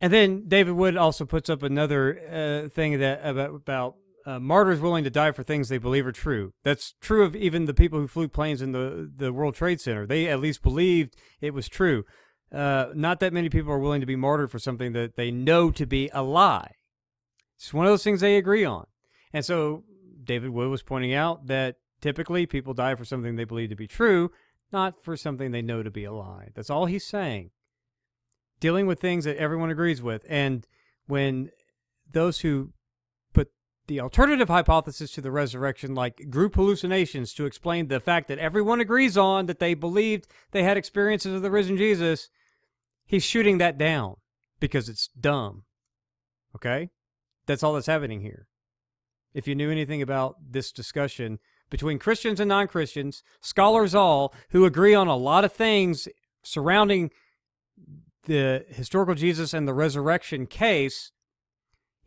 And 0.00 0.12
then 0.12 0.48
David 0.48 0.72
Wood 0.72 0.96
also 0.96 1.24
puts 1.24 1.50
up 1.50 1.62
another 1.62 2.66
uh, 2.66 2.68
thing 2.70 2.98
that 3.00 3.20
about, 3.22 3.54
about 3.54 3.96
uh, 4.28 4.38
martyrs 4.38 4.78
willing 4.78 5.04
to 5.04 5.10
die 5.10 5.32
for 5.32 5.42
things 5.42 5.68
they 5.68 5.78
believe 5.78 6.06
are 6.06 6.12
true. 6.12 6.52
That's 6.62 6.94
true 7.00 7.24
of 7.24 7.34
even 7.34 7.64
the 7.64 7.72
people 7.72 7.98
who 7.98 8.06
flew 8.06 8.28
planes 8.28 8.60
in 8.60 8.72
the, 8.72 9.10
the 9.16 9.32
World 9.32 9.54
Trade 9.54 9.80
Center. 9.80 10.06
They 10.06 10.28
at 10.28 10.38
least 10.40 10.62
believed 10.62 11.16
it 11.40 11.54
was 11.54 11.66
true. 11.66 12.04
Uh, 12.52 12.88
not 12.94 13.20
that 13.20 13.32
many 13.32 13.48
people 13.48 13.72
are 13.72 13.78
willing 13.78 14.02
to 14.02 14.06
be 14.06 14.16
martyred 14.16 14.50
for 14.50 14.58
something 14.58 14.92
that 14.92 15.16
they 15.16 15.30
know 15.30 15.70
to 15.70 15.86
be 15.86 16.10
a 16.12 16.22
lie. 16.22 16.72
It's 17.56 17.72
one 17.72 17.86
of 17.86 17.92
those 17.92 18.04
things 18.04 18.20
they 18.20 18.36
agree 18.36 18.66
on. 18.66 18.86
And 19.32 19.46
so 19.46 19.84
David 20.22 20.50
Wood 20.50 20.68
was 20.68 20.82
pointing 20.82 21.14
out 21.14 21.46
that 21.46 21.76
typically 22.02 22.44
people 22.44 22.74
die 22.74 22.96
for 22.96 23.06
something 23.06 23.36
they 23.36 23.44
believe 23.44 23.70
to 23.70 23.76
be 23.76 23.86
true, 23.86 24.30
not 24.70 25.02
for 25.02 25.16
something 25.16 25.52
they 25.52 25.62
know 25.62 25.82
to 25.82 25.90
be 25.90 26.04
a 26.04 26.12
lie. 26.12 26.50
That's 26.54 26.70
all 26.70 26.84
he's 26.84 27.06
saying. 27.06 27.50
Dealing 28.60 28.86
with 28.86 29.00
things 29.00 29.24
that 29.24 29.38
everyone 29.38 29.70
agrees 29.70 30.02
with. 30.02 30.26
And 30.28 30.66
when 31.06 31.50
those 32.12 32.40
who 32.40 32.72
the 33.88 34.00
alternative 34.00 34.48
hypothesis 34.48 35.10
to 35.12 35.20
the 35.20 35.30
resurrection, 35.30 35.94
like 35.94 36.30
group 36.30 36.54
hallucinations, 36.54 37.34
to 37.34 37.46
explain 37.46 37.88
the 37.88 38.00
fact 38.00 38.28
that 38.28 38.38
everyone 38.38 38.80
agrees 38.80 39.16
on 39.16 39.46
that 39.46 39.58
they 39.58 39.74
believed 39.74 40.28
they 40.52 40.62
had 40.62 40.76
experiences 40.76 41.34
of 41.34 41.42
the 41.42 41.50
risen 41.50 41.76
Jesus, 41.76 42.28
he's 43.04 43.24
shooting 43.24 43.58
that 43.58 43.76
down 43.78 44.16
because 44.60 44.88
it's 44.88 45.08
dumb. 45.08 45.64
Okay? 46.54 46.90
That's 47.46 47.62
all 47.62 47.72
that's 47.72 47.86
happening 47.86 48.20
here. 48.20 48.46
If 49.34 49.48
you 49.48 49.54
knew 49.54 49.70
anything 49.70 50.02
about 50.02 50.36
this 50.50 50.70
discussion 50.70 51.38
between 51.70 51.98
Christians 51.98 52.40
and 52.40 52.48
non 52.48 52.68
Christians, 52.68 53.22
scholars 53.40 53.94
all 53.94 54.34
who 54.50 54.64
agree 54.64 54.94
on 54.94 55.08
a 55.08 55.16
lot 55.16 55.44
of 55.44 55.52
things 55.52 56.08
surrounding 56.42 57.10
the 58.24 58.64
historical 58.68 59.14
Jesus 59.14 59.54
and 59.54 59.66
the 59.66 59.74
resurrection 59.74 60.46
case, 60.46 61.12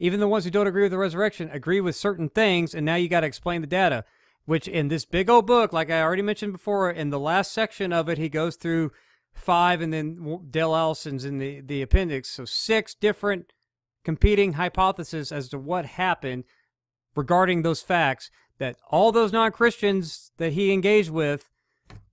even 0.01 0.19
the 0.19 0.27
ones 0.27 0.45
who 0.45 0.49
don't 0.49 0.65
agree 0.65 0.81
with 0.81 0.91
the 0.91 0.97
resurrection 0.97 1.47
agree 1.53 1.79
with 1.79 1.95
certain 1.95 2.27
things, 2.27 2.73
and 2.73 2.83
now 2.83 2.95
you 2.95 3.07
got 3.07 3.19
to 3.19 3.27
explain 3.27 3.61
the 3.61 3.67
data. 3.67 4.03
Which 4.45 4.67
in 4.67 4.87
this 4.87 5.05
big 5.05 5.29
old 5.29 5.45
book, 5.45 5.71
like 5.71 5.91
I 5.91 6.01
already 6.01 6.23
mentioned 6.23 6.53
before, 6.53 6.89
in 6.89 7.11
the 7.11 7.19
last 7.19 7.51
section 7.51 7.93
of 7.93 8.09
it, 8.09 8.17
he 8.17 8.27
goes 8.27 8.55
through 8.55 8.91
five, 9.31 9.79
and 9.79 9.93
then 9.93 10.47
Dale 10.49 10.73
Allison's 10.75 11.23
in 11.23 11.37
the, 11.37 11.61
the 11.61 11.83
appendix. 11.83 12.31
So 12.31 12.45
six 12.45 12.95
different 12.95 13.53
competing 14.03 14.53
hypotheses 14.53 15.31
as 15.31 15.47
to 15.49 15.59
what 15.59 15.85
happened 15.85 16.45
regarding 17.15 17.61
those 17.61 17.83
facts 17.83 18.31
that 18.57 18.77
all 18.89 19.11
those 19.11 19.31
non 19.31 19.51
Christians 19.51 20.31
that 20.37 20.53
he 20.53 20.73
engaged 20.73 21.11
with 21.11 21.51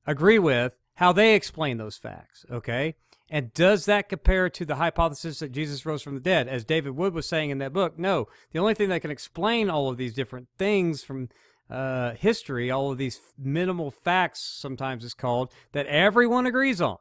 agree 0.06 0.38
with, 0.38 0.76
how 0.96 1.14
they 1.14 1.34
explain 1.34 1.78
those 1.78 1.96
facts. 1.96 2.44
Okay. 2.50 2.96
And 3.30 3.52
does 3.52 3.84
that 3.84 4.08
compare 4.08 4.48
to 4.48 4.64
the 4.64 4.76
hypothesis 4.76 5.40
that 5.40 5.52
Jesus 5.52 5.84
rose 5.84 6.02
from 6.02 6.14
the 6.14 6.20
dead? 6.20 6.48
As 6.48 6.64
David 6.64 6.96
Wood 6.96 7.12
was 7.12 7.26
saying 7.26 7.50
in 7.50 7.58
that 7.58 7.74
book, 7.74 7.98
no. 7.98 8.26
The 8.52 8.58
only 8.58 8.74
thing 8.74 8.88
that 8.88 9.02
can 9.02 9.10
explain 9.10 9.68
all 9.68 9.90
of 9.90 9.98
these 9.98 10.14
different 10.14 10.48
things 10.56 11.02
from 11.04 11.28
uh, 11.68 12.14
history, 12.14 12.70
all 12.70 12.90
of 12.90 12.98
these 12.98 13.20
minimal 13.36 13.90
facts, 13.90 14.40
sometimes 14.40 15.04
is 15.04 15.12
called, 15.12 15.52
that 15.72 15.86
everyone 15.86 16.46
agrees 16.46 16.80
on, 16.80 16.96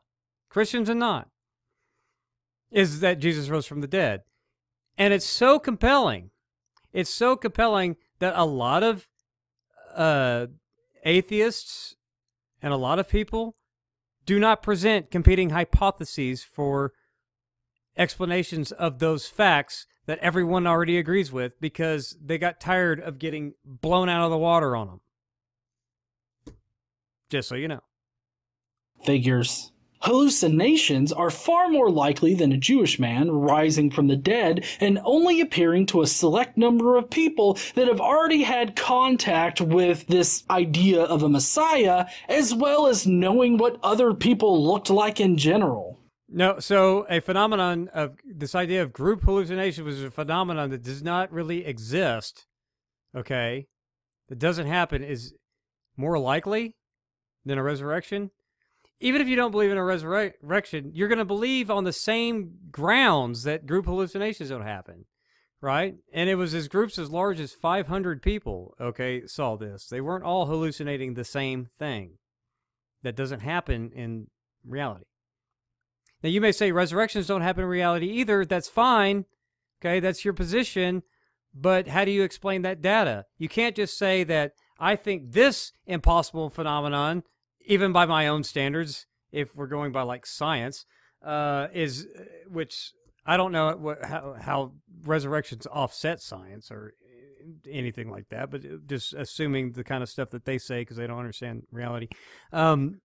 Christians 0.50 0.90
and 0.90 1.00
not, 1.00 1.30
is 2.72 3.00
that 3.00 3.20
Jesus 3.20 3.48
rose 3.48 3.66
from 3.66 3.80
the 3.80 3.88
dead. 3.88 4.24
And 4.98 5.14
it's 5.14 5.26
so 5.26 5.60
compelling. 5.60 6.32
It's 6.92 7.14
so 7.14 7.38
compelling 7.38 7.96
that 8.20 8.34
a 8.36 8.46
lot 8.46 8.84
of 8.84 9.08
uh, 9.96 10.48
atheists 11.06 11.96
and 12.62 12.74
a 12.74 12.78
lot 12.78 13.00
of 13.00 13.08
people 13.08 13.56
do 14.28 14.40
not 14.40 14.62
present 14.62 15.10
competing 15.10 15.50
hypotheses 15.50 16.44
for 16.44 16.92
explanations 17.98 18.72
of 18.74 19.00
those 19.00 19.26
facts 19.26 19.88
that 20.06 20.20
everyone 20.20 20.68
already 20.68 20.98
agrees 20.98 21.32
with 21.32 21.60
because 21.60 22.16
they 22.24 22.38
got 22.38 22.60
tired 22.60 23.00
of 23.00 23.18
getting 23.18 23.54
blown 23.66 24.10
out 24.10 24.26
of 24.26 24.30
the 24.30 24.38
water 24.38 24.76
on 24.76 24.88
them. 24.88 25.02
Just 27.30 27.50
so 27.50 27.56
you 27.56 27.68
know. 27.68 27.82
Figures. 29.04 29.72
Hallucinations 30.02 31.12
are 31.12 31.30
far 31.30 31.70
more 31.70 31.90
likely 31.90 32.34
than 32.34 32.52
a 32.52 32.58
Jewish 32.58 33.00
man 33.00 33.32
rising 33.32 33.90
from 33.90 34.08
the 34.08 34.16
dead 34.16 34.64
and 34.80 35.00
only 35.04 35.42
appearing 35.42 35.86
to 35.88 36.02
a 36.02 36.08
select 36.08 36.58
number 36.58 36.98
of 36.98 37.10
people 37.10 37.58
that 37.76 37.88
have 37.88 38.00
already 38.00 38.44
had 38.44 38.76
contact 38.76 39.60
with 39.60 40.06
this 40.08 40.44
idea 40.50 41.04
of 41.04 41.24
a 41.24 41.30
Messiah, 41.30 42.06
as 42.30 42.54
well 42.54 42.88
as 42.88 43.08
knowing 43.08 43.58
what 43.58 43.80
other 43.84 44.14
people 44.14 44.66
looked 44.66 44.90
like 44.90 45.20
in 45.20 45.38
general. 45.38 46.00
No, 46.30 46.60
so 46.60 47.06
a 47.10 47.22
phenomenon 47.22 47.90
of 47.94 48.18
this 48.26 48.54
idea 48.54 48.84
of 48.84 48.92
group 48.92 49.24
hallucination 49.24 49.86
was 49.86 50.04
a 50.04 50.12
phenomenon 50.12 50.70
that 50.72 50.84
does 50.84 51.02
not 51.02 51.32
really 51.32 51.66
exist, 51.66 52.46
okay, 53.16 53.68
that 54.28 54.38
doesn't 54.38 54.68
happen, 54.68 55.04
is 55.04 55.34
more 55.96 56.20
likely 56.20 56.76
than 57.46 57.58
a 57.58 57.64
resurrection 57.64 58.30
even 59.00 59.22
if 59.22 59.28
you 59.28 59.36
don't 59.36 59.52
believe 59.52 59.72
in 59.72 59.78
a 59.78 59.84
resurrection, 59.84 60.92
you're 60.94 61.08
going 61.08 61.18
to 61.18 61.26
believe 61.26 61.70
on 61.70 61.84
the 61.84 61.94
same 61.94 62.54
grounds 62.72 63.44
that 63.44 63.66
group 63.66 63.86
hallucinations 63.86 64.50
don't 64.50 64.64
happen, 64.64 65.06
right? 65.62 65.96
And 66.12 66.30
it 66.30 66.36
was 66.36 66.54
as 66.54 66.68
groups 66.68 66.98
as 66.98 67.12
large 67.12 67.40
as 67.40 67.54
500 67.54 68.22
people, 68.22 68.76
okay, 68.82 69.28
saw 69.28 69.56
this. 69.56 69.88
They 69.88 70.02
weren't 70.02 70.24
all 70.24 70.48
hallucinating 70.48 71.14
the 71.14 71.24
same 71.24 71.68
thing. 71.78 72.18
That 73.04 73.16
doesn't 73.16 73.42
happen 73.42 73.92
in 73.94 74.28
reality. 74.66 75.06
Now, 76.24 76.30
you 76.30 76.42
may 76.42 76.52
say 76.52 76.72
resurrections 76.72 77.28
don't 77.28 77.42
happen 77.42 77.64
in 77.64 77.70
reality 77.70 78.08
either. 78.08 78.44
That's 78.44 78.68
fine. 78.68 79.26
Okay, 79.80 80.00
that's 80.00 80.26
your 80.26 80.34
position. 80.34 81.04
But 81.54 81.88
how 81.88 82.06
do 82.06 82.12
you 82.12 82.24
explain 82.24 82.64
that 82.64 82.82
data? 82.82 83.26
You 83.38 83.48
can't 83.48 83.76
just 83.76 83.98
say 83.98 84.24
that 84.24 84.54
I 84.80 84.96
think 84.96 85.32
this 85.32 85.72
impossible 85.86 86.50
phenomenon 86.50 87.24
even 87.68 87.92
by 87.92 88.06
my 88.06 88.28
own 88.28 88.44
standards, 88.44 89.06
if 89.32 89.56
we're 89.56 89.68
going 89.68 89.92
by 89.92 90.02
like 90.02 90.26
science, 90.26 90.86
uh, 91.24 91.68
is 91.74 92.08
uh, 92.18 92.24
which 92.50 92.92
I 93.26 93.38
don't 93.38 93.52
know 93.52 93.76
what, 93.76 94.04
how, 94.04 94.36
how 94.40 94.72
resurrections 95.04 95.68
offset 95.68 96.22
science 96.22 96.72
or 96.72 96.94
anything 97.70 98.10
like 98.10 98.30
that, 98.30 98.50
but 98.50 98.66
uh, 98.66 98.78
just 98.86 99.14
assuming 99.14 99.74
the 99.74 99.84
kind 99.84 100.02
of 100.02 100.10
stuff 100.10 100.30
that 100.32 100.46
they 100.46 100.58
say 100.58 100.82
because 100.82 100.98
they 100.98 101.08
don't 101.08 101.20
understand 101.20 101.64
reality. 101.72 102.08
Um, 102.52 103.02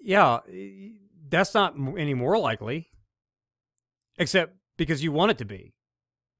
yeah, 0.00 0.40
that's 1.28 1.54
not 1.54 1.74
any 1.98 2.14
more 2.14 2.38
likely, 2.38 2.88
except 4.18 4.54
because 4.76 5.02
you 5.02 5.12
want 5.12 5.30
it 5.30 5.38
to 5.38 5.44
be. 5.44 5.74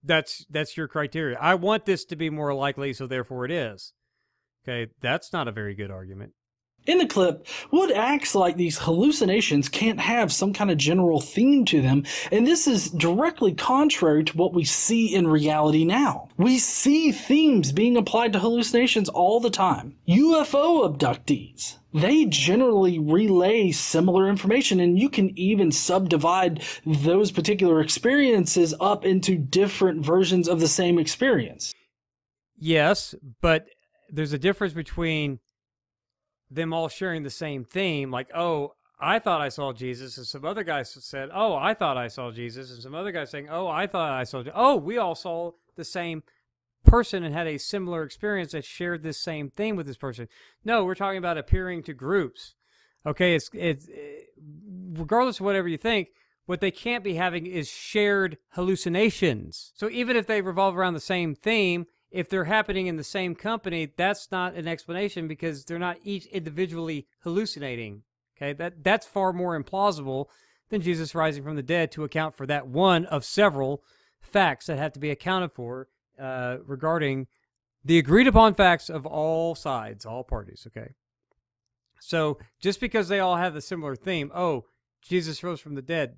That's 0.02 0.44
that's 0.50 0.76
your 0.76 0.86
criteria. 0.86 1.38
I 1.40 1.54
want 1.54 1.86
this 1.86 2.04
to 2.06 2.16
be 2.16 2.28
more 2.28 2.52
likely, 2.54 2.92
so 2.92 3.06
therefore 3.06 3.46
it 3.46 3.50
is. 3.50 3.94
Okay, 4.62 4.90
that's 5.00 5.32
not 5.32 5.48
a 5.48 5.52
very 5.52 5.74
good 5.74 5.90
argument. 5.90 6.32
In 6.86 6.98
the 6.98 7.06
clip, 7.06 7.46
Wood 7.70 7.90
acts 7.92 8.34
like 8.34 8.56
these 8.56 8.78
hallucinations 8.78 9.70
can't 9.70 10.00
have 10.00 10.30
some 10.30 10.52
kind 10.52 10.70
of 10.70 10.76
general 10.76 11.18
theme 11.18 11.64
to 11.66 11.80
them, 11.80 12.04
and 12.30 12.46
this 12.46 12.66
is 12.66 12.90
directly 12.90 13.54
contrary 13.54 14.22
to 14.24 14.36
what 14.36 14.52
we 14.52 14.64
see 14.64 15.14
in 15.14 15.26
reality 15.26 15.86
now. 15.86 16.28
We 16.36 16.58
see 16.58 17.10
themes 17.10 17.72
being 17.72 17.96
applied 17.96 18.34
to 18.34 18.38
hallucinations 18.38 19.08
all 19.08 19.40
the 19.40 19.48
time. 19.48 19.96
UFO 20.06 20.86
abductees. 20.86 21.78
They 21.94 22.26
generally 22.26 22.98
relay 22.98 23.70
similar 23.70 24.28
information, 24.28 24.78
and 24.78 24.98
you 24.98 25.08
can 25.08 25.38
even 25.38 25.72
subdivide 25.72 26.62
those 26.84 27.30
particular 27.30 27.80
experiences 27.80 28.74
up 28.78 29.06
into 29.06 29.38
different 29.38 30.04
versions 30.04 30.48
of 30.48 30.60
the 30.60 30.68
same 30.68 30.98
experience. 30.98 31.72
Yes, 32.58 33.14
but 33.40 33.64
there's 34.10 34.34
a 34.34 34.38
difference 34.38 34.74
between 34.74 35.38
them 36.50 36.72
all 36.72 36.88
sharing 36.88 37.22
the 37.22 37.30
same 37.30 37.64
theme, 37.64 38.10
like, 38.10 38.30
oh, 38.34 38.74
I 39.00 39.18
thought 39.18 39.40
I 39.40 39.48
saw 39.48 39.72
Jesus, 39.72 40.16
and 40.16 40.26
some 40.26 40.44
other 40.44 40.62
guys 40.62 40.90
said, 40.90 41.28
oh, 41.34 41.54
I 41.54 41.74
thought 41.74 41.96
I 41.96 42.08
saw 42.08 42.30
Jesus, 42.30 42.70
and 42.72 42.82
some 42.82 42.94
other 42.94 43.12
guys 43.12 43.30
saying, 43.30 43.48
oh, 43.50 43.66
I 43.66 43.86
thought 43.86 44.12
I 44.12 44.24
saw, 44.24 44.42
oh, 44.54 44.76
we 44.76 44.98
all 44.98 45.14
saw 45.14 45.52
the 45.76 45.84
same 45.84 46.22
person 46.84 47.24
and 47.24 47.34
had 47.34 47.46
a 47.46 47.58
similar 47.58 48.02
experience 48.02 48.52
that 48.52 48.64
shared 48.64 49.02
this 49.02 49.18
same 49.18 49.50
thing 49.50 49.74
with 49.74 49.86
this 49.86 49.96
person. 49.96 50.28
No, 50.64 50.84
we're 50.84 50.94
talking 50.94 51.18
about 51.18 51.38
appearing 51.38 51.82
to 51.84 51.94
groups. 51.94 52.54
Okay, 53.06 53.34
it's 53.34 53.50
it's 53.52 53.88
it, 53.88 54.28
regardless 54.92 55.40
of 55.40 55.46
whatever 55.46 55.68
you 55.68 55.78
think, 55.78 56.08
what 56.46 56.60
they 56.60 56.70
can't 56.70 57.04
be 57.04 57.14
having 57.14 57.46
is 57.46 57.68
shared 57.68 58.38
hallucinations. 58.50 59.72
So 59.74 59.88
even 59.90 60.16
if 60.16 60.26
they 60.26 60.40
revolve 60.42 60.76
around 60.76 60.94
the 60.94 61.00
same 61.00 61.34
theme, 61.34 61.86
if 62.14 62.28
they're 62.28 62.44
happening 62.44 62.86
in 62.86 62.96
the 62.96 63.04
same 63.04 63.34
company, 63.34 63.92
that's 63.96 64.30
not 64.30 64.54
an 64.54 64.68
explanation 64.68 65.26
because 65.26 65.64
they're 65.64 65.80
not 65.80 65.98
each 66.04 66.26
individually 66.26 67.08
hallucinating. 67.24 68.02
Okay, 68.36 68.52
that 68.52 68.84
that's 68.84 69.06
far 69.06 69.32
more 69.32 69.60
implausible 69.60 70.26
than 70.70 70.80
Jesus 70.80 71.14
rising 71.14 71.42
from 71.42 71.56
the 71.56 71.62
dead 71.62 71.90
to 71.92 72.04
account 72.04 72.36
for 72.36 72.46
that 72.46 72.68
one 72.68 73.04
of 73.06 73.24
several 73.24 73.82
facts 74.20 74.66
that 74.66 74.78
have 74.78 74.92
to 74.92 75.00
be 75.00 75.10
accounted 75.10 75.52
for 75.52 75.88
uh, 76.18 76.58
regarding 76.64 77.26
the 77.84 77.98
agreed 77.98 78.28
upon 78.28 78.54
facts 78.54 78.88
of 78.88 79.04
all 79.04 79.56
sides, 79.56 80.06
all 80.06 80.22
parties. 80.22 80.66
Okay, 80.68 80.92
so 82.00 82.38
just 82.60 82.80
because 82.80 83.08
they 83.08 83.18
all 83.18 83.36
have 83.36 83.56
a 83.56 83.60
similar 83.60 83.96
theme, 83.96 84.30
oh, 84.32 84.66
Jesus 85.02 85.42
rose 85.42 85.60
from 85.60 85.74
the 85.74 85.82
dead, 85.82 86.16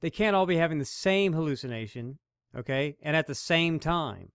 they 0.00 0.10
can't 0.10 0.34
all 0.34 0.46
be 0.46 0.56
having 0.56 0.80
the 0.80 0.84
same 0.84 1.32
hallucination. 1.32 2.18
Okay, 2.56 2.96
and 3.02 3.14
at 3.14 3.28
the 3.28 3.36
same 3.36 3.78
time. 3.78 4.32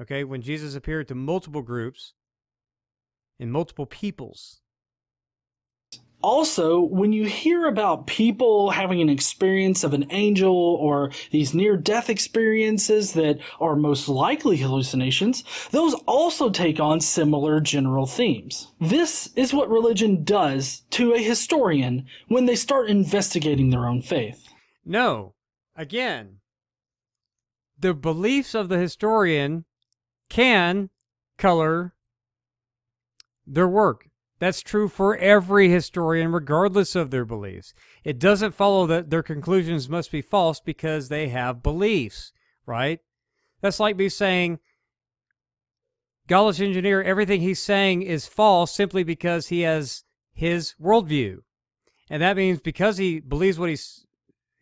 Okay, 0.00 0.24
when 0.24 0.42
Jesus 0.42 0.74
appeared 0.74 1.08
to 1.08 1.14
multiple 1.14 1.62
groups 1.62 2.14
and 3.38 3.52
multiple 3.52 3.86
peoples, 3.86 4.62
also, 6.22 6.80
when 6.80 7.12
you 7.12 7.24
hear 7.24 7.66
about 7.66 8.06
people 8.06 8.70
having 8.70 9.00
an 9.00 9.08
experience 9.08 9.82
of 9.82 9.92
an 9.92 10.06
angel 10.10 10.54
or 10.54 11.10
these 11.32 11.52
near 11.52 11.76
death 11.76 12.08
experiences 12.08 13.12
that 13.14 13.40
are 13.60 13.74
most 13.74 14.08
likely 14.08 14.56
hallucinations, 14.56 15.42
those 15.72 15.94
also 16.06 16.48
take 16.48 16.78
on 16.78 17.00
similar 17.00 17.60
general 17.60 18.06
themes. 18.06 18.68
This 18.80 19.30
is 19.34 19.52
what 19.52 19.68
religion 19.68 20.22
does 20.22 20.84
to 20.90 21.12
a 21.12 21.18
historian 21.18 22.06
when 22.28 22.46
they 22.46 22.56
start 22.56 22.88
investigating 22.88 23.70
their 23.70 23.86
own 23.88 24.00
faith. 24.00 24.46
No. 24.84 25.34
Again, 25.74 26.38
the 27.76 27.94
beliefs 27.94 28.54
of 28.54 28.68
the 28.68 28.78
historian 28.78 29.64
can 30.32 30.88
color 31.36 31.92
their 33.46 33.68
work. 33.68 34.08
That's 34.38 34.62
true 34.62 34.88
for 34.88 35.14
every 35.18 35.68
historian, 35.68 36.32
regardless 36.32 36.96
of 36.96 37.10
their 37.10 37.26
beliefs. 37.26 37.74
It 38.02 38.18
doesn't 38.18 38.54
follow 38.54 38.86
that 38.86 39.10
their 39.10 39.22
conclusions 39.22 39.90
must 39.90 40.10
be 40.10 40.22
false 40.22 40.58
because 40.58 41.10
they 41.10 41.28
have 41.28 41.62
beliefs, 41.62 42.32
right? 42.64 43.00
That's 43.60 43.78
like 43.78 43.96
me 43.96 44.08
saying, 44.08 44.58
Godless 46.28 46.60
engineer, 46.60 47.02
everything 47.02 47.42
he's 47.42 47.60
saying 47.60 48.00
is 48.00 48.26
false 48.26 48.72
simply 48.74 49.04
because 49.04 49.48
he 49.48 49.60
has 49.60 50.02
his 50.32 50.74
worldview. 50.80 51.40
And 52.08 52.22
that 52.22 52.38
means 52.38 52.60
because 52.60 52.96
he 52.96 53.20
believes 53.20 53.58
what 53.58 53.68
he's, 53.68 54.06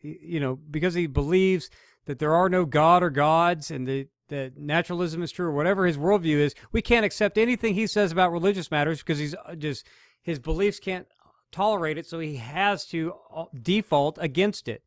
you 0.03 0.41
know, 0.41 0.57
because 0.57 0.95
he 0.95 1.07
believes 1.07 1.71
that 2.07 2.19
there 2.19 2.35
are 2.35 2.49
no 2.49 2.65
God 2.65 3.05
or 3.05 3.11
gods 3.11 3.71
and 3.71 3.87
the 3.87 4.09
that 4.31 4.57
naturalism 4.57 5.23
is 5.23 5.31
true 5.31 5.47
or 5.47 5.53
whatever 5.53 5.87
his 5.87 5.99
worldview 5.99 6.37
is, 6.37 6.55
we 6.73 6.83
can't 6.83 7.05
accept 7.05 7.39
anything 7.39 7.75
he 7.75 7.87
says 7.87 8.11
about 8.11 8.33
religious 8.33 8.71
matters 8.71 8.99
because 8.99 9.19
he's 9.19 9.35
uh, 9.35 9.55
just 9.55 9.87
his 10.23 10.39
beliefs 10.39 10.81
can't 10.81 11.07
tolerate 11.53 11.99
it, 11.99 12.07
so 12.07 12.19
he 12.19 12.37
has 12.37 12.87
to 12.87 13.15
uh, 13.35 13.45
default 13.61 14.19
against 14.21 14.69
it 14.69 14.83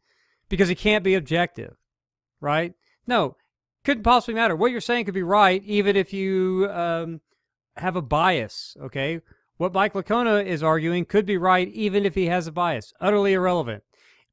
because 0.49 0.69
he 0.69 0.75
can't 0.75 1.03
be 1.03 1.15
objective, 1.15 1.75
right? 2.41 2.73
No, 3.05 3.35
couldn't 3.83 4.03
possibly 4.03 4.33
matter. 4.33 4.55
What 4.55 4.71
you're 4.71 4.81
saying 4.81 5.05
could 5.05 5.13
be 5.13 5.23
right 5.23 5.61
even 5.65 5.95
if 5.95 6.13
you 6.13 6.69
um, 6.71 7.21
have 7.77 7.95
a 7.95 8.01
bias. 8.01 8.75
Okay, 8.81 9.21
what 9.57 9.73
Mike 9.73 9.93
Licona 9.93 10.45
is 10.45 10.63
arguing 10.63 11.05
could 11.05 11.25
be 11.25 11.37
right 11.37 11.69
even 11.69 12.05
if 12.05 12.15
he 12.15 12.27
has 12.27 12.47
a 12.47 12.51
bias. 12.51 12.93
Utterly 12.99 13.33
irrelevant. 13.33 13.83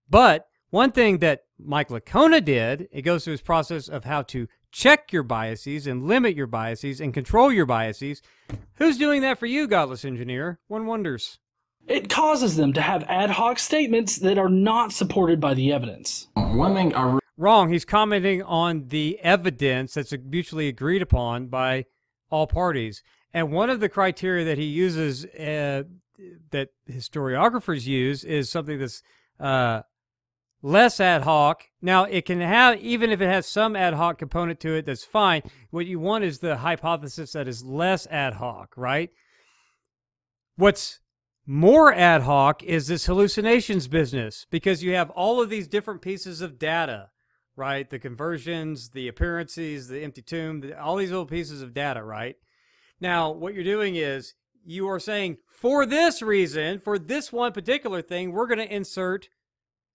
But 0.09 0.47
one 0.71 0.93
thing 0.93 1.19
that 1.19 1.43
Mike 1.59 1.89
Licona 1.89 2.45
did, 2.45 2.89
it 2.93 3.03
goes 3.03 3.25
through 3.25 3.33
his 3.33 3.43
process 3.43 3.89
of 3.89 4.05
how 4.05 4.23
to 4.23 4.49
check 4.73 5.12
your 5.12 5.23
biases 5.23 5.87
and 5.87 6.07
limit 6.07 6.37
your 6.37 6.47
biases 6.47 7.01
and 7.01 7.14
control 7.14 7.53
your 7.53 7.66
biases. 7.66 8.23
Who's 8.75 8.99
doing 8.99 9.23
that 9.23 9.39
for 9.39 9.47
you, 9.47 9.66
godless 9.66 10.05
engineer? 10.05 10.59
One 10.68 10.87
wonders. 10.87 11.39
It 11.87 12.09
causes 12.09 12.57
them 12.57 12.73
to 12.75 12.81
have 12.81 13.03
ad 13.05 13.31
hoc 13.31 13.59
statements 13.59 14.16
that 14.18 14.39
are 14.39 14.49
not 14.49 14.93
supported 14.93 15.41
by 15.41 15.55
the 15.55 15.73
evidence. 15.73 16.29
One 16.35 16.75
thing 16.75 16.95
I 16.95 17.18
Wrong. 17.41 17.73
He's 17.73 17.87
commenting 17.87 18.43
on 18.43 18.89
the 18.89 19.18
evidence 19.23 19.95
that's 19.95 20.12
mutually 20.12 20.68
agreed 20.68 21.01
upon 21.01 21.47
by 21.47 21.87
all 22.29 22.47
parties. 22.47 23.03
And 23.33 23.51
one 23.51 23.71
of 23.71 23.81
the 23.81 23.89
criteria 23.89 24.45
that 24.45 24.59
he 24.59 24.64
uses, 24.64 25.25
uh, 25.25 25.85
that 26.51 26.68
historiographers 26.87 27.87
use, 27.87 28.25
is 28.25 28.51
something 28.51 28.79
that's 28.79 29.03
uh, 29.39 29.81
less 30.63 31.01
ad 31.01 31.23
hoc. 31.23 31.65
Now, 31.81 32.05
it 32.05 32.27
can 32.27 32.41
have, 32.41 32.79
even 32.81 33.11
if 33.11 33.21
it 33.21 33.29
has 33.29 33.47
some 33.47 33.75
ad 33.75 33.95
hoc 33.95 34.19
component 34.19 34.61
to 34.61 34.75
it, 34.75 34.87
that's 34.87 35.05
fine. 35.05 35.43
What 35.71 35.87
you 35.87 35.99
want 35.99 36.25
is 36.25 36.39
the 36.39 36.59
hypothesis 36.59 37.33
that 37.33 37.49
is 37.49 37.65
less 37.65 38.07
ad 38.09 38.35
hoc, 38.35 38.75
right? 38.77 39.11
What's 40.57 41.01
more 41.47 41.93
ad 41.93 42.23
hoc 42.23 42.63
is 42.63 42.87
this 42.87 43.07
hallucinations 43.07 43.89
business 43.89 44.47
because 44.51 44.83
you 44.83 44.95
have 44.95 45.11
all 45.11 45.41
of 45.41 45.49
these 45.49 45.67
different 45.67 46.03
pieces 46.03 46.43
of 46.43 46.59
data, 46.59 47.09
right? 47.57 47.89
The 47.89 47.99
conversions, 47.99 48.91
the 48.91 49.09
appearances, 49.09 49.89
the 49.89 50.03
empty 50.03 50.23
tomb, 50.23 50.61
the, 50.61 50.81
all 50.81 50.97
these 50.97 51.11
little 51.11 51.27
pieces 51.27 51.63
of 51.63 51.73
data, 51.73 52.03
right? 52.05 52.37
Now, 53.01 53.31
what 53.31 53.55
you're 53.55 53.65
doing 53.65 53.97
is 53.97 54.35
you 54.65 54.87
are 54.89 55.01
saying, 55.01 55.39
for 55.49 55.87
this 55.87 56.21
reason, 56.21 56.79
for 56.79 56.99
this 56.99 57.33
one 57.33 57.53
particular 57.53 58.03
thing, 58.03 58.33
we're 58.33 58.47
going 58.47 58.59
to 58.59 58.75
insert 58.75 59.29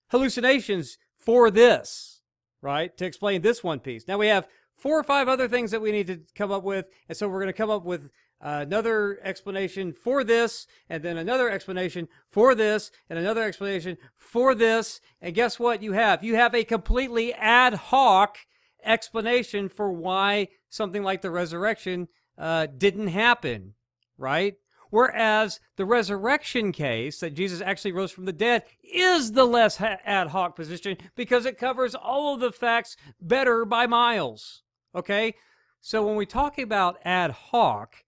hallucinations 0.10 0.98
for 1.18 1.50
this, 1.50 2.22
right? 2.62 2.96
To 2.98 3.06
explain 3.06 3.42
this 3.42 3.64
one 3.64 3.80
piece. 3.80 4.08
Now 4.08 4.18
we 4.18 4.28
have 4.28 4.48
four 4.78 5.00
or 5.00 5.04
five 5.04 5.28
other 5.28 5.48
things 5.48 5.72
that 5.72 5.82
we 5.82 5.92
need 5.92 6.08
to 6.08 6.22
come 6.36 6.52
up 6.52 6.64
with. 6.64 6.88
And 7.08 7.18
so 7.18 7.28
we're 7.28 7.40
going 7.40 7.48
to 7.48 7.54
come 7.54 7.70
up 7.70 7.86
with 7.86 8.10
uh, 8.42 8.60
another 8.62 9.18
explanation 9.24 9.94
for 9.94 10.24
this, 10.24 10.68
and 10.90 11.02
then 11.02 11.18
another 11.18 11.50
explanation 11.50 12.08
for 12.30 12.54
this, 12.54 12.92
and 13.10 13.18
another 13.18 13.44
explanation 13.44 13.98
for 14.16 14.54
this. 14.54 15.00
And 15.22 15.34
guess 15.34 15.58
what 15.58 15.82
you 15.82 15.94
have? 15.94 16.24
You 16.24 16.36
have 16.36 16.54
a 16.54 16.64
completely 16.64 17.34
ad 17.34 17.74
hoc 17.74 18.38
explanation 18.84 19.70
for 19.70 19.92
why 19.92 20.50
something 20.70 21.02
like 21.02 21.22
the 21.22 21.32
resurrection 21.32 22.08
uh, 22.38 22.68
didn't 22.78 23.08
happen, 23.08 23.74
right? 24.18 24.56
Whereas 24.96 25.60
the 25.76 25.84
resurrection 25.84 26.72
case 26.72 27.20
that 27.20 27.34
Jesus 27.34 27.60
actually 27.60 27.92
rose 27.92 28.14
from 28.14 28.24
the 28.24 28.32
dead 28.32 28.64
is 28.82 29.34
the 29.34 29.44
less 29.44 29.82
ad 29.82 30.28
hoc 30.28 30.56
position 30.56 30.96
because 31.18 31.46
it 31.46 31.58
covers 31.58 31.96
all 31.96 32.34
of 32.34 32.40
the 32.40 32.50
facts 32.50 32.96
better 33.20 33.66
by 33.66 33.88
miles. 33.88 34.64
Okay? 34.96 35.36
So 35.82 36.08
when 36.08 36.16
we 36.16 36.26
talk 36.26 36.58
about 36.58 37.00
ad 37.04 37.32
hoc, 37.32 38.06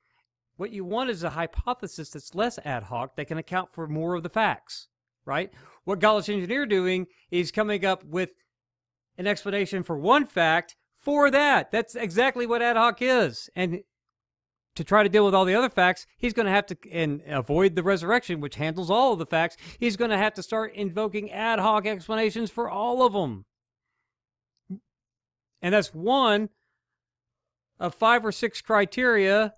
what 0.56 0.72
you 0.72 0.86
want 0.86 1.10
is 1.10 1.26
a 1.26 1.32
hypothesis 1.32 2.12
that's 2.12 2.34
less 2.34 2.58
ad 2.64 2.84
hoc 2.84 3.18
that 3.18 3.28
can 3.28 3.38
account 3.38 3.74
for 3.74 3.86
more 3.88 4.16
of 4.16 4.24
the 4.24 4.30
facts, 4.30 4.88
right? 5.26 5.52
What 5.84 6.00
Godless 6.00 6.30
Engineer 6.30 6.66
doing 6.66 7.08
is 7.32 7.52
coming 7.52 7.84
up 7.84 8.06
with 8.06 8.32
an 9.18 9.28
explanation 9.28 9.84
for 9.84 9.98
one 9.98 10.26
fact 10.26 10.78
for 10.96 11.30
that. 11.32 11.70
That's 11.70 11.96
exactly 11.96 12.46
what 12.46 12.62
ad 12.62 12.78
hoc 12.78 13.02
is. 13.02 13.50
And 13.58 13.82
to 14.78 14.84
try 14.84 15.04
to 15.04 15.10
deal 15.10 15.26
with 15.26 15.36
all 15.36 15.46
the 15.46 15.56
other 15.56 15.70
facts, 15.70 16.06
he's 16.18 16.34
going 16.34 16.46
to 16.46 16.52
have 16.52 16.66
to 16.68 16.78
and 16.92 17.22
avoid 17.28 17.76
the 17.76 17.84
resurrection, 17.84 18.40
which 18.40 18.56
handles 18.56 18.90
all 18.90 19.14
of 19.14 19.20
the 19.20 19.26
facts. 19.26 19.58
He's 19.80 19.98
going 19.98 20.12
to 20.12 20.18
have 20.18 20.34
to 20.36 20.44
start 20.44 20.74
invoking 20.74 21.32
ad 21.32 21.60
hoc 21.60 21.86
explanations 21.86 22.52
for 22.52 22.70
all 22.70 23.06
of 23.06 23.14
them. 23.14 23.46
And 25.62 25.74
that's 25.74 25.94
one 25.94 26.50
of 27.80 27.96
five 27.96 28.26
or 28.26 28.32
six 28.32 28.62
criteria 28.62 29.56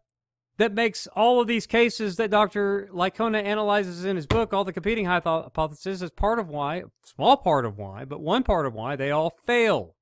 that 0.58 0.74
makes 0.74 1.08
all 1.08 1.40
of 1.40 1.48
these 1.48 1.68
cases 1.68 2.16
that 2.18 2.32
Dr. 2.32 2.90
Licona 2.94 3.42
analyzes 3.44 4.06
in 4.06 4.16
his 4.16 4.28
book, 4.28 4.54
all 4.54 4.64
the 4.64 4.74
competing 4.74 5.06
hypotheses, 5.06 6.02
is 6.02 6.12
part 6.12 6.40
of 6.40 6.50
why, 6.50 6.84
small 7.04 7.38
part 7.38 7.66
of 7.66 7.78
why, 7.78 8.06
but 8.06 8.22
one 8.22 8.44
part 8.44 8.66
of 8.66 8.74
why 8.74 8.96
they 8.96 9.12
all 9.12 9.30
fail 9.30 9.96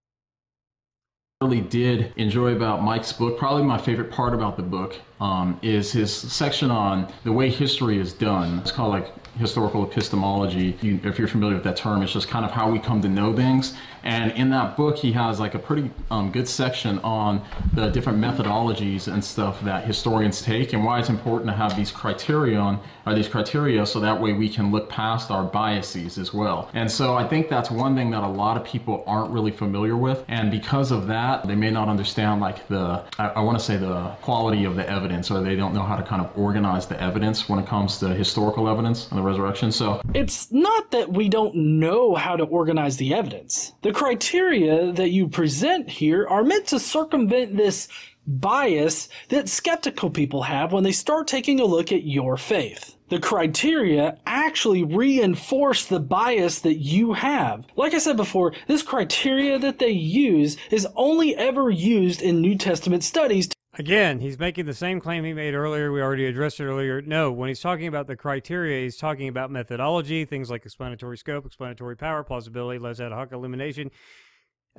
really 1.44 1.62
did 1.62 2.12
enjoy 2.16 2.56
about 2.56 2.82
Mike's 2.82 3.14
book, 3.14 3.38
probably 3.38 3.62
my 3.62 3.78
favorite 3.78 4.10
part 4.10 4.34
about 4.34 4.58
the 4.58 4.64
book, 4.64 5.00
um, 5.22 5.60
is 5.62 5.92
his 5.92 6.12
section 6.12 6.72
on 6.72 7.14
the 7.26 7.32
way 7.32 7.48
history 7.48 8.00
is 8.00 8.12
done. 8.12 8.58
It's 8.58 8.72
called 8.72 8.90
like 8.90 9.14
historical 9.36 9.84
epistemology. 9.84 10.76
You, 10.82 11.00
if 11.04 11.20
you're 11.20 11.28
familiar 11.28 11.54
with 11.54 11.64
that 11.66 11.78
term, 11.78 12.02
it's 12.02 12.12
just 12.12 12.28
kind 12.28 12.44
of 12.44 12.50
how 12.50 12.72
we 12.72 12.80
come 12.80 13.04
to 13.04 13.08
know 13.08 13.36
things. 13.36 13.76
And 14.04 14.32
in 14.34 14.50
that 14.52 14.78
book, 14.78 14.98
he 14.98 15.12
has 15.14 15.40
like 15.40 15.56
a 15.56 15.60
pretty 15.60 15.92
um, 16.12 16.32
good 16.32 16.48
section 16.48 17.00
on 17.00 17.44
the 17.74 17.90
different 17.90 18.20
methodologies 18.20 19.12
and 19.12 19.24
stuff 19.24 19.62
that 19.62 19.86
historians 19.86 20.42
take 20.42 20.74
and 20.74 20.84
why 20.84 21.00
it's 21.00 21.10
important 21.10 21.50
to 21.50 21.56
have 21.56 21.76
these 21.76 21.92
criterion 21.92 22.80
or 23.06 23.14
these 23.14 23.28
criteria 23.28 23.86
so 23.86 24.00
that 24.00 24.20
way 24.20 24.34
we 24.34 24.50
can 24.50 24.72
look 24.72 24.90
past 24.90 25.32
our 25.32 25.44
biases 25.44 26.18
as 26.18 26.34
well. 26.34 26.70
And 26.74 26.92
so 26.92 27.16
I 27.16 27.28
think 27.28 27.50
that's 27.50 27.72
one 27.72 27.96
thing 27.96 28.12
that 28.12 28.24
a 28.24 28.28
lot 28.28 28.58
of 28.58 28.64
people 28.64 29.04
aren't 29.08 29.32
really 29.32 29.52
familiar 29.52 29.96
with. 29.96 30.24
And 30.28 30.52
because 30.52 30.92
of 30.92 31.08
that, 31.08 31.48
they 31.48 31.56
may 31.56 31.72
not 31.72 31.90
understand 31.90 32.42
like 32.42 32.68
the, 32.68 33.04
I, 33.18 33.28
I 33.30 33.40
want 33.40 33.58
to 33.58 33.64
say 33.64 33.78
the 33.78 34.10
quality 34.22 34.66
of 34.66 34.76
the 34.76 34.88
evidence 34.90 35.32
or 35.32 35.42
they 35.42 35.56
don't 35.56 35.74
know 35.74 35.84
how 35.84 35.96
to 35.96 36.04
kind 36.04 36.22
of 36.22 36.38
organize 36.38 36.88
the 36.88 37.02
evidence 37.02 37.50
when 37.50 37.60
it 37.60 37.66
comes 37.66 37.98
to 38.00 38.14
historical 38.14 38.68
evidence 38.68 39.10
and 39.10 39.18
the 39.18 39.24
resurrection. 39.24 39.72
So 39.72 40.02
it's 40.14 40.52
not 40.52 40.92
that 40.92 41.12
we 41.12 41.30
don't 41.30 41.56
know 41.56 42.16
how 42.16 42.36
to 42.36 42.44
organize 42.44 42.98
the 42.98 43.14
evidence. 43.14 43.74
The 43.88 43.94
criteria 43.94 44.92
that 44.92 45.12
you 45.12 45.30
present 45.30 45.90
here 45.90 46.28
are 46.28 46.44
meant 46.44 46.68
to 46.68 46.78
circumvent 46.78 47.56
this 47.56 47.88
bias 48.28 49.08
that 49.30 49.48
skeptical 49.48 50.10
people 50.10 50.42
have 50.42 50.74
when 50.74 50.84
they 50.84 50.92
start 50.92 51.26
taking 51.26 51.62
a 51.62 51.66
look 51.66 51.94
at 51.94 52.04
your 52.04 52.36
faith. 52.36 52.98
The 53.08 53.20
criteria 53.20 54.18
actually 54.26 54.84
reinforce 54.84 55.86
the 55.86 56.02
bias 56.02 56.60
that 56.60 56.80
you 56.80 57.14
have. 57.14 57.66
Like 57.78 57.94
I 57.94 58.00
said 58.00 58.18
before, 58.18 58.52
this 58.68 58.84
criteria 58.84 59.58
that 59.58 59.80
they 59.80 59.92
use 59.92 60.58
is 60.70 60.86
only 60.98 61.34
ever 61.38 61.70
used 61.70 62.22
in 62.22 62.42
New 62.42 62.58
Testament 62.58 63.06
studies 63.06 63.48
Again, 63.80 64.22
he's 64.22 64.40
making 64.40 64.66
the 64.66 64.74
same 64.74 65.00
claim 65.00 65.24
he 65.24 65.34
made 65.34 65.54
earlier. 65.54 65.92
We 65.92 66.02
already 66.02 66.26
addressed 66.26 66.60
it 66.60 66.66
earlier. 66.66 67.00
No, 67.00 67.32
when 67.32 67.48
he's 67.48 67.60
talking 67.60 67.86
about 67.86 68.08
the 68.08 68.16
criteria, 68.16 68.82
he's 68.84 68.98
talking 68.98 69.28
about 69.28 69.52
methodology, 69.52 70.26
things 70.26 70.50
like 70.50 70.66
explanatory 70.66 71.18
scope, 71.18 71.46
explanatory 71.46 71.96
power, 71.96 72.24
plausibility, 72.24 72.80
les 72.80 73.00
ad 73.00 73.12
hoc 73.12 73.32
illumination. 73.32 73.92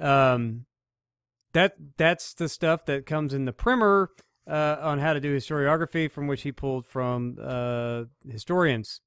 Um, 0.01 0.67
that 1.53 1.75
that's 1.97 2.35
the 2.35 2.49
stuff 2.49 2.85
that 2.87 3.07
comes 3.07 3.33
in 3.33 3.45
the 3.45 3.53
primer 3.53 4.11
uh, 4.49 4.77
on 4.81 4.99
how 4.99 5.13
to 5.13 5.21
do 5.21 5.37
historiography, 5.37 6.11
from 6.11 6.27
which 6.27 6.43
he 6.43 6.51
pulled 6.51 6.85
from 6.85 7.37
uh, 7.41 8.05
historians. 8.29 9.01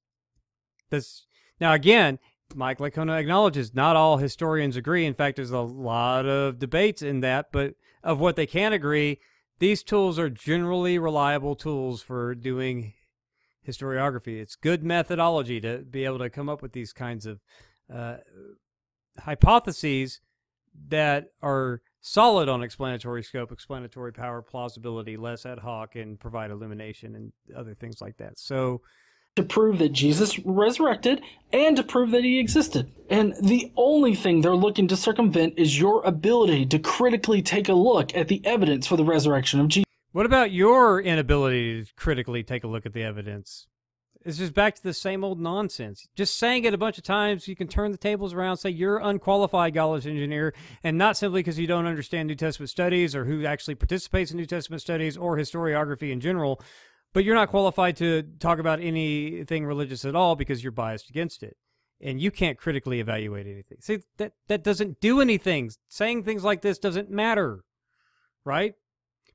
This 0.88 1.26
now 1.60 1.74
again, 1.74 2.18
Mike 2.54 2.78
Licona 2.78 3.18
acknowledges 3.18 3.74
not 3.74 3.96
all 3.96 4.16
historians 4.16 4.76
agree. 4.76 5.04
In 5.04 5.14
fact, 5.14 5.36
there's 5.36 5.50
a 5.50 5.60
lot 5.60 6.24
of 6.24 6.58
debates 6.58 7.02
in 7.02 7.20
that, 7.20 7.52
but 7.52 7.74
of 8.02 8.20
what 8.20 8.36
they 8.36 8.46
can 8.46 8.72
agree, 8.72 9.20
these 9.62 9.84
tools 9.84 10.18
are 10.18 10.28
generally 10.28 10.98
reliable 10.98 11.54
tools 11.54 12.02
for 12.02 12.34
doing 12.34 12.94
historiography. 13.64 14.40
It's 14.40 14.56
good 14.56 14.82
methodology 14.82 15.60
to 15.60 15.78
be 15.78 16.04
able 16.04 16.18
to 16.18 16.30
come 16.30 16.48
up 16.48 16.62
with 16.62 16.72
these 16.72 16.92
kinds 16.92 17.26
of 17.26 17.38
uh, 17.88 18.16
hypotheses 19.20 20.20
that 20.88 21.28
are 21.42 21.80
solid 22.00 22.48
on 22.48 22.64
explanatory 22.64 23.22
scope, 23.22 23.52
explanatory 23.52 24.12
power, 24.12 24.42
plausibility, 24.42 25.16
less 25.16 25.46
ad 25.46 25.60
hoc, 25.60 25.94
and 25.94 26.18
provide 26.18 26.50
illumination 26.50 27.14
and 27.14 27.32
other 27.56 27.76
things 27.76 28.00
like 28.00 28.16
that. 28.16 28.40
So, 28.40 28.80
to 29.36 29.42
prove 29.42 29.78
that 29.78 29.92
Jesus 29.92 30.38
resurrected 30.40 31.22
and 31.52 31.76
to 31.76 31.82
prove 31.82 32.10
that 32.10 32.24
he 32.24 32.38
existed. 32.38 32.92
And 33.08 33.34
the 33.42 33.72
only 33.76 34.14
thing 34.14 34.40
they're 34.40 34.54
looking 34.54 34.88
to 34.88 34.96
circumvent 34.96 35.54
is 35.56 35.78
your 35.78 36.02
ability 36.04 36.66
to 36.66 36.78
critically 36.78 37.40
take 37.40 37.68
a 37.68 37.74
look 37.74 38.14
at 38.14 38.28
the 38.28 38.44
evidence 38.44 38.86
for 38.86 38.96
the 38.96 39.04
resurrection 39.04 39.60
of 39.60 39.68
Jesus. 39.68 39.86
What 40.12 40.26
about 40.26 40.52
your 40.52 41.00
inability 41.00 41.84
to 41.84 41.94
critically 41.94 42.42
take 42.42 42.64
a 42.64 42.66
look 42.66 42.84
at 42.84 42.92
the 42.92 43.02
evidence? 43.02 43.68
It's 44.24 44.38
just 44.38 44.54
back 44.54 44.76
to 44.76 44.82
the 44.82 44.94
same 44.94 45.24
old 45.24 45.40
nonsense. 45.40 46.06
Just 46.14 46.38
saying 46.38 46.64
it 46.64 46.74
a 46.74 46.78
bunch 46.78 46.96
of 46.96 47.02
times, 47.02 47.48
you 47.48 47.56
can 47.56 47.66
turn 47.66 47.90
the 47.90 47.98
tables 47.98 48.34
around, 48.34 48.58
say 48.58 48.70
you're 48.70 48.98
unqualified 48.98 49.74
college 49.74 50.06
engineer, 50.06 50.54
and 50.84 50.96
not 50.96 51.16
simply 51.16 51.40
because 51.40 51.58
you 51.58 51.66
don't 51.66 51.86
understand 51.86 52.28
New 52.28 52.34
Testament 52.34 52.70
studies 52.70 53.16
or 53.16 53.24
who 53.24 53.44
actually 53.46 53.74
participates 53.74 54.30
in 54.30 54.36
New 54.36 54.46
Testament 54.46 54.80
studies 54.80 55.16
or 55.16 55.36
historiography 55.36 56.12
in 56.12 56.20
general, 56.20 56.60
but 57.12 57.24
you're 57.24 57.34
not 57.34 57.48
qualified 57.48 57.96
to 57.96 58.22
talk 58.38 58.58
about 58.58 58.80
anything 58.80 59.64
religious 59.64 60.04
at 60.04 60.14
all 60.14 60.36
because 60.36 60.62
you're 60.62 60.72
biased 60.72 61.10
against 61.10 61.42
it. 61.42 61.56
And 62.00 62.20
you 62.20 62.32
can't 62.32 62.58
critically 62.58 62.98
evaluate 62.98 63.46
anything. 63.46 63.78
See, 63.80 64.00
that, 64.16 64.32
that 64.48 64.64
doesn't 64.64 65.00
do 65.00 65.20
anything. 65.20 65.70
Saying 65.88 66.24
things 66.24 66.42
like 66.42 66.60
this 66.62 66.78
doesn't 66.78 67.10
matter, 67.10 67.64
right? 68.44 68.74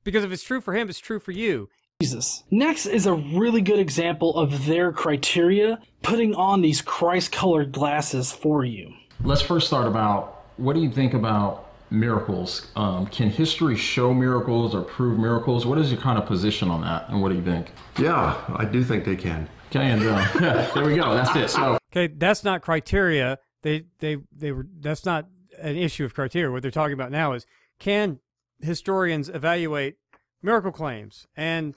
Because 0.04 0.22
if 0.22 0.32
it's 0.32 0.42
true 0.42 0.60
for 0.60 0.74
him, 0.74 0.90
it's 0.90 0.98
true 0.98 1.18
for 1.18 1.32
you. 1.32 1.68
Jesus. 2.00 2.44
Next 2.50 2.86
is 2.86 3.06
a 3.06 3.14
really 3.14 3.60
good 3.60 3.78
example 3.78 4.36
of 4.36 4.66
their 4.66 4.92
criteria 4.92 5.80
putting 6.02 6.34
on 6.34 6.60
these 6.60 6.80
Christ 6.80 7.32
colored 7.32 7.72
glasses 7.72 8.30
for 8.30 8.64
you. 8.64 8.92
Let's 9.24 9.42
first 9.42 9.66
start 9.66 9.88
about 9.88 10.44
what 10.58 10.74
do 10.74 10.80
you 10.80 10.90
think 10.90 11.14
about 11.14 11.67
miracles? 11.90 12.70
Um, 12.76 13.06
can 13.06 13.30
history 13.30 13.76
show 13.76 14.12
miracles 14.12 14.74
or 14.74 14.82
prove 14.82 15.18
miracles? 15.18 15.66
What 15.66 15.78
is 15.78 15.90
your 15.90 16.00
kind 16.00 16.18
of 16.18 16.26
position 16.26 16.70
on 16.70 16.80
that, 16.82 17.08
and 17.08 17.22
what 17.22 17.30
do 17.30 17.36
you 17.36 17.44
think? 17.44 17.72
Yeah, 17.98 18.36
I 18.54 18.64
do 18.64 18.84
think 18.84 19.04
they 19.04 19.16
can. 19.16 19.48
Okay, 19.68 19.90
and 19.90 20.02
uh, 20.02 20.26
yeah, 20.40 20.70
there 20.74 20.84
we 20.84 20.96
go. 20.96 21.14
That's 21.14 21.34
it. 21.36 21.50
So 21.50 21.78
okay, 21.92 22.06
that's 22.06 22.44
not 22.44 22.62
criteria. 22.62 23.38
They 23.62 23.84
they 23.98 24.18
they 24.34 24.52
were. 24.52 24.66
That's 24.80 25.04
not 25.04 25.26
an 25.58 25.76
issue 25.76 26.04
of 26.04 26.14
criteria. 26.14 26.50
What 26.50 26.62
they're 26.62 26.70
talking 26.70 26.94
about 26.94 27.10
now 27.10 27.32
is 27.32 27.46
can 27.78 28.20
historians 28.60 29.28
evaluate 29.28 29.96
miracle 30.42 30.72
claims? 30.72 31.26
And 31.36 31.74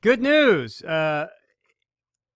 good 0.00 0.20
news. 0.20 0.82
Uh, 0.82 1.28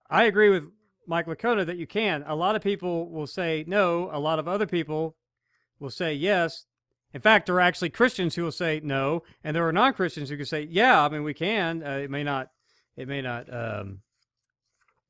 I 0.08 0.24
agree 0.24 0.50
with 0.50 0.64
Mike 1.06 1.26
Licona 1.26 1.64
that 1.66 1.76
you 1.76 1.86
can. 1.86 2.24
A 2.26 2.34
lot 2.34 2.56
of 2.56 2.62
people 2.62 3.08
will 3.10 3.26
say 3.26 3.64
no. 3.66 4.10
A 4.12 4.18
lot 4.18 4.38
of 4.38 4.48
other 4.48 4.66
people 4.66 5.16
will 5.78 5.90
say 5.90 6.14
yes. 6.14 6.66
In 7.12 7.20
fact, 7.20 7.46
there 7.46 7.56
are 7.56 7.60
actually 7.60 7.90
Christians 7.90 8.34
who 8.34 8.44
will 8.44 8.52
say 8.52 8.80
no, 8.82 9.22
and 9.42 9.54
there 9.54 9.66
are 9.66 9.72
non-Christians 9.72 10.28
who 10.28 10.36
can 10.36 10.46
say, 10.46 10.62
"Yeah, 10.62 11.04
I 11.04 11.08
mean, 11.08 11.24
we 11.24 11.34
can." 11.34 11.82
Uh, 11.82 11.98
it 11.98 12.10
may 12.10 12.22
not, 12.22 12.50
it 12.96 13.08
may 13.08 13.20
not, 13.20 13.52
um, 13.52 14.02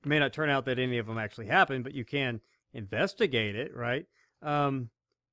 it 0.03 0.09
may 0.09 0.19
not 0.19 0.33
turn 0.33 0.49
out 0.49 0.65
that 0.65 0.79
any 0.79 0.99
of 0.99 1.07
them 1.07 1.19
actually 1.19 1.47
happen, 1.47 1.83
but 1.83 1.95
you 1.95 2.05
can 2.05 2.41
investigate 2.73 3.55
it, 3.55 3.77
right? 3.77 4.07
Um, 4.43 4.89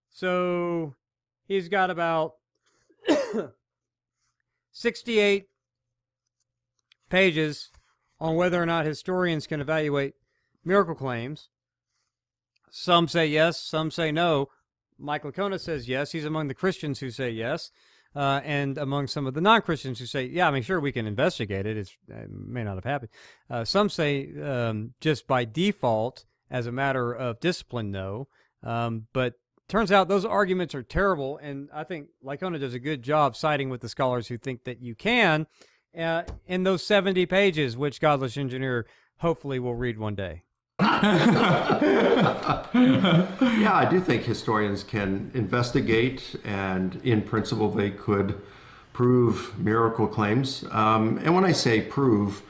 so 0.09 0.95
he's 1.47 1.69
got 1.69 1.89
about 1.89 2.33
sixty-eight 4.71 5.47
pages 7.09 7.69
on 8.19 8.35
whether 8.35 8.61
or 8.61 8.65
not 8.65 8.85
historians 8.85 9.47
can 9.47 9.61
evaluate 9.61 10.15
miracle 10.65 10.95
claims. 10.95 11.47
Some 12.69 13.07
say 13.07 13.27
yes, 13.27 13.61
some 13.61 13.89
say 13.89 14.11
no. 14.11 14.49
Mike 14.99 15.23
Licona 15.23 15.59
says 15.59 15.87
yes. 15.87 16.11
He's 16.11 16.25
among 16.25 16.47
the 16.47 16.53
Christians 16.53 16.99
who 16.99 17.09
say 17.09 17.29
yes, 17.29 17.71
uh, 18.15 18.41
and 18.43 18.77
among 18.77 19.07
some 19.07 19.27
of 19.27 19.33
the 19.33 19.41
non-Christians 19.41 19.99
who 19.99 20.05
say, 20.05 20.25
yeah, 20.25 20.47
I 20.47 20.51
mean, 20.51 20.63
sure, 20.63 20.79
we 20.79 20.91
can 20.91 21.05
investigate 21.05 21.65
it. 21.65 21.77
It's, 21.77 21.95
it 22.07 22.29
may 22.31 22.63
not 22.63 22.75
have 22.75 22.83
happened. 22.83 23.11
Uh, 23.49 23.63
some 23.63 23.89
say 23.89 24.29
um, 24.41 24.93
just 25.01 25.27
by 25.27 25.45
default, 25.45 26.25
as 26.49 26.65
a 26.65 26.71
matter 26.71 27.13
of 27.13 27.39
discipline, 27.39 27.91
no. 27.91 28.27
Um, 28.63 29.07
but 29.13 29.35
turns 29.67 29.91
out 29.91 30.07
those 30.07 30.25
arguments 30.25 30.73
are 30.73 30.83
terrible, 30.83 31.37
and 31.37 31.69
I 31.73 31.83
think 31.83 32.07
Licona 32.23 32.59
does 32.59 32.73
a 32.73 32.79
good 32.79 33.03
job 33.03 33.35
siding 33.35 33.69
with 33.69 33.81
the 33.81 33.89
scholars 33.89 34.27
who 34.27 34.37
think 34.37 34.63
that 34.63 34.81
you 34.81 34.95
can 34.95 35.45
uh, 35.97 36.23
in 36.47 36.63
those 36.63 36.85
70 36.85 37.25
pages, 37.25 37.75
which 37.75 37.99
Godless 37.99 38.37
Engineer 38.37 38.85
hopefully 39.17 39.59
will 39.59 39.75
read 39.75 39.97
one 39.97 40.15
day. 40.15 40.43
yeah, 42.39 42.67
I 43.73 43.87
do 43.89 43.99
think 43.99 44.23
historians 44.23 44.83
can 44.83 45.31
investigate, 45.33 46.35
and 46.43 47.01
in 47.03 47.23
principle, 47.23 47.71
they 47.71 47.89
could 47.89 48.39
prove 48.93 49.57
miracle 49.57 50.07
claims. 50.07 50.65
Um, 50.71 51.17
and 51.23 51.33
when 51.33 51.45
I 51.45 51.51
say 51.51 51.81
prove, 51.81 52.43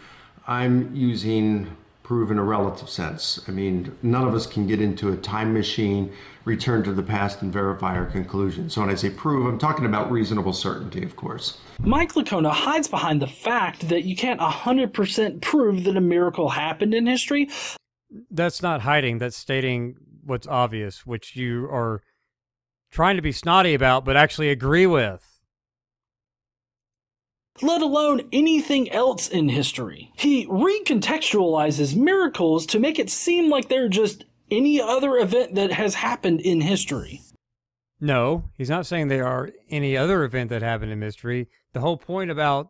I'm 0.45 0.93
using 0.93 1.77
prove 2.03 2.31
in 2.31 2.37
a 2.37 2.43
relative 2.43 2.89
sense. 2.89 3.39
I 3.47 3.51
mean, 3.51 3.95
none 4.01 4.27
of 4.27 4.33
us 4.33 4.45
can 4.45 4.67
get 4.67 4.81
into 4.81 5.11
a 5.11 5.17
time 5.17 5.53
machine, 5.53 6.11
return 6.45 6.83
to 6.83 6.93
the 6.93 7.03
past, 7.03 7.41
and 7.41 7.51
verify 7.51 7.95
our 7.95 8.05
conclusion. 8.05 8.69
So 8.69 8.81
when 8.81 8.89
I 8.89 8.95
say 8.95 9.09
prove, 9.09 9.45
I'm 9.45 9.57
talking 9.57 9.85
about 9.85 10.11
reasonable 10.11 10.53
certainty, 10.53 11.03
of 11.03 11.15
course. 11.15 11.57
Mike 11.79 12.13
Licona 12.13 12.51
hides 12.51 12.87
behind 12.87 13.21
the 13.21 13.27
fact 13.27 13.89
that 13.89 14.03
you 14.03 14.15
can't 14.15 14.39
100% 14.39 15.41
prove 15.41 15.83
that 15.83 15.97
a 15.97 16.01
miracle 16.01 16.49
happened 16.49 16.93
in 16.93 17.07
history. 17.07 17.49
That's 18.31 18.61
not 18.61 18.81
hiding, 18.81 19.17
that's 19.17 19.37
stating 19.37 19.95
what's 20.23 20.47
obvious, 20.47 21.05
which 21.05 21.35
you 21.35 21.65
are 21.65 22.01
trying 22.91 23.15
to 23.15 23.21
be 23.21 23.31
snotty 23.31 23.73
about, 23.73 24.05
but 24.05 24.15
actually 24.15 24.49
agree 24.49 24.87
with 24.87 25.37
let 27.61 27.81
alone 27.81 28.21
anything 28.31 28.91
else 28.91 29.27
in 29.27 29.49
history. 29.49 30.11
He 30.15 30.45
recontextualizes 30.47 31.95
miracles 31.95 32.65
to 32.67 32.79
make 32.79 32.99
it 32.99 33.09
seem 33.09 33.49
like 33.49 33.69
they're 33.69 33.89
just 33.89 34.25
any 34.49 34.81
other 34.81 35.17
event 35.17 35.55
that 35.55 35.71
has 35.73 35.95
happened 35.95 36.41
in 36.41 36.61
history. 36.61 37.21
No, 37.99 38.49
he's 38.55 38.69
not 38.69 38.85
saying 38.85 39.07
they 39.07 39.19
are 39.19 39.51
any 39.69 39.97
other 39.97 40.23
event 40.23 40.49
that 40.49 40.61
happened 40.61 40.91
in 40.91 41.01
history. 41.01 41.47
The 41.73 41.79
whole 41.79 41.97
point 41.97 42.29
about 42.29 42.69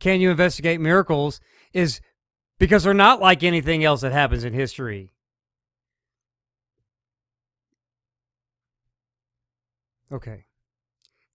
can 0.00 0.20
you 0.20 0.30
investigate 0.30 0.80
miracles 0.80 1.40
is 1.72 2.00
because 2.58 2.84
they're 2.84 2.94
not 2.94 3.20
like 3.20 3.42
anything 3.42 3.84
else 3.84 4.00
that 4.00 4.12
happens 4.12 4.44
in 4.44 4.52
history. 4.52 5.10
Okay. 10.10 10.46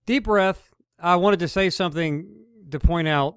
Deep 0.06 0.24
breath. 0.24 0.70
I 0.98 1.16
wanted 1.16 1.40
to 1.40 1.48
say 1.48 1.70
something 1.70 2.26
to 2.70 2.78
point 2.78 3.08
out 3.08 3.36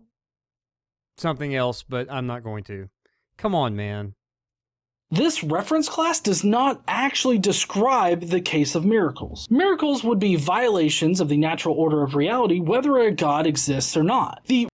something 1.18 1.56
else, 1.56 1.84
but 1.84 2.12
I'm 2.12 2.28
not 2.28 2.44
going 2.44 2.64
to. 2.66 2.90
Come 3.38 3.54
on, 3.54 3.76
man. 3.76 4.14
This 5.10 5.42
reference 5.42 5.88
class 5.88 6.20
does 6.20 6.44
not 6.44 6.82
actually 6.88 7.38
describe 7.38 8.24
the 8.24 8.42
case 8.42 8.76
of 8.76 8.84
miracles. 8.84 9.48
Miracles 9.50 10.04
would 10.04 10.20
be 10.20 10.36
violations 10.36 11.22
of 11.22 11.30
the 11.30 11.38
natural 11.38 11.76
order 11.76 12.04
of 12.04 12.16
reality, 12.16 12.60
whether 12.60 12.98
a 12.98 13.12
God 13.12 13.48
exists 13.48 13.96
or 13.96 14.04
not. 14.04 14.42
The 14.48 14.68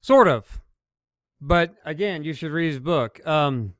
sort 0.00 0.28
of, 0.28 0.60
but 1.40 1.74
again, 1.84 2.24
you 2.24 2.32
should 2.32 2.52
read 2.52 2.68
his 2.68 2.80
book. 2.80 3.24
Um, 3.26 3.74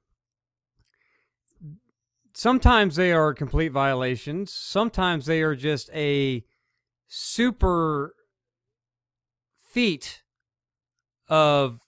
sometimes 2.34 2.96
they 2.96 3.12
are 3.12 3.32
complete 3.32 3.72
violations. 3.72 4.52
Sometimes 4.52 5.26
they 5.26 5.42
are 5.42 5.54
just 5.54 5.90
a 5.94 6.44
super 7.08 8.14
feat 9.70 10.22
of 11.28 11.80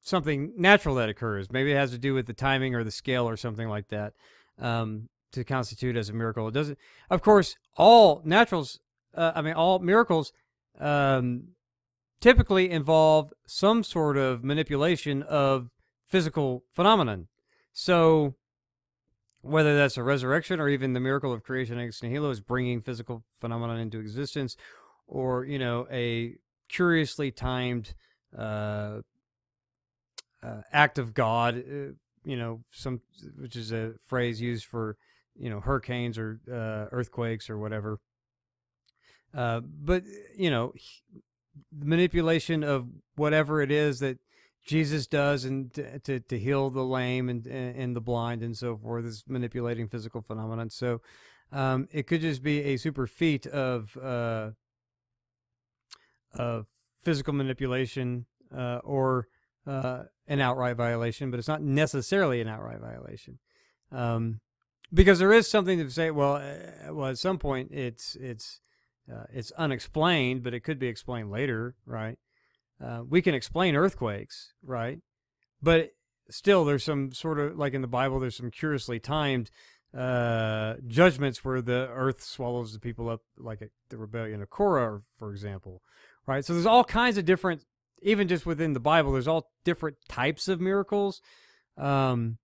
something 0.00 0.52
natural 0.56 0.96
that 0.96 1.08
occurs. 1.08 1.50
Maybe 1.50 1.72
it 1.72 1.76
has 1.76 1.92
to 1.92 1.98
do 1.98 2.14
with 2.14 2.26
the 2.26 2.32
timing 2.32 2.74
or 2.74 2.84
the 2.84 2.90
scale 2.90 3.28
or 3.28 3.36
something 3.36 3.68
like 3.68 3.88
that 3.88 4.12
um, 4.58 5.08
to 5.32 5.44
constitute 5.44 5.96
as 5.96 6.08
a 6.08 6.12
miracle. 6.12 6.48
It 6.48 6.54
doesn't. 6.54 6.78
Of 7.08 7.22
course, 7.22 7.56
all 7.76 8.22
naturals. 8.24 8.80
Uh, 9.14 9.32
I 9.34 9.42
mean, 9.42 9.54
all 9.54 9.78
miracles 9.78 10.32
um, 10.80 11.48
typically 12.22 12.70
involve 12.70 13.32
some 13.46 13.82
sort 13.82 14.16
of 14.16 14.42
manipulation 14.42 15.22
of 15.24 15.68
physical 16.08 16.64
phenomenon. 16.72 17.26
So, 17.74 18.36
whether 19.42 19.76
that's 19.76 19.96
a 19.96 20.04
resurrection 20.04 20.60
or 20.60 20.68
even 20.68 20.92
the 20.92 21.00
miracle 21.00 21.32
of 21.32 21.42
creation 21.42 21.78
ex 21.80 22.00
nihilo 22.02 22.30
is 22.30 22.40
bringing 22.40 22.80
physical 22.80 23.24
phenomenon 23.40 23.78
into 23.78 23.98
existence, 23.98 24.56
or 25.06 25.44
you 25.44 25.58
know, 25.58 25.86
a 25.90 26.36
curiously 26.68 27.32
timed 27.32 27.94
uh, 28.38 29.00
uh, 30.42 30.60
act 30.72 30.98
of 30.98 31.12
God, 31.12 31.58
uh, 31.58 31.92
you 32.24 32.36
know, 32.36 32.62
some 32.70 33.00
which 33.36 33.56
is 33.56 33.72
a 33.72 33.94
phrase 34.06 34.40
used 34.40 34.64
for 34.64 34.96
you 35.34 35.50
know 35.50 35.58
hurricanes 35.58 36.18
or 36.18 36.40
uh, 36.48 36.86
earthquakes 36.92 37.50
or 37.50 37.58
whatever. 37.58 37.98
Uh, 39.34 39.60
but 39.60 40.04
you 40.36 40.50
know, 40.50 40.72
manipulation 41.72 42.62
of 42.62 42.88
whatever 43.16 43.60
it 43.60 43.70
is 43.70 44.00
that 44.00 44.18
Jesus 44.64 45.06
does 45.06 45.44
and 45.44 45.72
to, 45.74 45.98
to, 46.00 46.20
to 46.20 46.38
heal 46.38 46.70
the 46.70 46.84
lame 46.84 47.28
and 47.28 47.46
and 47.46 47.96
the 47.96 48.00
blind 48.00 48.42
and 48.42 48.56
so 48.56 48.76
forth 48.76 49.04
is 49.04 49.24
manipulating 49.26 49.88
physical 49.88 50.22
phenomena. 50.22 50.70
So 50.70 51.00
um, 51.50 51.88
it 51.90 52.06
could 52.06 52.20
just 52.20 52.42
be 52.42 52.60
a 52.62 52.76
super 52.76 53.06
feat 53.06 53.46
of 53.46 53.96
uh, 53.96 54.50
of 56.34 56.66
physical 57.02 57.32
manipulation 57.34 58.26
uh, 58.56 58.78
or 58.84 59.26
uh, 59.66 60.04
an 60.28 60.40
outright 60.40 60.76
violation, 60.76 61.30
but 61.30 61.38
it's 61.38 61.48
not 61.48 61.62
necessarily 61.62 62.40
an 62.40 62.48
outright 62.48 62.80
violation. 62.80 63.38
Um, 63.90 64.40
because 64.94 65.18
there 65.18 65.32
is 65.32 65.48
something 65.48 65.78
to 65.78 65.90
say. 65.90 66.10
Well, 66.10 66.36
uh, 66.36 66.92
well, 66.92 67.08
at 67.08 67.18
some 67.18 67.38
point 67.38 67.72
it's 67.72 68.16
it's 68.16 68.60
uh, 69.10 69.24
it's 69.32 69.50
unexplained, 69.52 70.42
but 70.42 70.54
it 70.54 70.60
could 70.60 70.78
be 70.78 70.88
explained 70.88 71.30
later, 71.30 71.74
right? 71.86 72.18
Uh, 72.82 73.02
we 73.08 73.22
can 73.22 73.34
explain 73.34 73.76
earthquakes, 73.76 74.52
right? 74.64 74.98
But 75.62 75.90
still, 76.30 76.64
there's 76.64 76.84
some 76.84 77.12
sort 77.12 77.38
of 77.38 77.56
like 77.56 77.74
in 77.74 77.82
the 77.82 77.88
Bible, 77.88 78.20
there's 78.20 78.36
some 78.36 78.50
curiously 78.50 78.98
timed 78.98 79.50
uh, 79.96 80.74
judgments 80.86 81.44
where 81.44 81.60
the 81.60 81.88
earth 81.92 82.22
swallows 82.22 82.72
the 82.72 82.80
people 82.80 83.08
up, 83.08 83.20
like 83.36 83.70
the 83.90 83.96
rebellion 83.96 84.42
of 84.42 84.50
Korah, 84.50 85.00
for 85.18 85.30
example, 85.30 85.82
right? 86.26 86.44
So 86.44 86.54
there's 86.54 86.66
all 86.66 86.84
kinds 86.84 87.18
of 87.18 87.24
different, 87.24 87.64
even 88.02 88.28
just 88.28 88.46
within 88.46 88.72
the 88.72 88.80
Bible, 88.80 89.12
there's 89.12 89.28
all 89.28 89.50
different 89.64 89.96
types 90.08 90.48
of 90.48 90.60
miracles. 90.60 91.20
Um, 91.76 92.38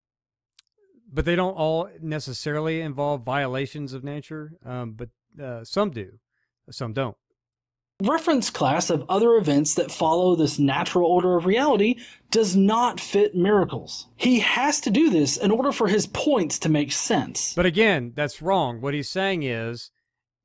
but 1.11 1.24
they 1.24 1.36
don't 1.36 1.54
all 1.54 1.88
necessarily 2.00 2.80
involve 2.80 3.22
violations 3.22 3.92
of 3.92 4.04
nature, 4.04 4.52
um, 4.64 4.92
but 4.92 5.09
uh, 5.42 5.64
some 5.64 5.90
do, 5.90 6.18
some 6.70 6.92
don't. 6.92 7.16
Reference 8.00 8.48
class 8.48 8.90
of 8.90 9.04
other 9.08 9.34
events 9.34 9.74
that 9.74 9.90
follow 9.90 10.36
this 10.36 10.56
natural 10.60 11.10
order 11.10 11.36
of 11.36 11.46
reality 11.46 11.96
does 12.30 12.54
not 12.54 13.00
fit 13.00 13.34
miracles. 13.34 14.06
He 14.14 14.38
has 14.38 14.80
to 14.82 14.90
do 14.90 15.10
this 15.10 15.36
in 15.36 15.50
order 15.50 15.72
for 15.72 15.88
his 15.88 16.06
points 16.06 16.60
to 16.60 16.68
make 16.68 16.92
sense. 16.92 17.54
But 17.54 17.66
again, 17.66 18.12
that's 18.14 18.40
wrong. 18.40 18.80
What 18.80 18.94
he's 18.94 19.08
saying 19.08 19.42
is 19.42 19.90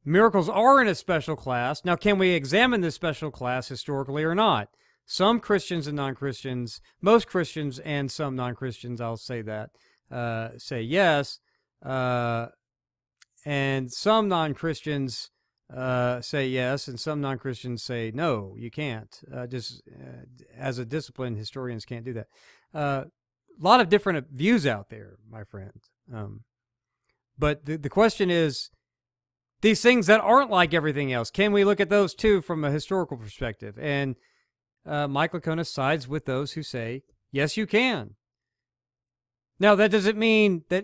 miracles 0.03 0.49
are 0.49 0.81
in 0.81 0.87
a 0.87 0.95
special 0.95 1.35
class. 1.35 1.85
Now, 1.85 1.95
can 1.95 2.17
we 2.17 2.31
examine 2.31 2.81
this 2.81 2.95
special 2.95 3.29
class 3.29 3.67
historically 3.67 4.23
or 4.23 4.33
not? 4.33 4.69
Some 5.05 5.39
Christians 5.39 5.85
and 5.85 5.95
non 5.95 6.15
Christians, 6.15 6.81
most 7.01 7.27
Christians 7.27 7.77
and 7.77 8.09
some 8.09 8.35
non 8.35 8.55
Christians, 8.55 8.99
I'll 8.99 9.15
say 9.15 9.43
that, 9.43 9.69
uh, 10.09 10.49
say 10.57 10.81
yes. 10.81 11.39
Uh, 11.85 12.47
and 13.45 13.91
some 13.91 14.27
non 14.27 14.55
Christians 14.55 15.29
uh, 15.75 16.21
say 16.21 16.47
yes, 16.47 16.87
and 16.87 16.99
some 16.99 17.21
non 17.21 17.37
Christians 17.37 17.83
say 17.83 18.11
no, 18.13 18.55
you 18.57 18.69
can't. 18.69 19.19
Uh, 19.33 19.47
just 19.47 19.81
uh, 19.89 20.25
as 20.57 20.77
a 20.77 20.85
discipline, 20.85 21.35
historians 21.35 21.85
can't 21.85 22.05
do 22.05 22.13
that. 22.13 22.27
Uh, 22.73 23.05
a 23.59 23.63
lot 23.63 23.81
of 23.81 23.89
different 23.89 24.27
views 24.31 24.65
out 24.67 24.89
there, 24.89 25.17
my 25.29 25.43
friend. 25.43 25.81
Um, 26.13 26.41
but 27.37 27.65
the, 27.65 27.77
the 27.77 27.89
question 27.89 28.29
is 28.29 28.69
these 29.61 29.81
things 29.81 30.07
that 30.07 30.21
aren't 30.21 30.51
like 30.51 30.73
everything 30.73 31.11
else, 31.13 31.31
can 31.31 31.51
we 31.51 31.63
look 31.63 31.79
at 31.79 31.89
those 31.89 32.13
too 32.13 32.41
from 32.41 32.63
a 32.63 32.71
historical 32.71 33.17
perspective? 33.17 33.77
And 33.79 34.15
uh, 34.85 35.07
Mike 35.07 35.31
Licona 35.31 35.65
sides 35.65 36.07
with 36.07 36.25
those 36.25 36.53
who 36.53 36.63
say, 36.63 37.03
yes, 37.31 37.57
you 37.57 37.65
can. 37.65 38.15
Now, 39.59 39.75
that 39.75 39.91
doesn't 39.91 40.17
mean 40.17 40.63
that 40.69 40.83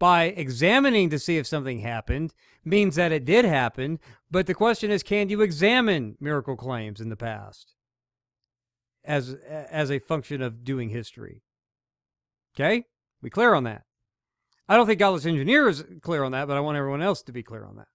by 0.00 0.24
examining 0.24 1.10
to 1.10 1.18
see 1.18 1.36
if 1.36 1.46
something 1.46 1.80
happened 1.80 2.34
means 2.64 2.96
that 2.96 3.12
it 3.12 3.24
did 3.24 3.44
happen, 3.44 4.00
but 4.30 4.46
the 4.46 4.54
question 4.54 4.90
is 4.90 5.04
can 5.04 5.28
you 5.28 5.42
examine 5.42 6.16
miracle 6.18 6.56
claims 6.56 7.00
in 7.00 7.10
the 7.10 7.16
past 7.16 7.74
as 9.04 9.36
as 9.44 9.92
a 9.92 10.00
function 10.00 10.42
of 10.42 10.64
doing 10.64 10.88
history? 10.88 11.44
Okay? 12.56 12.86
We 13.22 13.30
clear 13.30 13.54
on 13.54 13.62
that. 13.64 13.84
I 14.68 14.76
don't 14.76 14.86
think 14.86 14.98
Godless 14.98 15.26
Engineer 15.26 15.68
is 15.68 15.84
clear 16.00 16.24
on 16.24 16.32
that, 16.32 16.48
but 16.48 16.56
I 16.56 16.60
want 16.60 16.78
everyone 16.78 17.02
else 17.02 17.22
to 17.24 17.32
be 17.32 17.42
clear 17.42 17.64
on 17.64 17.76
that. 17.76 17.88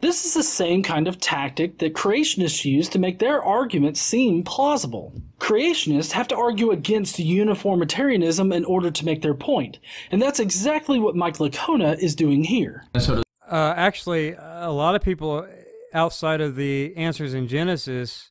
This 0.00 0.24
is 0.24 0.34
the 0.34 0.42
same 0.42 0.82
kind 0.82 1.08
of 1.08 1.18
tactic 1.18 1.78
that 1.78 1.94
creationists 1.94 2.64
use 2.64 2.88
to 2.90 2.98
make 2.98 3.18
their 3.18 3.42
arguments 3.42 4.00
seem 4.00 4.42
plausible. 4.42 5.14
Creationists 5.38 6.12
have 6.12 6.28
to 6.28 6.36
argue 6.36 6.70
against 6.70 7.18
uniformitarianism 7.18 8.52
in 8.52 8.64
order 8.64 8.90
to 8.90 9.04
make 9.04 9.22
their 9.22 9.34
point, 9.34 9.78
and 10.10 10.20
that's 10.20 10.40
exactly 10.40 10.98
what 10.98 11.16
Mike 11.16 11.38
Licona 11.38 11.98
is 11.98 12.14
doing 12.14 12.44
here. 12.44 12.84
Uh, 12.94 13.74
actually, 13.76 14.34
a 14.38 14.70
lot 14.70 14.94
of 14.94 15.02
people 15.02 15.46
outside 15.92 16.40
of 16.40 16.56
the 16.56 16.94
answers 16.96 17.34
in 17.34 17.48
Genesis 17.48 18.30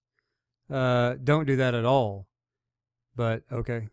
uh, 0.70 1.16
don't 1.24 1.45
do 1.45 1.55
that 1.55 1.74
at 1.74 1.86
all. 1.86 2.28
But 3.16 3.43
okay. 3.51 3.89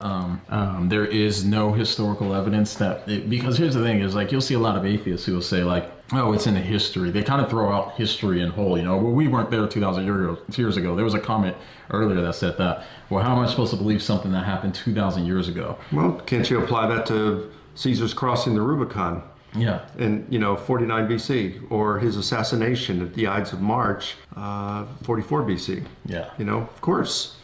Um, 0.00 0.40
um, 0.48 0.88
there 0.88 1.06
is 1.06 1.44
no 1.44 1.72
historical 1.72 2.34
evidence 2.34 2.74
that 2.74 3.08
it, 3.08 3.30
because 3.30 3.56
here's 3.56 3.74
the 3.74 3.82
thing 3.82 4.00
is 4.00 4.14
like 4.14 4.32
you'll 4.32 4.40
see 4.40 4.54
a 4.54 4.58
lot 4.58 4.76
of 4.76 4.84
atheists 4.84 5.24
who 5.24 5.34
will 5.34 5.42
say 5.42 5.62
like 5.62 5.90
oh 6.12 6.32
it's 6.32 6.46
in 6.46 6.54
the 6.54 6.60
history 6.60 7.10
they 7.10 7.22
kind 7.22 7.40
of 7.40 7.48
throw 7.48 7.72
out 7.72 7.94
history 7.96 8.40
in 8.40 8.50
whole 8.50 8.76
you 8.76 8.84
know 8.84 8.96
well 8.96 9.12
we 9.12 9.26
weren't 9.26 9.50
there 9.50 9.66
2000 9.66 10.04
years 10.04 10.20
ago 10.20 10.38
Years 10.56 10.76
ago. 10.76 10.94
there 10.94 11.04
was 11.04 11.14
a 11.14 11.20
comment 11.20 11.56
earlier 11.90 12.20
that 12.20 12.34
said 12.34 12.56
that 12.58 12.84
well 13.10 13.22
how 13.22 13.34
am 13.36 13.42
i 13.42 13.48
supposed 13.48 13.70
to 13.70 13.76
believe 13.76 14.02
something 14.02 14.32
that 14.32 14.44
happened 14.44 14.74
2000 14.74 15.24
years 15.24 15.48
ago 15.48 15.78
well 15.92 16.12
can't 16.26 16.50
you 16.50 16.62
apply 16.62 16.86
that 16.86 17.06
to 17.06 17.50
caesar's 17.74 18.14
crossing 18.14 18.54
the 18.54 18.60
rubicon 18.60 19.22
yeah. 19.56 19.82
In, 19.98 20.26
you 20.28 20.38
know, 20.38 20.56
49 20.56 21.08
BC, 21.08 21.70
or 21.70 21.98
his 21.98 22.16
assassination 22.16 23.00
at 23.02 23.14
the 23.14 23.26
Ides 23.26 23.52
of 23.52 23.60
March, 23.60 24.16
uh, 24.36 24.84
44 25.02 25.44
BC. 25.44 25.84
Yeah. 26.06 26.30
You 26.38 26.44
know, 26.44 26.58
of 26.58 26.80
course, 26.80 27.36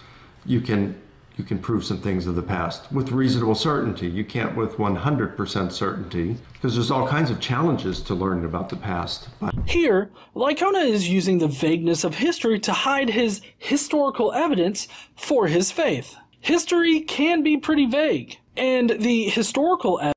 you 0.45 0.61
can 0.61 1.01
you 1.41 1.47
can 1.47 1.59
prove 1.59 1.83
some 1.83 1.97
things 1.97 2.27
of 2.27 2.35
the 2.35 2.43
past 2.43 2.93
with 2.93 3.13
reasonable 3.13 3.55
certainty. 3.55 4.07
You 4.07 4.27
can't 4.27 4.55
with 4.55 4.77
100% 4.77 5.73
certainty 5.73 6.37
because 6.53 6.75
there's 6.75 6.91
all 6.91 7.09
kinds 7.09 7.31
of 7.31 7.41
challenges 7.41 8.03
to 8.03 8.15
learning 8.15 8.45
about 8.45 8.69
the 8.69 8.77
past. 8.77 9.31
But 9.41 9.55
Here, 9.65 10.11
Licona 10.37 10.87
is 10.87 11.09
using 11.09 11.39
the 11.39 11.49
vagueness 11.49 12.05
of 12.05 12.15
history 12.15 12.61
to 12.61 12.75
hide 12.75 13.09
his 13.09 13.41
historical 13.57 14.35
evidence 14.35 14.87
for 15.17 15.47
his 15.47 15.73
faith. 15.73 16.15
History 16.41 17.01
can 17.01 17.43
be 17.43 17.57
pretty 17.57 17.87
vague, 17.87 18.37
and 18.55 18.91
the 18.91 19.31
historical 19.31 19.99
evidence. 19.99 20.15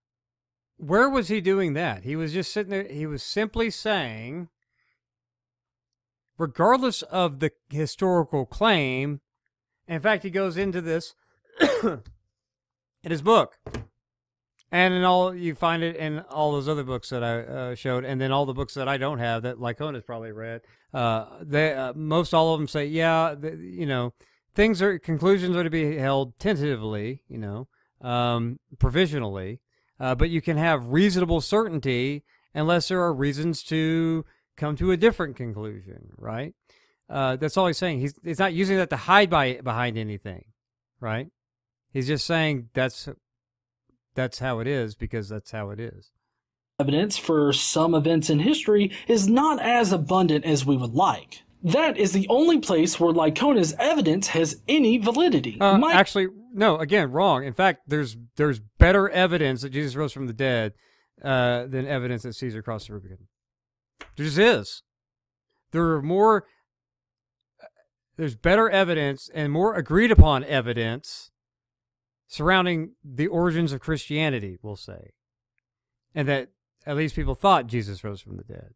Where 0.76 1.09
was 1.09 1.30
he 1.30 1.39
doing 1.39 1.71
that? 1.76 2.03
He 2.03 2.17
was 2.17 2.34
just 2.34 2.51
sitting 2.51 2.71
there, 2.71 2.84
he 2.84 3.05
was 3.05 3.24
simply 3.24 3.69
saying, 3.69 4.49
regardless 6.38 7.01
of 7.03 7.39
the 7.39 7.51
historical 7.69 8.45
claim, 8.45 9.21
in 9.88 10.00
fact, 10.00 10.24
he 10.24 10.30
goes 10.30 10.58
into 10.58 10.82
this 10.82 11.16
in 11.84 12.02
his 13.04 13.22
book. 13.22 13.58
And 14.72 14.96
in 14.96 15.04
all, 15.04 15.36
you 15.36 15.54
find 15.54 15.84
it 15.84 15.96
in 15.96 16.22
all 16.22 16.52
those 16.52 16.68
other 16.68 16.84
books 16.84 17.10
that 17.10 17.24
I 17.24 17.42
uh, 17.42 17.76
showed, 17.76 18.06
and 18.06 18.20
then 18.20 18.32
all 18.32 18.48
the 18.48 18.56
books 18.56 18.74
that 18.74 18.88
I 18.88 18.98
don't 18.98 19.20
have 19.20 19.44
that 19.44 19.60
Licona's 19.60 20.04
probably 20.04 20.32
read. 20.32 20.62
Uh, 20.92 21.26
they 21.42 21.74
uh, 21.74 21.94
most 21.96 22.34
all 22.34 22.54
of 22.54 22.60
them 22.60 22.68
say, 22.68 22.88
yeah, 22.88 23.36
the, 23.40 23.56
you 23.56 23.86
know, 23.86 24.14
things 24.56 24.82
are 24.82 24.98
conclusions 24.98 25.56
are 25.56 25.64
to 25.64 25.70
be 25.70 25.98
held 25.98 26.40
tentatively, 26.40 27.22
you 27.28 27.38
know, 27.38 27.68
um, 28.02 28.60
provisionally, 28.80 29.60
uh, 30.00 30.16
but 30.16 30.32
you 30.32 30.42
can 30.42 30.58
have 30.58 30.88
reasonable 30.88 31.40
certainty 31.40 32.24
unless 32.56 32.88
there 32.88 33.02
are 33.02 33.14
reasons 33.14 33.62
to 33.64 34.26
come 34.58 34.76
to 34.76 34.92
a 34.92 34.98
different 34.98 35.36
conclusion, 35.36 36.10
right? 36.18 36.56
Uh, 37.14 37.36
that's 37.36 37.57
all 37.57 37.68
he's 37.68 37.78
saying. 37.78 37.99
He's 37.99 38.14
he's 38.24 38.39
not 38.39 38.53
using 38.53 38.78
that 38.78 38.89
to 38.89 38.97
hide 38.97 39.30
by 39.30 39.61
behind 39.61 39.97
anything, 39.97 40.45
right? 40.99 41.28
He's 41.91 42.07
just 42.07 42.26
saying 42.26 42.70
that's 42.74 43.07
that's 44.16 44.39
how 44.39 44.59
it 44.59 44.68
is 44.68 44.95
because 44.95 45.30
that's 45.30 45.51
how 45.51 45.70
it 45.70 45.80
is. 45.80 46.11
Evidence 46.80 47.18
for 47.18 47.53
some 47.53 47.93
events 47.93 48.30
in 48.32 48.39
history 48.39 48.91
is 49.07 49.28
not 49.28 49.61
as 49.61 49.91
abundant 49.91 50.43
as 50.43 50.66
we 50.66 50.76
would 50.76 50.93
like. 50.93 51.43
that 51.61 51.97
is 51.97 52.11
the 52.14 52.26
only 52.30 52.59
place 52.59 52.99
where 52.99 53.14
Licona's 53.14 53.74
evidence 53.80 54.28
has 54.28 54.61
any 54.68 54.97
validity. 54.97 55.57
Uh, 55.61 55.78
My- 55.78 55.93
actually, 55.93 56.28
no. 56.51 56.78
Again, 56.78 57.11
wrong. 57.11 57.45
In 57.45 57.53
fact, 57.53 57.84
there's 57.88 58.18
there's 58.38 58.59
better 58.80 59.07
evidence 59.09 59.61
that 59.61 59.70
Jesus 59.70 59.95
rose 59.95 60.11
from 60.11 60.26
the 60.28 60.34
dead 60.34 60.74
uh, 61.24 61.68
than 61.68 61.86
evidence 61.86 62.24
that 62.24 62.34
Caesar 62.34 62.61
crossed 62.64 62.88
the 62.88 62.93
Rubicon. 62.95 63.28
There 64.18 64.26
just 64.26 64.39
is. 64.39 64.82
There 65.74 65.86
are 65.93 66.01
more. 66.01 66.45
There's 68.16 68.36
better 68.36 68.70
evidence 68.70 69.30
and 69.34 69.51
more 69.51 69.76
agreed 69.76 70.11
upon 70.11 70.43
evidence 70.43 71.32
surrounding 72.28 72.91
the 73.03 73.28
origins 73.28 73.74
of 73.74 73.80
Christianity. 73.80 74.57
We'll 74.61 74.76
say, 74.76 75.11
and 76.14 76.28
that 76.28 76.49
at 76.86 76.95
least 76.95 77.16
people 77.16 77.36
thought 77.36 77.68
Jesus 77.68 78.03
rose 78.03 78.22
from 78.22 78.38
the 78.38 78.43
dead 78.43 78.74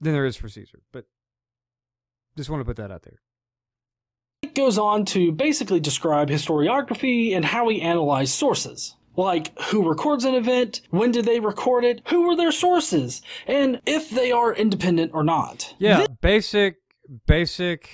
than 0.00 0.12
there 0.12 0.26
is 0.26 0.36
for 0.36 0.48
Caesar. 0.48 0.80
But 0.92 1.06
just 2.36 2.50
want 2.50 2.60
to 2.60 2.64
put 2.64 2.76
that 2.76 2.90
out 2.90 3.02
there. 3.02 3.20
It 4.42 4.54
goes 4.54 4.78
on 4.78 5.04
to 5.06 5.32
basically 5.32 5.80
describe 5.80 6.28
historiography 6.28 7.34
and 7.34 7.44
how 7.44 7.64
we 7.64 7.80
analyze 7.80 8.32
sources. 8.32 8.94
Like 9.16 9.58
who 9.62 9.88
records 9.88 10.24
an 10.24 10.34
event, 10.34 10.82
when 10.90 11.10
did 11.10 11.24
they 11.24 11.40
record 11.40 11.84
it, 11.84 12.02
who 12.08 12.28
were 12.28 12.36
their 12.36 12.52
sources, 12.52 13.22
and 13.46 13.80
if 13.86 14.10
they 14.10 14.30
are 14.30 14.54
independent 14.54 15.12
or 15.14 15.24
not. 15.24 15.74
Yeah, 15.78 16.06
basic 16.20 16.76
basic 17.26 17.88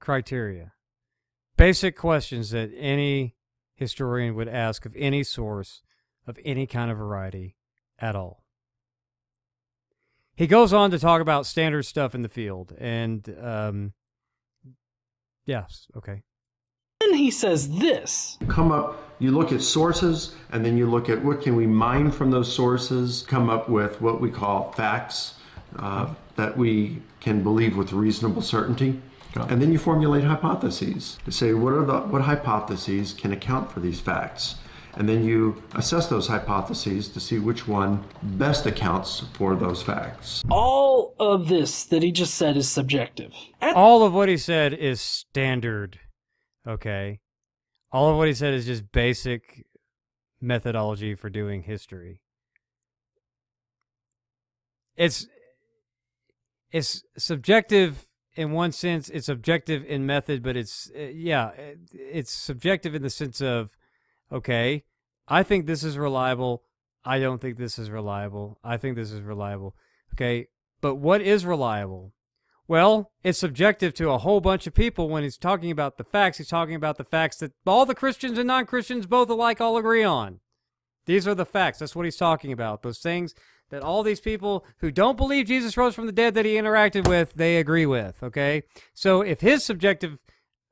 criteria. 0.00 0.72
Basic 1.56 1.96
questions 1.96 2.50
that 2.50 2.70
any 2.76 3.36
historian 3.74 4.34
would 4.34 4.48
ask 4.48 4.84
of 4.86 4.94
any 4.96 5.22
source 5.22 5.82
of 6.26 6.38
any 6.44 6.66
kind 6.66 6.90
of 6.90 6.98
variety 6.98 7.56
at 7.98 8.16
all. 8.16 8.44
He 10.34 10.46
goes 10.46 10.72
on 10.72 10.90
to 10.90 10.98
talk 10.98 11.20
about 11.20 11.46
standard 11.46 11.84
stuff 11.84 12.14
in 12.14 12.22
the 12.22 12.28
field 12.28 12.74
and 12.78 13.36
um 13.42 13.92
yes, 15.44 15.86
okay. 15.96 16.22
Then 17.00 17.14
he 17.14 17.30
says 17.30 17.68
this. 17.78 18.38
come 18.48 18.72
up 18.72 19.10
you 19.20 19.30
look 19.30 19.52
at 19.52 19.60
sources 19.60 20.34
and 20.50 20.64
then 20.64 20.76
you 20.76 20.90
look 20.90 21.08
at 21.08 21.22
what 21.22 21.42
can 21.42 21.54
we 21.54 21.66
mine 21.66 22.10
from 22.10 22.30
those 22.30 22.52
sources 22.52 23.24
come 23.28 23.50
up 23.50 23.68
with 23.68 24.00
what 24.00 24.20
we 24.20 24.30
call 24.30 24.72
facts 24.72 25.34
uh, 25.78 26.08
that 26.36 26.56
we 26.56 27.00
can 27.20 27.42
believe 27.42 27.76
with 27.76 27.92
reasonable 27.92 28.42
certainty 28.42 29.00
and 29.36 29.60
then 29.62 29.72
you 29.72 29.78
formulate 29.78 30.24
hypotheses 30.24 31.18
to 31.24 31.32
say 31.32 31.52
what 31.52 31.72
are 31.72 31.84
the 31.84 32.00
what 32.00 32.22
hypotheses 32.22 33.12
can 33.12 33.32
account 33.32 33.70
for 33.70 33.80
these 33.80 34.00
facts 34.00 34.56
and 34.94 35.08
then 35.08 35.24
you 35.24 35.62
assess 35.76 36.08
those 36.08 36.26
hypotheses 36.26 37.08
to 37.08 37.20
see 37.20 37.38
which 37.38 37.68
one 37.68 38.04
best 38.22 38.66
accounts 38.66 39.24
for 39.34 39.54
those 39.54 39.82
facts 39.82 40.42
All 40.50 41.14
of 41.20 41.48
this 41.48 41.84
that 41.84 42.02
he 42.02 42.10
just 42.10 42.34
said 42.34 42.56
is 42.56 42.68
subjective. 42.68 43.32
At 43.60 43.76
All 43.76 44.04
of 44.04 44.12
what 44.12 44.28
he 44.28 44.36
said 44.36 44.72
is 44.72 45.00
standard. 45.00 46.00
Okay. 46.66 47.20
All 47.92 48.10
of 48.10 48.16
what 48.16 48.28
he 48.28 48.34
said 48.34 48.54
is 48.54 48.66
just 48.66 48.90
basic 48.90 49.64
methodology 50.40 51.14
for 51.14 51.28
doing 51.28 51.62
history. 51.62 52.20
It's 54.96 55.26
it's 56.72 57.02
subjective 57.16 58.06
in 58.36 58.52
one 58.52 58.72
sense, 58.72 59.08
it's 59.08 59.28
objective 59.28 59.84
in 59.84 60.06
method, 60.06 60.42
but 60.42 60.56
it's 60.56 60.90
uh, 60.96 61.02
yeah, 61.02 61.50
it- 61.50 61.78
it's 61.92 62.30
subjective 62.32 62.94
in 62.94 63.02
the 63.02 63.10
sense 63.10 63.40
of 63.40 63.76
okay, 64.32 64.84
I 65.28 65.42
think 65.42 65.66
this 65.66 65.82
is 65.82 65.98
reliable. 65.98 66.62
I 67.04 67.18
don't 67.18 67.40
think 67.40 67.56
this 67.56 67.78
is 67.78 67.90
reliable. 67.90 68.58
I 68.62 68.76
think 68.76 68.96
this 68.96 69.10
is 69.10 69.20
reliable. 69.22 69.74
Okay, 70.14 70.48
but 70.80 70.96
what 70.96 71.20
is 71.22 71.44
reliable? 71.46 72.12
Well, 72.68 73.10
it's 73.24 73.38
subjective 73.38 73.94
to 73.94 74.10
a 74.10 74.18
whole 74.18 74.40
bunch 74.40 74.66
of 74.68 74.74
people 74.74 75.08
when 75.08 75.24
he's 75.24 75.36
talking 75.36 75.72
about 75.72 75.96
the 75.98 76.04
facts. 76.04 76.38
He's 76.38 76.46
talking 76.48 76.76
about 76.76 76.98
the 76.98 77.04
facts 77.04 77.38
that 77.38 77.52
all 77.66 77.84
the 77.84 77.96
Christians 77.96 78.38
and 78.38 78.46
non 78.46 78.66
Christians 78.66 79.06
both 79.06 79.28
alike 79.28 79.60
all 79.60 79.76
agree 79.76 80.04
on. 80.04 80.38
These 81.06 81.26
are 81.26 81.34
the 81.34 81.44
facts. 81.46 81.78
That's 81.80 81.96
what 81.96 82.04
he's 82.04 82.16
talking 82.16 82.52
about. 82.52 82.82
Those 82.82 83.00
things 83.00 83.34
that 83.70 83.82
all 83.82 84.02
these 84.02 84.20
people 84.20 84.64
who 84.78 84.90
don't 84.90 85.16
believe 85.16 85.46
Jesus 85.46 85.76
rose 85.76 85.94
from 85.94 86.06
the 86.06 86.12
dead 86.12 86.34
that 86.34 86.44
he 86.44 86.54
interacted 86.54 87.08
with, 87.08 87.32
they 87.34 87.56
agree 87.56 87.86
with. 87.86 88.22
Okay? 88.22 88.62
So 88.94 89.22
if 89.22 89.40
his 89.40 89.64
subjective 89.64 90.18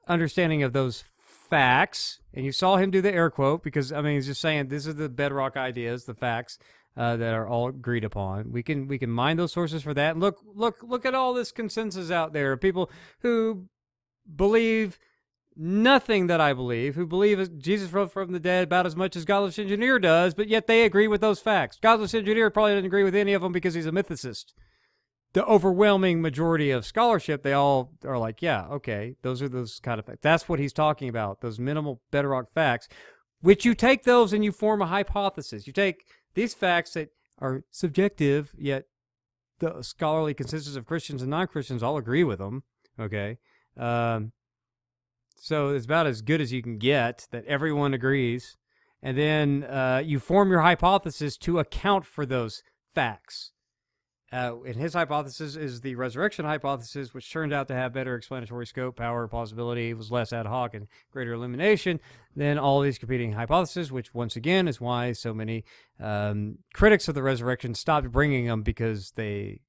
understanding 0.07 0.63
of 0.63 0.73
those 0.73 1.05
facts, 1.19 2.21
and 2.35 2.45
you 2.45 2.53
saw 2.53 2.77
him 2.77 2.91
do 2.91 3.01
the 3.01 3.13
air 3.13 3.31
quote 3.31 3.63
because, 3.63 3.93
I 3.93 4.03
mean, 4.03 4.15
he's 4.15 4.27
just 4.27 4.41
saying 4.41 4.69
this 4.69 4.87
is 4.87 4.97
the 4.97 5.09
bedrock 5.09 5.57
ideas, 5.57 6.05
the 6.05 6.15
facts 6.15 6.59
uh, 6.97 7.17
that 7.17 7.33
are 7.33 7.49
all 7.49 7.69
agreed 7.69 8.05
upon. 8.05 8.51
We 8.51 8.63
can 8.63 8.89
we 8.89 8.99
can 8.99 9.11
mine 9.11 9.37
those 9.37 9.53
sources 9.53 9.83
for 9.83 9.95
that. 9.95 10.13
And 10.13 10.21
look 10.21 10.41
look 10.55 10.83
look 10.83 11.07
at 11.07 11.15
all 11.15 11.33
this 11.33 11.53
consensus 11.53 12.11
out 12.11 12.33
there 12.33 12.57
people 12.57 12.91
who 13.21 13.69
believe 14.35 14.99
nothing 15.59 16.29
that 16.29 16.41
I 16.41 16.53
believe, 16.53 16.95
who 16.95 17.05
believe 17.05 17.59
Jesus 17.59 17.93
rose 17.93 18.13
from 18.13 18.33
the 18.33 18.39
dead 18.39 18.65
about 18.65 18.87
as 18.87 18.95
much 18.95 19.17
as 19.17 19.25
Godless 19.25 19.59
Engineer 19.59 19.99
does, 19.99 20.33
but 20.33 20.49
yet 20.49 20.69
they 20.69 20.85
agree 20.85 21.09
with 21.09 21.21
those 21.21 21.41
facts. 21.41 21.79
Godless 21.83 22.15
Engineer 22.15 22.49
probably 22.49 22.73
doesn't 22.73 22.87
agree 22.87 23.03
with 23.03 23.17
any 23.17 23.33
of 23.33 23.43
them 23.43 23.53
because 23.53 23.75
he's 23.75 23.87
a 23.87 23.91
mythicist. 23.91 24.53
The 25.33 25.45
overwhelming 25.45 26.23
majority 26.23 26.71
of 26.71 26.87
scholarship, 26.87 27.43
they 27.43 27.53
all 27.53 27.93
are 28.05 28.19
like, 28.19 28.41
yeah, 28.41 28.67
okay, 28.69 29.17
those 29.23 29.43
are 29.43 29.49
those 29.49 29.81
kind 29.81 29.99
of 29.99 30.07
facts. 30.07 30.21
That's 30.23 30.49
what 30.49 30.61
he's 30.61 30.73
talking 30.73 31.09
about, 31.09 31.41
those 31.41 31.59
minimal 31.59 32.01
bedrock 32.11 32.51
facts, 32.53 32.89
which 33.41 33.65
you 33.65 33.75
take 33.75 34.05
those 34.05 34.33
and 34.33 34.45
you 34.45 34.53
form 34.53 34.81
a 34.81 34.87
hypothesis. 34.87 35.67
You 35.67 35.73
take 35.73 36.05
these 36.35 36.55
facts 36.55 36.93
that 36.93 37.11
are 37.41 37.65
subjective, 37.71 38.53
yet 38.57 38.85
the 39.59 39.83
scholarly 39.83 40.35
consensus 40.35 40.77
of 40.77 40.87
Christians 40.87 41.21
and 41.21 41.31
non-Christians 41.31 41.83
all 41.83 41.97
agree 41.97 42.25
with 42.25 42.39
them. 42.39 42.63
Okay, 42.99 43.39
um, 43.77 44.33
so 45.41 45.71
it's 45.71 45.85
about 45.85 46.07
as 46.07 46.23
good 46.23 46.41
as 46.41 46.53
you 46.53 46.63
can 46.63 46.79
get 46.79 47.27
that 47.31 47.45
everyone 47.47 47.95
agrees, 47.95 48.57
and 49.03 49.17
then 49.17 49.65
uh, 49.65 50.03
you 50.05 50.19
form 50.19 50.51
your 50.51 50.61
hypothesis 50.61 51.37
to 51.39 51.59
account 51.59 52.05
for 52.05 52.27
those 52.27 52.63
facts. 52.95 53.53
Uh, 54.31 54.57
and 54.67 54.77
his 54.77 54.93
hypothesis 54.93 55.57
is 55.57 55.81
the 55.81 55.95
resurrection 55.95 56.45
hypothesis, 56.45 57.15
which 57.15 57.33
turned 57.33 57.53
out 57.53 57.67
to 57.67 57.75
have 57.75 57.95
better 57.95 58.15
explanatory 58.15 58.67
scope, 58.67 58.97
power, 58.97 59.27
plausibility, 59.27 59.95
was 59.95 60.11
less 60.11 60.35
ad 60.35 60.45
hoc, 60.45 60.75
and 60.75 60.87
greater 61.11 61.33
illumination 61.33 61.99
than 62.37 62.59
all 62.59 62.83
these 62.83 62.99
competing 62.99 63.33
hypotheses, 63.33 63.91
which 63.91 64.13
once 64.13 64.37
again 64.37 64.69
is 64.69 64.81
why 64.81 65.13
so 65.13 65.33
many 65.33 65.65
um, 65.99 66.59
critics 66.75 67.09
of 67.09 67.15
the 67.15 67.23
resurrection 67.23 67.75
stopped 67.75 68.11
bringing 68.13 68.47
them 68.47 68.63
because 68.63 69.13
they 69.13 69.61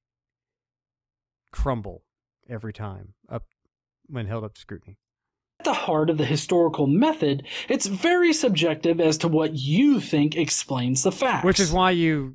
crumble 1.52 2.02
every 2.46 2.72
time 2.72 3.14
up 3.30 3.44
when 4.08 4.26
held 4.26 4.44
up 4.44 4.54
to 4.54 4.60
scrutiny. 4.60 4.98
The 5.70 5.74
heart 5.74 6.10
of 6.10 6.18
the 6.18 6.24
historical 6.24 6.88
method, 6.88 7.46
it's 7.68 7.86
very 7.86 8.32
subjective 8.32 9.00
as 9.00 9.16
to 9.18 9.28
what 9.28 9.54
you 9.54 10.00
think 10.00 10.36
explains 10.36 11.04
the 11.04 11.12
facts. 11.12 11.44
Which 11.44 11.60
is 11.60 11.70
why 11.70 11.92
you 11.92 12.34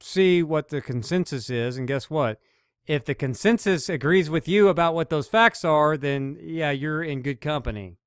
see 0.00 0.42
what 0.42 0.70
the 0.70 0.80
consensus 0.80 1.48
is, 1.48 1.76
and 1.76 1.86
guess 1.86 2.10
what? 2.10 2.40
If 2.88 3.04
the 3.04 3.14
consensus 3.14 3.88
agrees 3.88 4.28
with 4.28 4.48
you 4.48 4.66
about 4.66 4.96
what 4.96 5.10
those 5.10 5.28
facts 5.28 5.64
are, 5.64 5.96
then 5.96 6.38
yeah, 6.42 6.72
you're 6.72 7.04
in 7.04 7.22
good 7.22 7.40
company. 7.40 7.98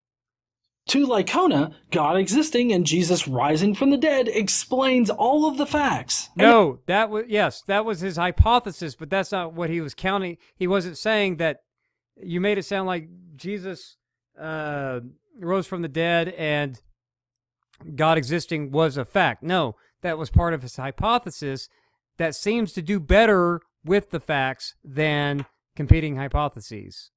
To 0.89 1.07
Licona, 1.07 1.73
God 1.91 2.17
existing 2.17 2.73
and 2.73 2.85
Jesus 2.85 3.29
rising 3.29 3.73
from 3.73 3.91
the 3.91 3.97
dead 3.97 4.27
explains 4.27 5.09
all 5.09 5.47
of 5.47 5.57
the 5.57 5.65
facts. 5.65 6.27
No, 6.35 6.79
that 6.87 7.09
was 7.09 7.27
yes, 7.29 7.63
that 7.67 7.85
was 7.85 8.01
his 8.01 8.17
hypothesis, 8.17 8.93
but 8.93 9.09
that's 9.09 9.31
not 9.31 9.53
what 9.53 9.69
he 9.69 9.79
was 9.79 9.93
counting. 9.93 10.35
He 10.53 10.67
wasn't 10.67 10.97
saying 10.97 11.37
that. 11.37 11.61
You 12.21 12.39
made 12.39 12.57
it 12.57 12.63
sound 12.63 12.87
like 12.87 13.09
Jesus 13.35 13.97
uh, 14.39 15.01
rose 15.39 15.67
from 15.67 15.81
the 15.81 15.87
dead 15.87 16.29
and 16.29 16.79
God 17.95 18.17
existing 18.17 18.71
was 18.71 18.97
a 18.97 19.05
fact. 19.05 19.43
No, 19.43 19.75
that 20.01 20.17
was 20.17 20.29
part 20.29 20.53
of 20.53 20.61
his 20.61 20.75
hypothesis 20.75 21.69
that 22.17 22.35
seems 22.35 22.73
to 22.73 22.81
do 22.81 22.99
better 22.99 23.61
with 23.83 24.11
the 24.11 24.19
facts 24.19 24.75
than 24.83 25.45
competing 25.75 26.15
hypotheses. 26.15 27.11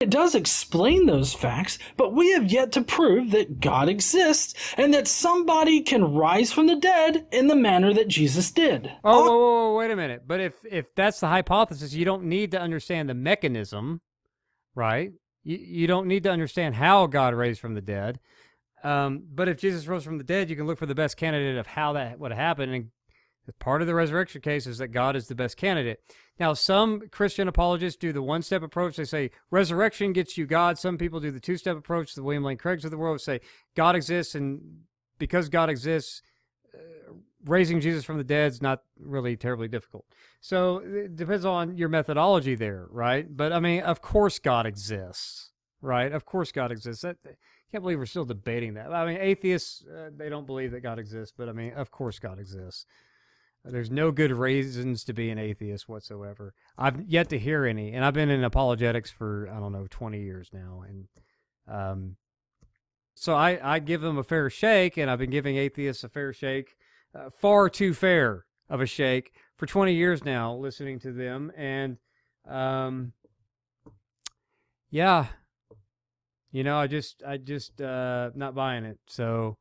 It 0.00 0.10
does 0.10 0.36
explain 0.36 1.06
those 1.06 1.34
facts, 1.34 1.76
but 1.96 2.14
we 2.14 2.30
have 2.32 2.52
yet 2.52 2.70
to 2.72 2.82
prove 2.82 3.32
that 3.32 3.58
God 3.58 3.88
exists 3.88 4.54
and 4.76 4.94
that 4.94 5.08
somebody 5.08 5.80
can 5.80 6.14
rise 6.14 6.52
from 6.52 6.68
the 6.68 6.76
dead 6.76 7.26
in 7.32 7.48
the 7.48 7.56
manner 7.56 7.92
that 7.92 8.06
Jesus 8.06 8.52
did. 8.52 8.92
Oh, 9.02 9.24
whoa, 9.24 9.26
whoa, 9.26 9.70
whoa, 9.70 9.76
wait 9.76 9.90
a 9.90 9.96
minute. 9.96 10.22
But 10.24 10.38
if 10.38 10.54
if 10.70 10.94
that's 10.94 11.18
the 11.18 11.26
hypothesis, 11.26 11.94
you 11.94 12.04
don't 12.04 12.24
need 12.24 12.52
to 12.52 12.60
understand 12.60 13.08
the 13.08 13.14
mechanism, 13.14 14.00
right? 14.76 15.10
You 15.44 15.56
you 15.56 15.86
don't 15.86 16.06
need 16.06 16.24
to 16.24 16.30
understand 16.30 16.74
how 16.74 17.06
God 17.06 17.34
raised 17.34 17.60
from 17.60 17.74
the 17.74 17.80
dead. 17.80 18.20
Um, 18.84 19.24
but 19.32 19.48
if 19.48 19.58
Jesus 19.58 19.86
rose 19.86 20.04
from 20.04 20.18
the 20.18 20.24
dead, 20.24 20.50
you 20.50 20.56
can 20.56 20.66
look 20.66 20.78
for 20.78 20.86
the 20.86 20.94
best 20.94 21.16
candidate 21.16 21.58
of 21.58 21.66
how 21.66 21.94
that 21.94 22.18
would 22.18 22.32
happen. 22.32 22.72
And 22.72 22.90
part 23.58 23.80
of 23.80 23.86
the 23.86 23.94
resurrection 23.94 24.40
case 24.40 24.66
is 24.66 24.78
that 24.78 24.88
God 24.88 25.16
is 25.16 25.26
the 25.26 25.34
best 25.34 25.56
candidate. 25.56 26.00
Now, 26.38 26.52
some 26.52 27.02
Christian 27.10 27.48
apologists 27.48 27.98
do 27.98 28.12
the 28.12 28.22
one 28.22 28.42
step 28.42 28.62
approach. 28.62 28.96
They 28.96 29.04
say 29.04 29.30
resurrection 29.50 30.12
gets 30.12 30.36
you 30.36 30.46
God. 30.46 30.78
Some 30.78 30.98
people 30.98 31.20
do 31.20 31.30
the 31.30 31.40
two 31.40 31.56
step 31.56 31.76
approach. 31.76 32.14
The 32.14 32.22
William 32.22 32.44
Lane 32.44 32.58
Craigs 32.58 32.84
of 32.84 32.90
the 32.90 32.98
world 32.98 33.20
say 33.20 33.40
God 33.74 33.96
exists, 33.96 34.34
and 34.34 34.82
because 35.18 35.48
God 35.48 35.70
exists, 35.70 36.22
uh, 36.74 37.12
raising 37.48 37.80
Jesus 37.80 38.04
from 38.04 38.18
the 38.18 38.24
dead 38.24 38.52
is 38.52 38.62
not 38.62 38.82
really 38.98 39.36
terribly 39.36 39.68
difficult. 39.68 40.04
So 40.40 40.78
it 40.84 41.16
depends 41.16 41.44
on 41.44 41.76
your 41.76 41.88
methodology 41.88 42.54
there, 42.54 42.86
right? 42.90 43.26
But 43.34 43.52
I 43.52 43.60
mean, 43.60 43.82
of 43.82 44.00
course 44.00 44.38
God 44.38 44.66
exists, 44.66 45.50
right? 45.80 46.12
Of 46.12 46.24
course 46.24 46.52
God 46.52 46.70
exists. 46.70 47.04
I 47.04 47.14
can't 47.70 47.82
believe 47.82 47.98
we're 47.98 48.06
still 48.06 48.24
debating 48.24 48.74
that. 48.74 48.92
I 48.92 49.06
mean, 49.06 49.18
atheists, 49.20 49.84
uh, 49.84 50.10
they 50.16 50.28
don't 50.28 50.46
believe 50.46 50.72
that 50.72 50.80
God 50.80 50.98
exists, 50.98 51.34
but 51.36 51.48
I 51.48 51.52
mean, 51.52 51.72
of 51.74 51.90
course 51.90 52.18
God 52.18 52.38
exists. 52.38 52.86
There's 53.64 53.90
no 53.90 54.10
good 54.10 54.32
reasons 54.32 55.04
to 55.04 55.12
be 55.12 55.30
an 55.30 55.38
atheist 55.38 55.88
whatsoever. 55.88 56.54
I've 56.76 57.02
yet 57.02 57.28
to 57.30 57.38
hear 57.38 57.66
any, 57.66 57.92
and 57.92 58.04
I've 58.04 58.14
been 58.14 58.30
in 58.30 58.44
apologetics 58.44 59.10
for 59.10 59.50
I 59.52 59.58
don't 59.58 59.72
know 59.72 59.86
20 59.90 60.20
years 60.20 60.50
now, 60.52 60.84
and 60.86 61.08
um, 61.66 62.16
so 63.14 63.34
I 63.34 63.58
I 63.62 63.78
give 63.80 64.00
them 64.00 64.16
a 64.16 64.22
fair 64.22 64.48
shake, 64.48 64.96
and 64.96 65.10
I've 65.10 65.18
been 65.18 65.30
giving 65.30 65.56
atheists 65.56 66.04
a 66.04 66.08
fair 66.08 66.32
shake, 66.32 66.76
uh, 67.18 67.30
far 67.40 67.68
too 67.68 67.94
fair 67.94 68.44
of 68.68 68.80
a 68.80 68.86
shake 68.86 69.32
for 69.56 69.66
20 69.66 69.94
years 69.94 70.24
now, 70.24 70.54
listening 70.54 70.98
to 71.00 71.12
them, 71.12 71.50
and 71.56 71.96
um, 72.48 73.12
yeah, 74.90 75.26
you 76.50 76.64
know, 76.64 76.78
I 76.78 76.86
just 76.86 77.22
I 77.26 77.36
just 77.36 77.80
uh, 77.80 78.30
not 78.34 78.54
buying 78.54 78.84
it. 78.84 78.98
So 79.06 79.58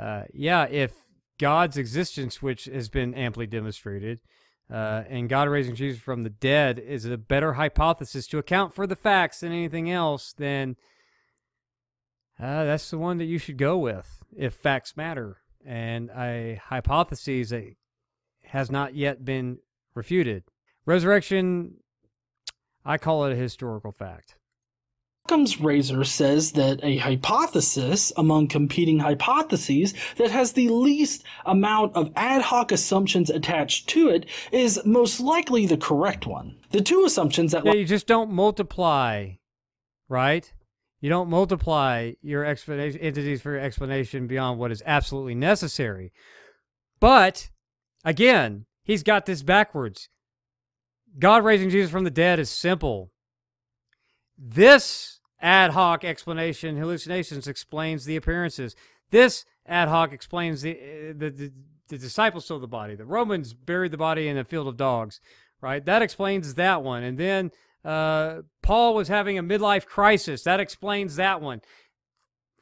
uh, 0.00 0.22
yeah, 0.32 0.66
if 0.66 0.92
God's 1.38 1.76
existence, 1.76 2.42
which 2.42 2.66
has 2.66 2.88
been 2.88 3.14
amply 3.14 3.46
demonstrated, 3.46 4.20
uh, 4.72 5.04
and 5.08 5.28
God 5.28 5.48
raising 5.48 5.74
Jesus 5.74 6.00
from 6.00 6.22
the 6.22 6.30
dead 6.30 6.78
is 6.78 7.04
a 7.04 7.16
better 7.16 7.54
hypothesis 7.54 8.26
to 8.28 8.38
account 8.38 8.74
for 8.74 8.86
the 8.86 8.96
facts 8.96 9.40
than 9.40 9.52
anything 9.52 9.90
else, 9.90 10.34
then 10.36 10.76
uh, 12.38 12.64
that's 12.64 12.90
the 12.90 12.98
one 12.98 13.18
that 13.18 13.24
you 13.24 13.38
should 13.38 13.56
go 13.56 13.78
with 13.78 14.22
if 14.36 14.54
facts 14.54 14.96
matter. 14.96 15.38
And 15.70 16.08
a 16.16 16.58
hypothesis 16.64 17.50
that 17.50 17.74
has 18.44 18.70
not 18.70 18.94
yet 18.94 19.22
been 19.22 19.58
refuted. 19.94 20.44
Resurrection, 20.86 21.74
I 22.86 22.96
call 22.96 23.26
it 23.26 23.34
a 23.34 23.36
historical 23.36 23.92
fact. 23.92 24.36
Occam's 25.26 25.60
razor 25.60 26.04
says 26.04 26.52
that 26.52 26.80
a 26.82 26.96
hypothesis 26.96 28.14
among 28.16 28.48
competing 28.48 29.00
hypotheses 29.00 29.92
that 30.16 30.30
has 30.30 30.52
the 30.52 30.70
least 30.70 31.22
amount 31.44 31.94
of 31.94 32.10
ad 32.16 32.40
hoc 32.40 32.72
assumptions 32.72 33.28
attached 33.28 33.88
to 33.88 34.08
it 34.08 34.24
is 34.52 34.80
most 34.86 35.20
likely 35.20 35.66
the 35.66 35.76
correct 35.76 36.26
one. 36.26 36.56
The 36.70 36.80
two 36.80 37.04
assumptions 37.04 37.52
that 37.52 37.66
yeah, 37.66 37.74
you 37.74 37.84
just 37.84 38.06
don't 38.06 38.30
multiply, 38.30 39.32
right? 40.08 40.50
You 41.00 41.08
don't 41.08 41.30
multiply 41.30 42.12
your 42.22 42.44
explanation 42.44 43.00
entities 43.00 43.40
for 43.40 43.52
your 43.52 43.60
explanation 43.60 44.26
beyond 44.26 44.58
what 44.58 44.72
is 44.72 44.82
absolutely 44.84 45.34
necessary. 45.34 46.12
But 47.00 47.50
again, 48.04 48.66
he's 48.82 49.02
got 49.02 49.26
this 49.26 49.42
backwards. 49.42 50.08
God 51.18 51.44
raising 51.44 51.70
Jesus 51.70 51.90
from 51.90 52.04
the 52.04 52.10
dead 52.10 52.38
is 52.38 52.50
simple. 52.50 53.10
This 54.36 55.20
ad 55.40 55.70
hoc 55.70 56.04
explanation, 56.04 56.76
hallucinations 56.76 57.46
explains 57.46 58.04
the 58.04 58.16
appearances. 58.16 58.74
This 59.10 59.44
ad 59.66 59.88
hoc 59.88 60.12
explains 60.12 60.62
the, 60.62 60.72
uh, 60.72 61.12
the, 61.16 61.30
the, 61.30 61.52
the 61.88 61.98
disciples 61.98 62.44
stole 62.44 62.58
the 62.58 62.66
body. 62.66 62.94
The 62.94 63.04
Romans 63.04 63.54
buried 63.54 63.92
the 63.92 63.96
body 63.96 64.28
in 64.28 64.36
a 64.36 64.44
field 64.44 64.68
of 64.68 64.76
dogs, 64.76 65.20
right? 65.60 65.84
That 65.84 66.02
explains 66.02 66.54
that 66.54 66.82
one. 66.82 67.02
And 67.02 67.18
then 67.18 67.52
uh, 67.88 68.42
Paul 68.62 68.94
was 68.94 69.08
having 69.08 69.38
a 69.38 69.42
midlife 69.42 69.86
crisis. 69.86 70.42
That 70.42 70.60
explains 70.60 71.16
that 71.16 71.40
one, 71.40 71.62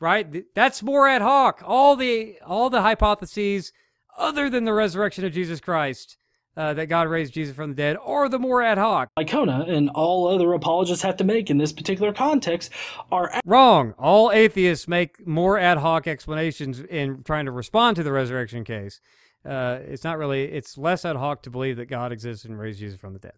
right? 0.01 0.45
That's 0.55 0.83
more 0.83 1.09
ad 1.09 1.23
hoc. 1.23 1.63
All 1.65 1.97
the 1.97 2.37
all 2.47 2.71
the 2.71 2.83
hypotheses 2.83 3.73
other 4.17 4.49
than 4.49 4.65
the 4.65 4.73
resurrection 4.73 5.25
of 5.25 5.33
Jesus 5.33 5.61
Christ 5.61 6.17
uh, 6.57 6.75
that 6.75 6.87
God 6.87 7.09
raised 7.09 7.35
Jesus 7.35 7.55
from 7.55 7.71
the 7.71 7.77
dead, 7.77 7.97
or 8.03 8.29
the 8.29 8.39
more 8.39 8.63
ad 8.63 8.79
hoc. 8.79 9.09
Licona 9.19 9.69
and 9.69 9.91
all 9.91 10.29
other 10.29 10.53
apologists 10.55 11.03
have 11.03 11.17
to 11.19 11.25
make 11.25 11.51
in 11.51 11.59
this 11.59 11.73
particular 11.73 12.13
context 12.13 12.71
are 13.13 13.31
wrong. 13.45 13.95
All 13.99 14.33
atheists 14.33 14.89
make 14.89 15.27
more 15.27 15.59
ad 15.59 15.79
hoc 15.79 16.07
explanations 16.07 16.81
in 16.81 17.23
trying 17.25 17.45
to 17.47 17.53
respond 17.53 17.97
to 17.97 18.03
the 18.03 18.13
resurrection 18.13 18.65
case. 18.65 19.01
Uh, 19.45 19.79
it's 19.83 20.05
not 20.05 20.19
really. 20.19 20.45
It's 20.45 20.79
less 20.79 21.05
ad 21.05 21.17
hoc 21.17 21.43
to 21.43 21.51
believe 21.51 21.77
that 21.77 21.87
God 21.87 22.11
exists 22.11 22.45
and 22.45 22.59
raised 22.59 22.79
Jesus 22.81 22.99
from 22.99 23.13
the 23.13 23.19
dead. 23.19 23.35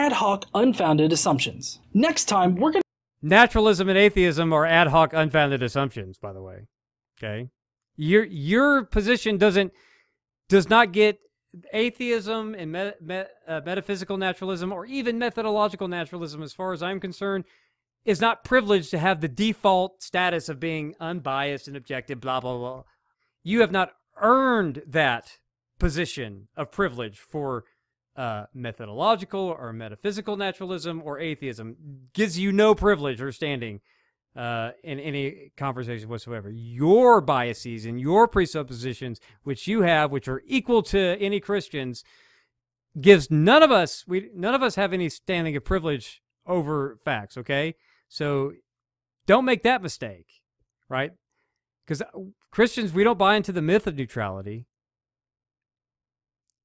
Ad 0.00 0.12
hoc, 0.12 0.46
unfounded 0.54 1.12
assumptions. 1.12 1.78
Next 1.92 2.24
time, 2.24 2.54
we're 2.54 2.72
going 2.72 2.80
to. 2.80 2.88
Naturalism 3.20 3.86
and 3.90 3.98
atheism 3.98 4.50
are 4.50 4.64
ad 4.64 4.88
hoc, 4.88 5.12
unfounded 5.12 5.62
assumptions. 5.62 6.16
By 6.16 6.32
the 6.32 6.40
way, 6.40 6.68
okay, 7.18 7.50
your 7.96 8.24
your 8.24 8.86
position 8.86 9.36
doesn't 9.36 9.74
does 10.48 10.70
not 10.70 10.92
get 10.92 11.20
atheism 11.74 12.54
and 12.54 12.74
uh, 12.74 13.60
metaphysical 13.66 14.16
naturalism 14.16 14.72
or 14.72 14.86
even 14.86 15.18
methodological 15.18 15.86
naturalism, 15.86 16.42
as 16.42 16.54
far 16.54 16.72
as 16.72 16.82
I'm 16.82 16.98
concerned, 16.98 17.44
is 18.06 18.22
not 18.22 18.42
privileged 18.42 18.90
to 18.92 18.98
have 18.98 19.20
the 19.20 19.28
default 19.28 20.02
status 20.02 20.48
of 20.48 20.58
being 20.58 20.94
unbiased 20.98 21.68
and 21.68 21.76
objective, 21.76 22.22
blah, 22.22 22.40
blah, 22.40 22.56
blah. 22.56 22.84
You 23.42 23.60
have 23.60 23.70
not 23.70 23.92
earned 24.16 24.82
that 24.86 25.36
position 25.78 26.48
of 26.56 26.72
privilege 26.72 27.18
for 27.18 27.64
uh, 28.16 28.46
methodological 28.54 29.40
or 29.40 29.72
metaphysical 29.72 30.36
naturalism 30.36 31.02
or 31.04 31.18
atheism. 31.18 31.76
Gives 32.12 32.38
you 32.38 32.52
no 32.52 32.74
privilege 32.74 33.20
or 33.20 33.32
standing 33.32 33.80
uh, 34.36 34.70
in 34.82 35.00
any 35.00 35.52
conversation 35.56 36.08
whatsoever. 36.08 36.50
Your 36.50 37.20
biases 37.20 37.84
and 37.84 38.00
your 38.00 38.28
presuppositions, 38.28 39.20
which 39.42 39.66
you 39.66 39.82
have, 39.82 40.10
which 40.10 40.28
are 40.28 40.42
equal 40.46 40.82
to 40.84 40.98
any 40.98 41.40
Christians, 41.40 42.04
gives 43.00 43.30
none 43.30 43.62
of 43.62 43.70
us 43.70 44.04
we 44.06 44.30
none 44.34 44.54
of 44.54 44.62
us 44.62 44.74
have 44.74 44.92
any 44.92 45.08
standing 45.08 45.56
of 45.56 45.64
privilege 45.64 46.22
over 46.46 46.96
facts. 47.04 47.36
Okay, 47.36 47.74
so 48.08 48.52
don't 49.26 49.44
make 49.44 49.62
that 49.62 49.82
mistake, 49.82 50.26
right? 50.88 51.12
Because 51.84 52.02
Christians, 52.50 52.92
we 52.92 53.04
don't 53.04 53.18
buy 53.18 53.36
into 53.36 53.52
the 53.52 53.62
myth 53.62 53.86
of 53.86 53.96
neutrality. 53.96 54.66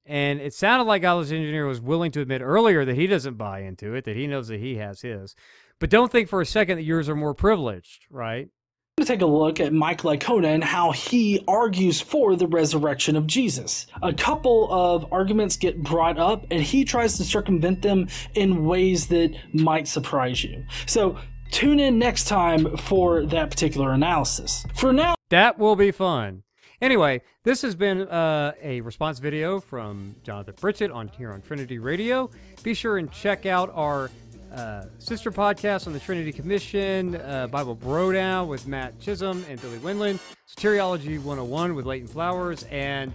And 0.06 0.40
it 0.40 0.54
sounded 0.54 0.86
like 0.86 1.02
Godless 1.02 1.32
Engineer 1.32 1.66
was 1.66 1.82
willing 1.82 2.12
to 2.12 2.22
admit 2.22 2.42
earlier 2.42 2.86
that 2.86 2.96
he 2.96 3.08
doesn't 3.08 3.36
buy 3.36 3.62
into 3.62 3.94
it, 3.96 4.06
that 4.06 4.16
he 4.16 4.28
knows 4.28 4.50
that 4.50 4.60
he 4.60 4.76
has 4.76 5.02
his. 5.02 5.36
But 5.80 5.90
don't 5.90 6.12
think 6.12 6.30
for 6.30 6.42
a 6.42 6.46
second 6.46 6.78
that 6.78 6.84
yours 6.84 7.10
are 7.10 7.16
more 7.16 7.34
privileged, 7.34 8.06
right? 8.10 8.50
to 8.98 9.04
take 9.04 9.22
a 9.22 9.26
look 9.26 9.60
at 9.60 9.74
Mike 9.74 10.04
Licona 10.04 10.54
and 10.54 10.64
how 10.64 10.92
he 10.92 11.44
argues 11.50 12.00
for 12.00 12.38
the 12.38 12.48
resurrection 12.48 13.18
of 13.18 13.28
Jesus. 13.28 13.88
A 14.02 14.14
couple 14.14 14.72
of 14.72 15.12
arguments 15.12 15.58
get 15.58 15.84
brought 15.84 16.18
up, 16.18 16.46
and 16.50 16.62
he 16.62 16.86
tries 16.86 17.18
to 17.18 17.26
circumvent 17.26 17.82
them 17.82 18.08
in 18.36 18.64
ways 18.64 19.08
that 19.08 19.36
might 19.52 19.90
surprise 19.90 20.46
you. 20.46 20.64
So 20.86 21.20
tune 21.52 21.82
in 21.82 22.00
next 22.00 22.30
time 22.30 22.78
for 22.78 23.26
that 23.26 23.52
particular 23.52 23.92
analysis. 23.92 24.66
For 24.76 24.94
now, 24.94 25.16
that 25.30 25.60
will 25.60 25.76
be 25.76 25.92
fun. 25.92 26.44
Anyway, 26.82 27.22
this 27.44 27.62
has 27.62 27.76
been 27.76 28.02
uh, 28.02 28.54
a 28.62 28.82
response 28.82 29.20
video 29.20 29.60
from 29.60 30.16
Jonathan 30.24 30.54
Pritchett 30.60 30.92
on 30.92 31.08
here 31.08 31.32
on 31.32 31.42
Trinity 31.42 31.80
Radio. 31.80 32.30
Be 32.64 32.74
sure 32.74 32.98
and 32.98 33.12
check 33.12 33.46
out 33.46 33.72
our 33.74 34.12
uh, 34.54 34.86
sister 35.00 35.32
podcast 35.32 35.88
on 35.88 35.94
the 35.94 36.00
Trinity 36.00 36.32
Commission, 36.32 37.16
uh, 37.16 37.48
Bible 37.48 37.76
Brodown 37.76 38.48
with 38.48 38.68
Matt 38.68 39.00
Chisholm 39.00 39.46
and 39.50 39.62
Billy 39.62 39.78
Winland, 39.80 40.20
Soteriology 40.48 41.18
101 41.18 41.76
with 41.76 41.86
Leighton 41.86 42.08
Flowers, 42.08 42.64
and 42.64 43.12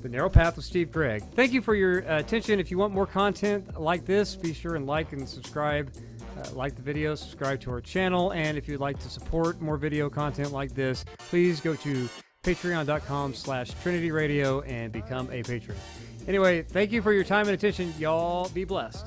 The 0.00 0.08
Narrow 0.08 0.30
Path 0.30 0.56
with 0.56 0.64
Steve 0.64 0.92
Gregg. 0.92 1.22
Thank 1.34 1.52
you 1.52 1.62
for 1.62 1.74
your 1.74 2.08
uh, 2.08 2.18
attention. 2.18 2.60
If 2.60 2.70
you 2.70 2.78
want 2.78 2.92
more 2.92 3.06
content 3.06 3.80
like 3.80 4.04
this, 4.04 4.36
be 4.36 4.52
sure 4.52 4.76
and 4.76 4.86
like 4.86 5.12
and 5.12 5.28
subscribe. 5.28 5.92
Uh, 6.38 6.50
like 6.54 6.74
the 6.74 6.82
video, 6.82 7.14
subscribe 7.14 7.60
to 7.60 7.70
our 7.70 7.80
channel, 7.80 8.32
and 8.32 8.56
if 8.56 8.66
you'd 8.66 8.80
like 8.80 8.98
to 8.98 9.08
support 9.10 9.60
more 9.60 9.76
video 9.76 10.08
content 10.08 10.50
like 10.50 10.74
this, 10.74 11.04
please 11.28 11.60
go 11.60 11.74
to 11.74 12.08
patreon.com 12.42 13.34
slash 13.34 13.70
Trinity 13.82 14.10
Radio 14.10 14.62
and 14.62 14.92
become 14.92 15.30
a 15.30 15.44
patron. 15.44 15.76
Anyway, 16.26 16.62
thank 16.62 16.90
you 16.90 17.00
for 17.00 17.12
your 17.12 17.22
time 17.22 17.46
and 17.46 17.54
attention. 17.54 17.94
Y'all 17.98 18.48
be 18.48 18.64
blessed. 18.64 19.06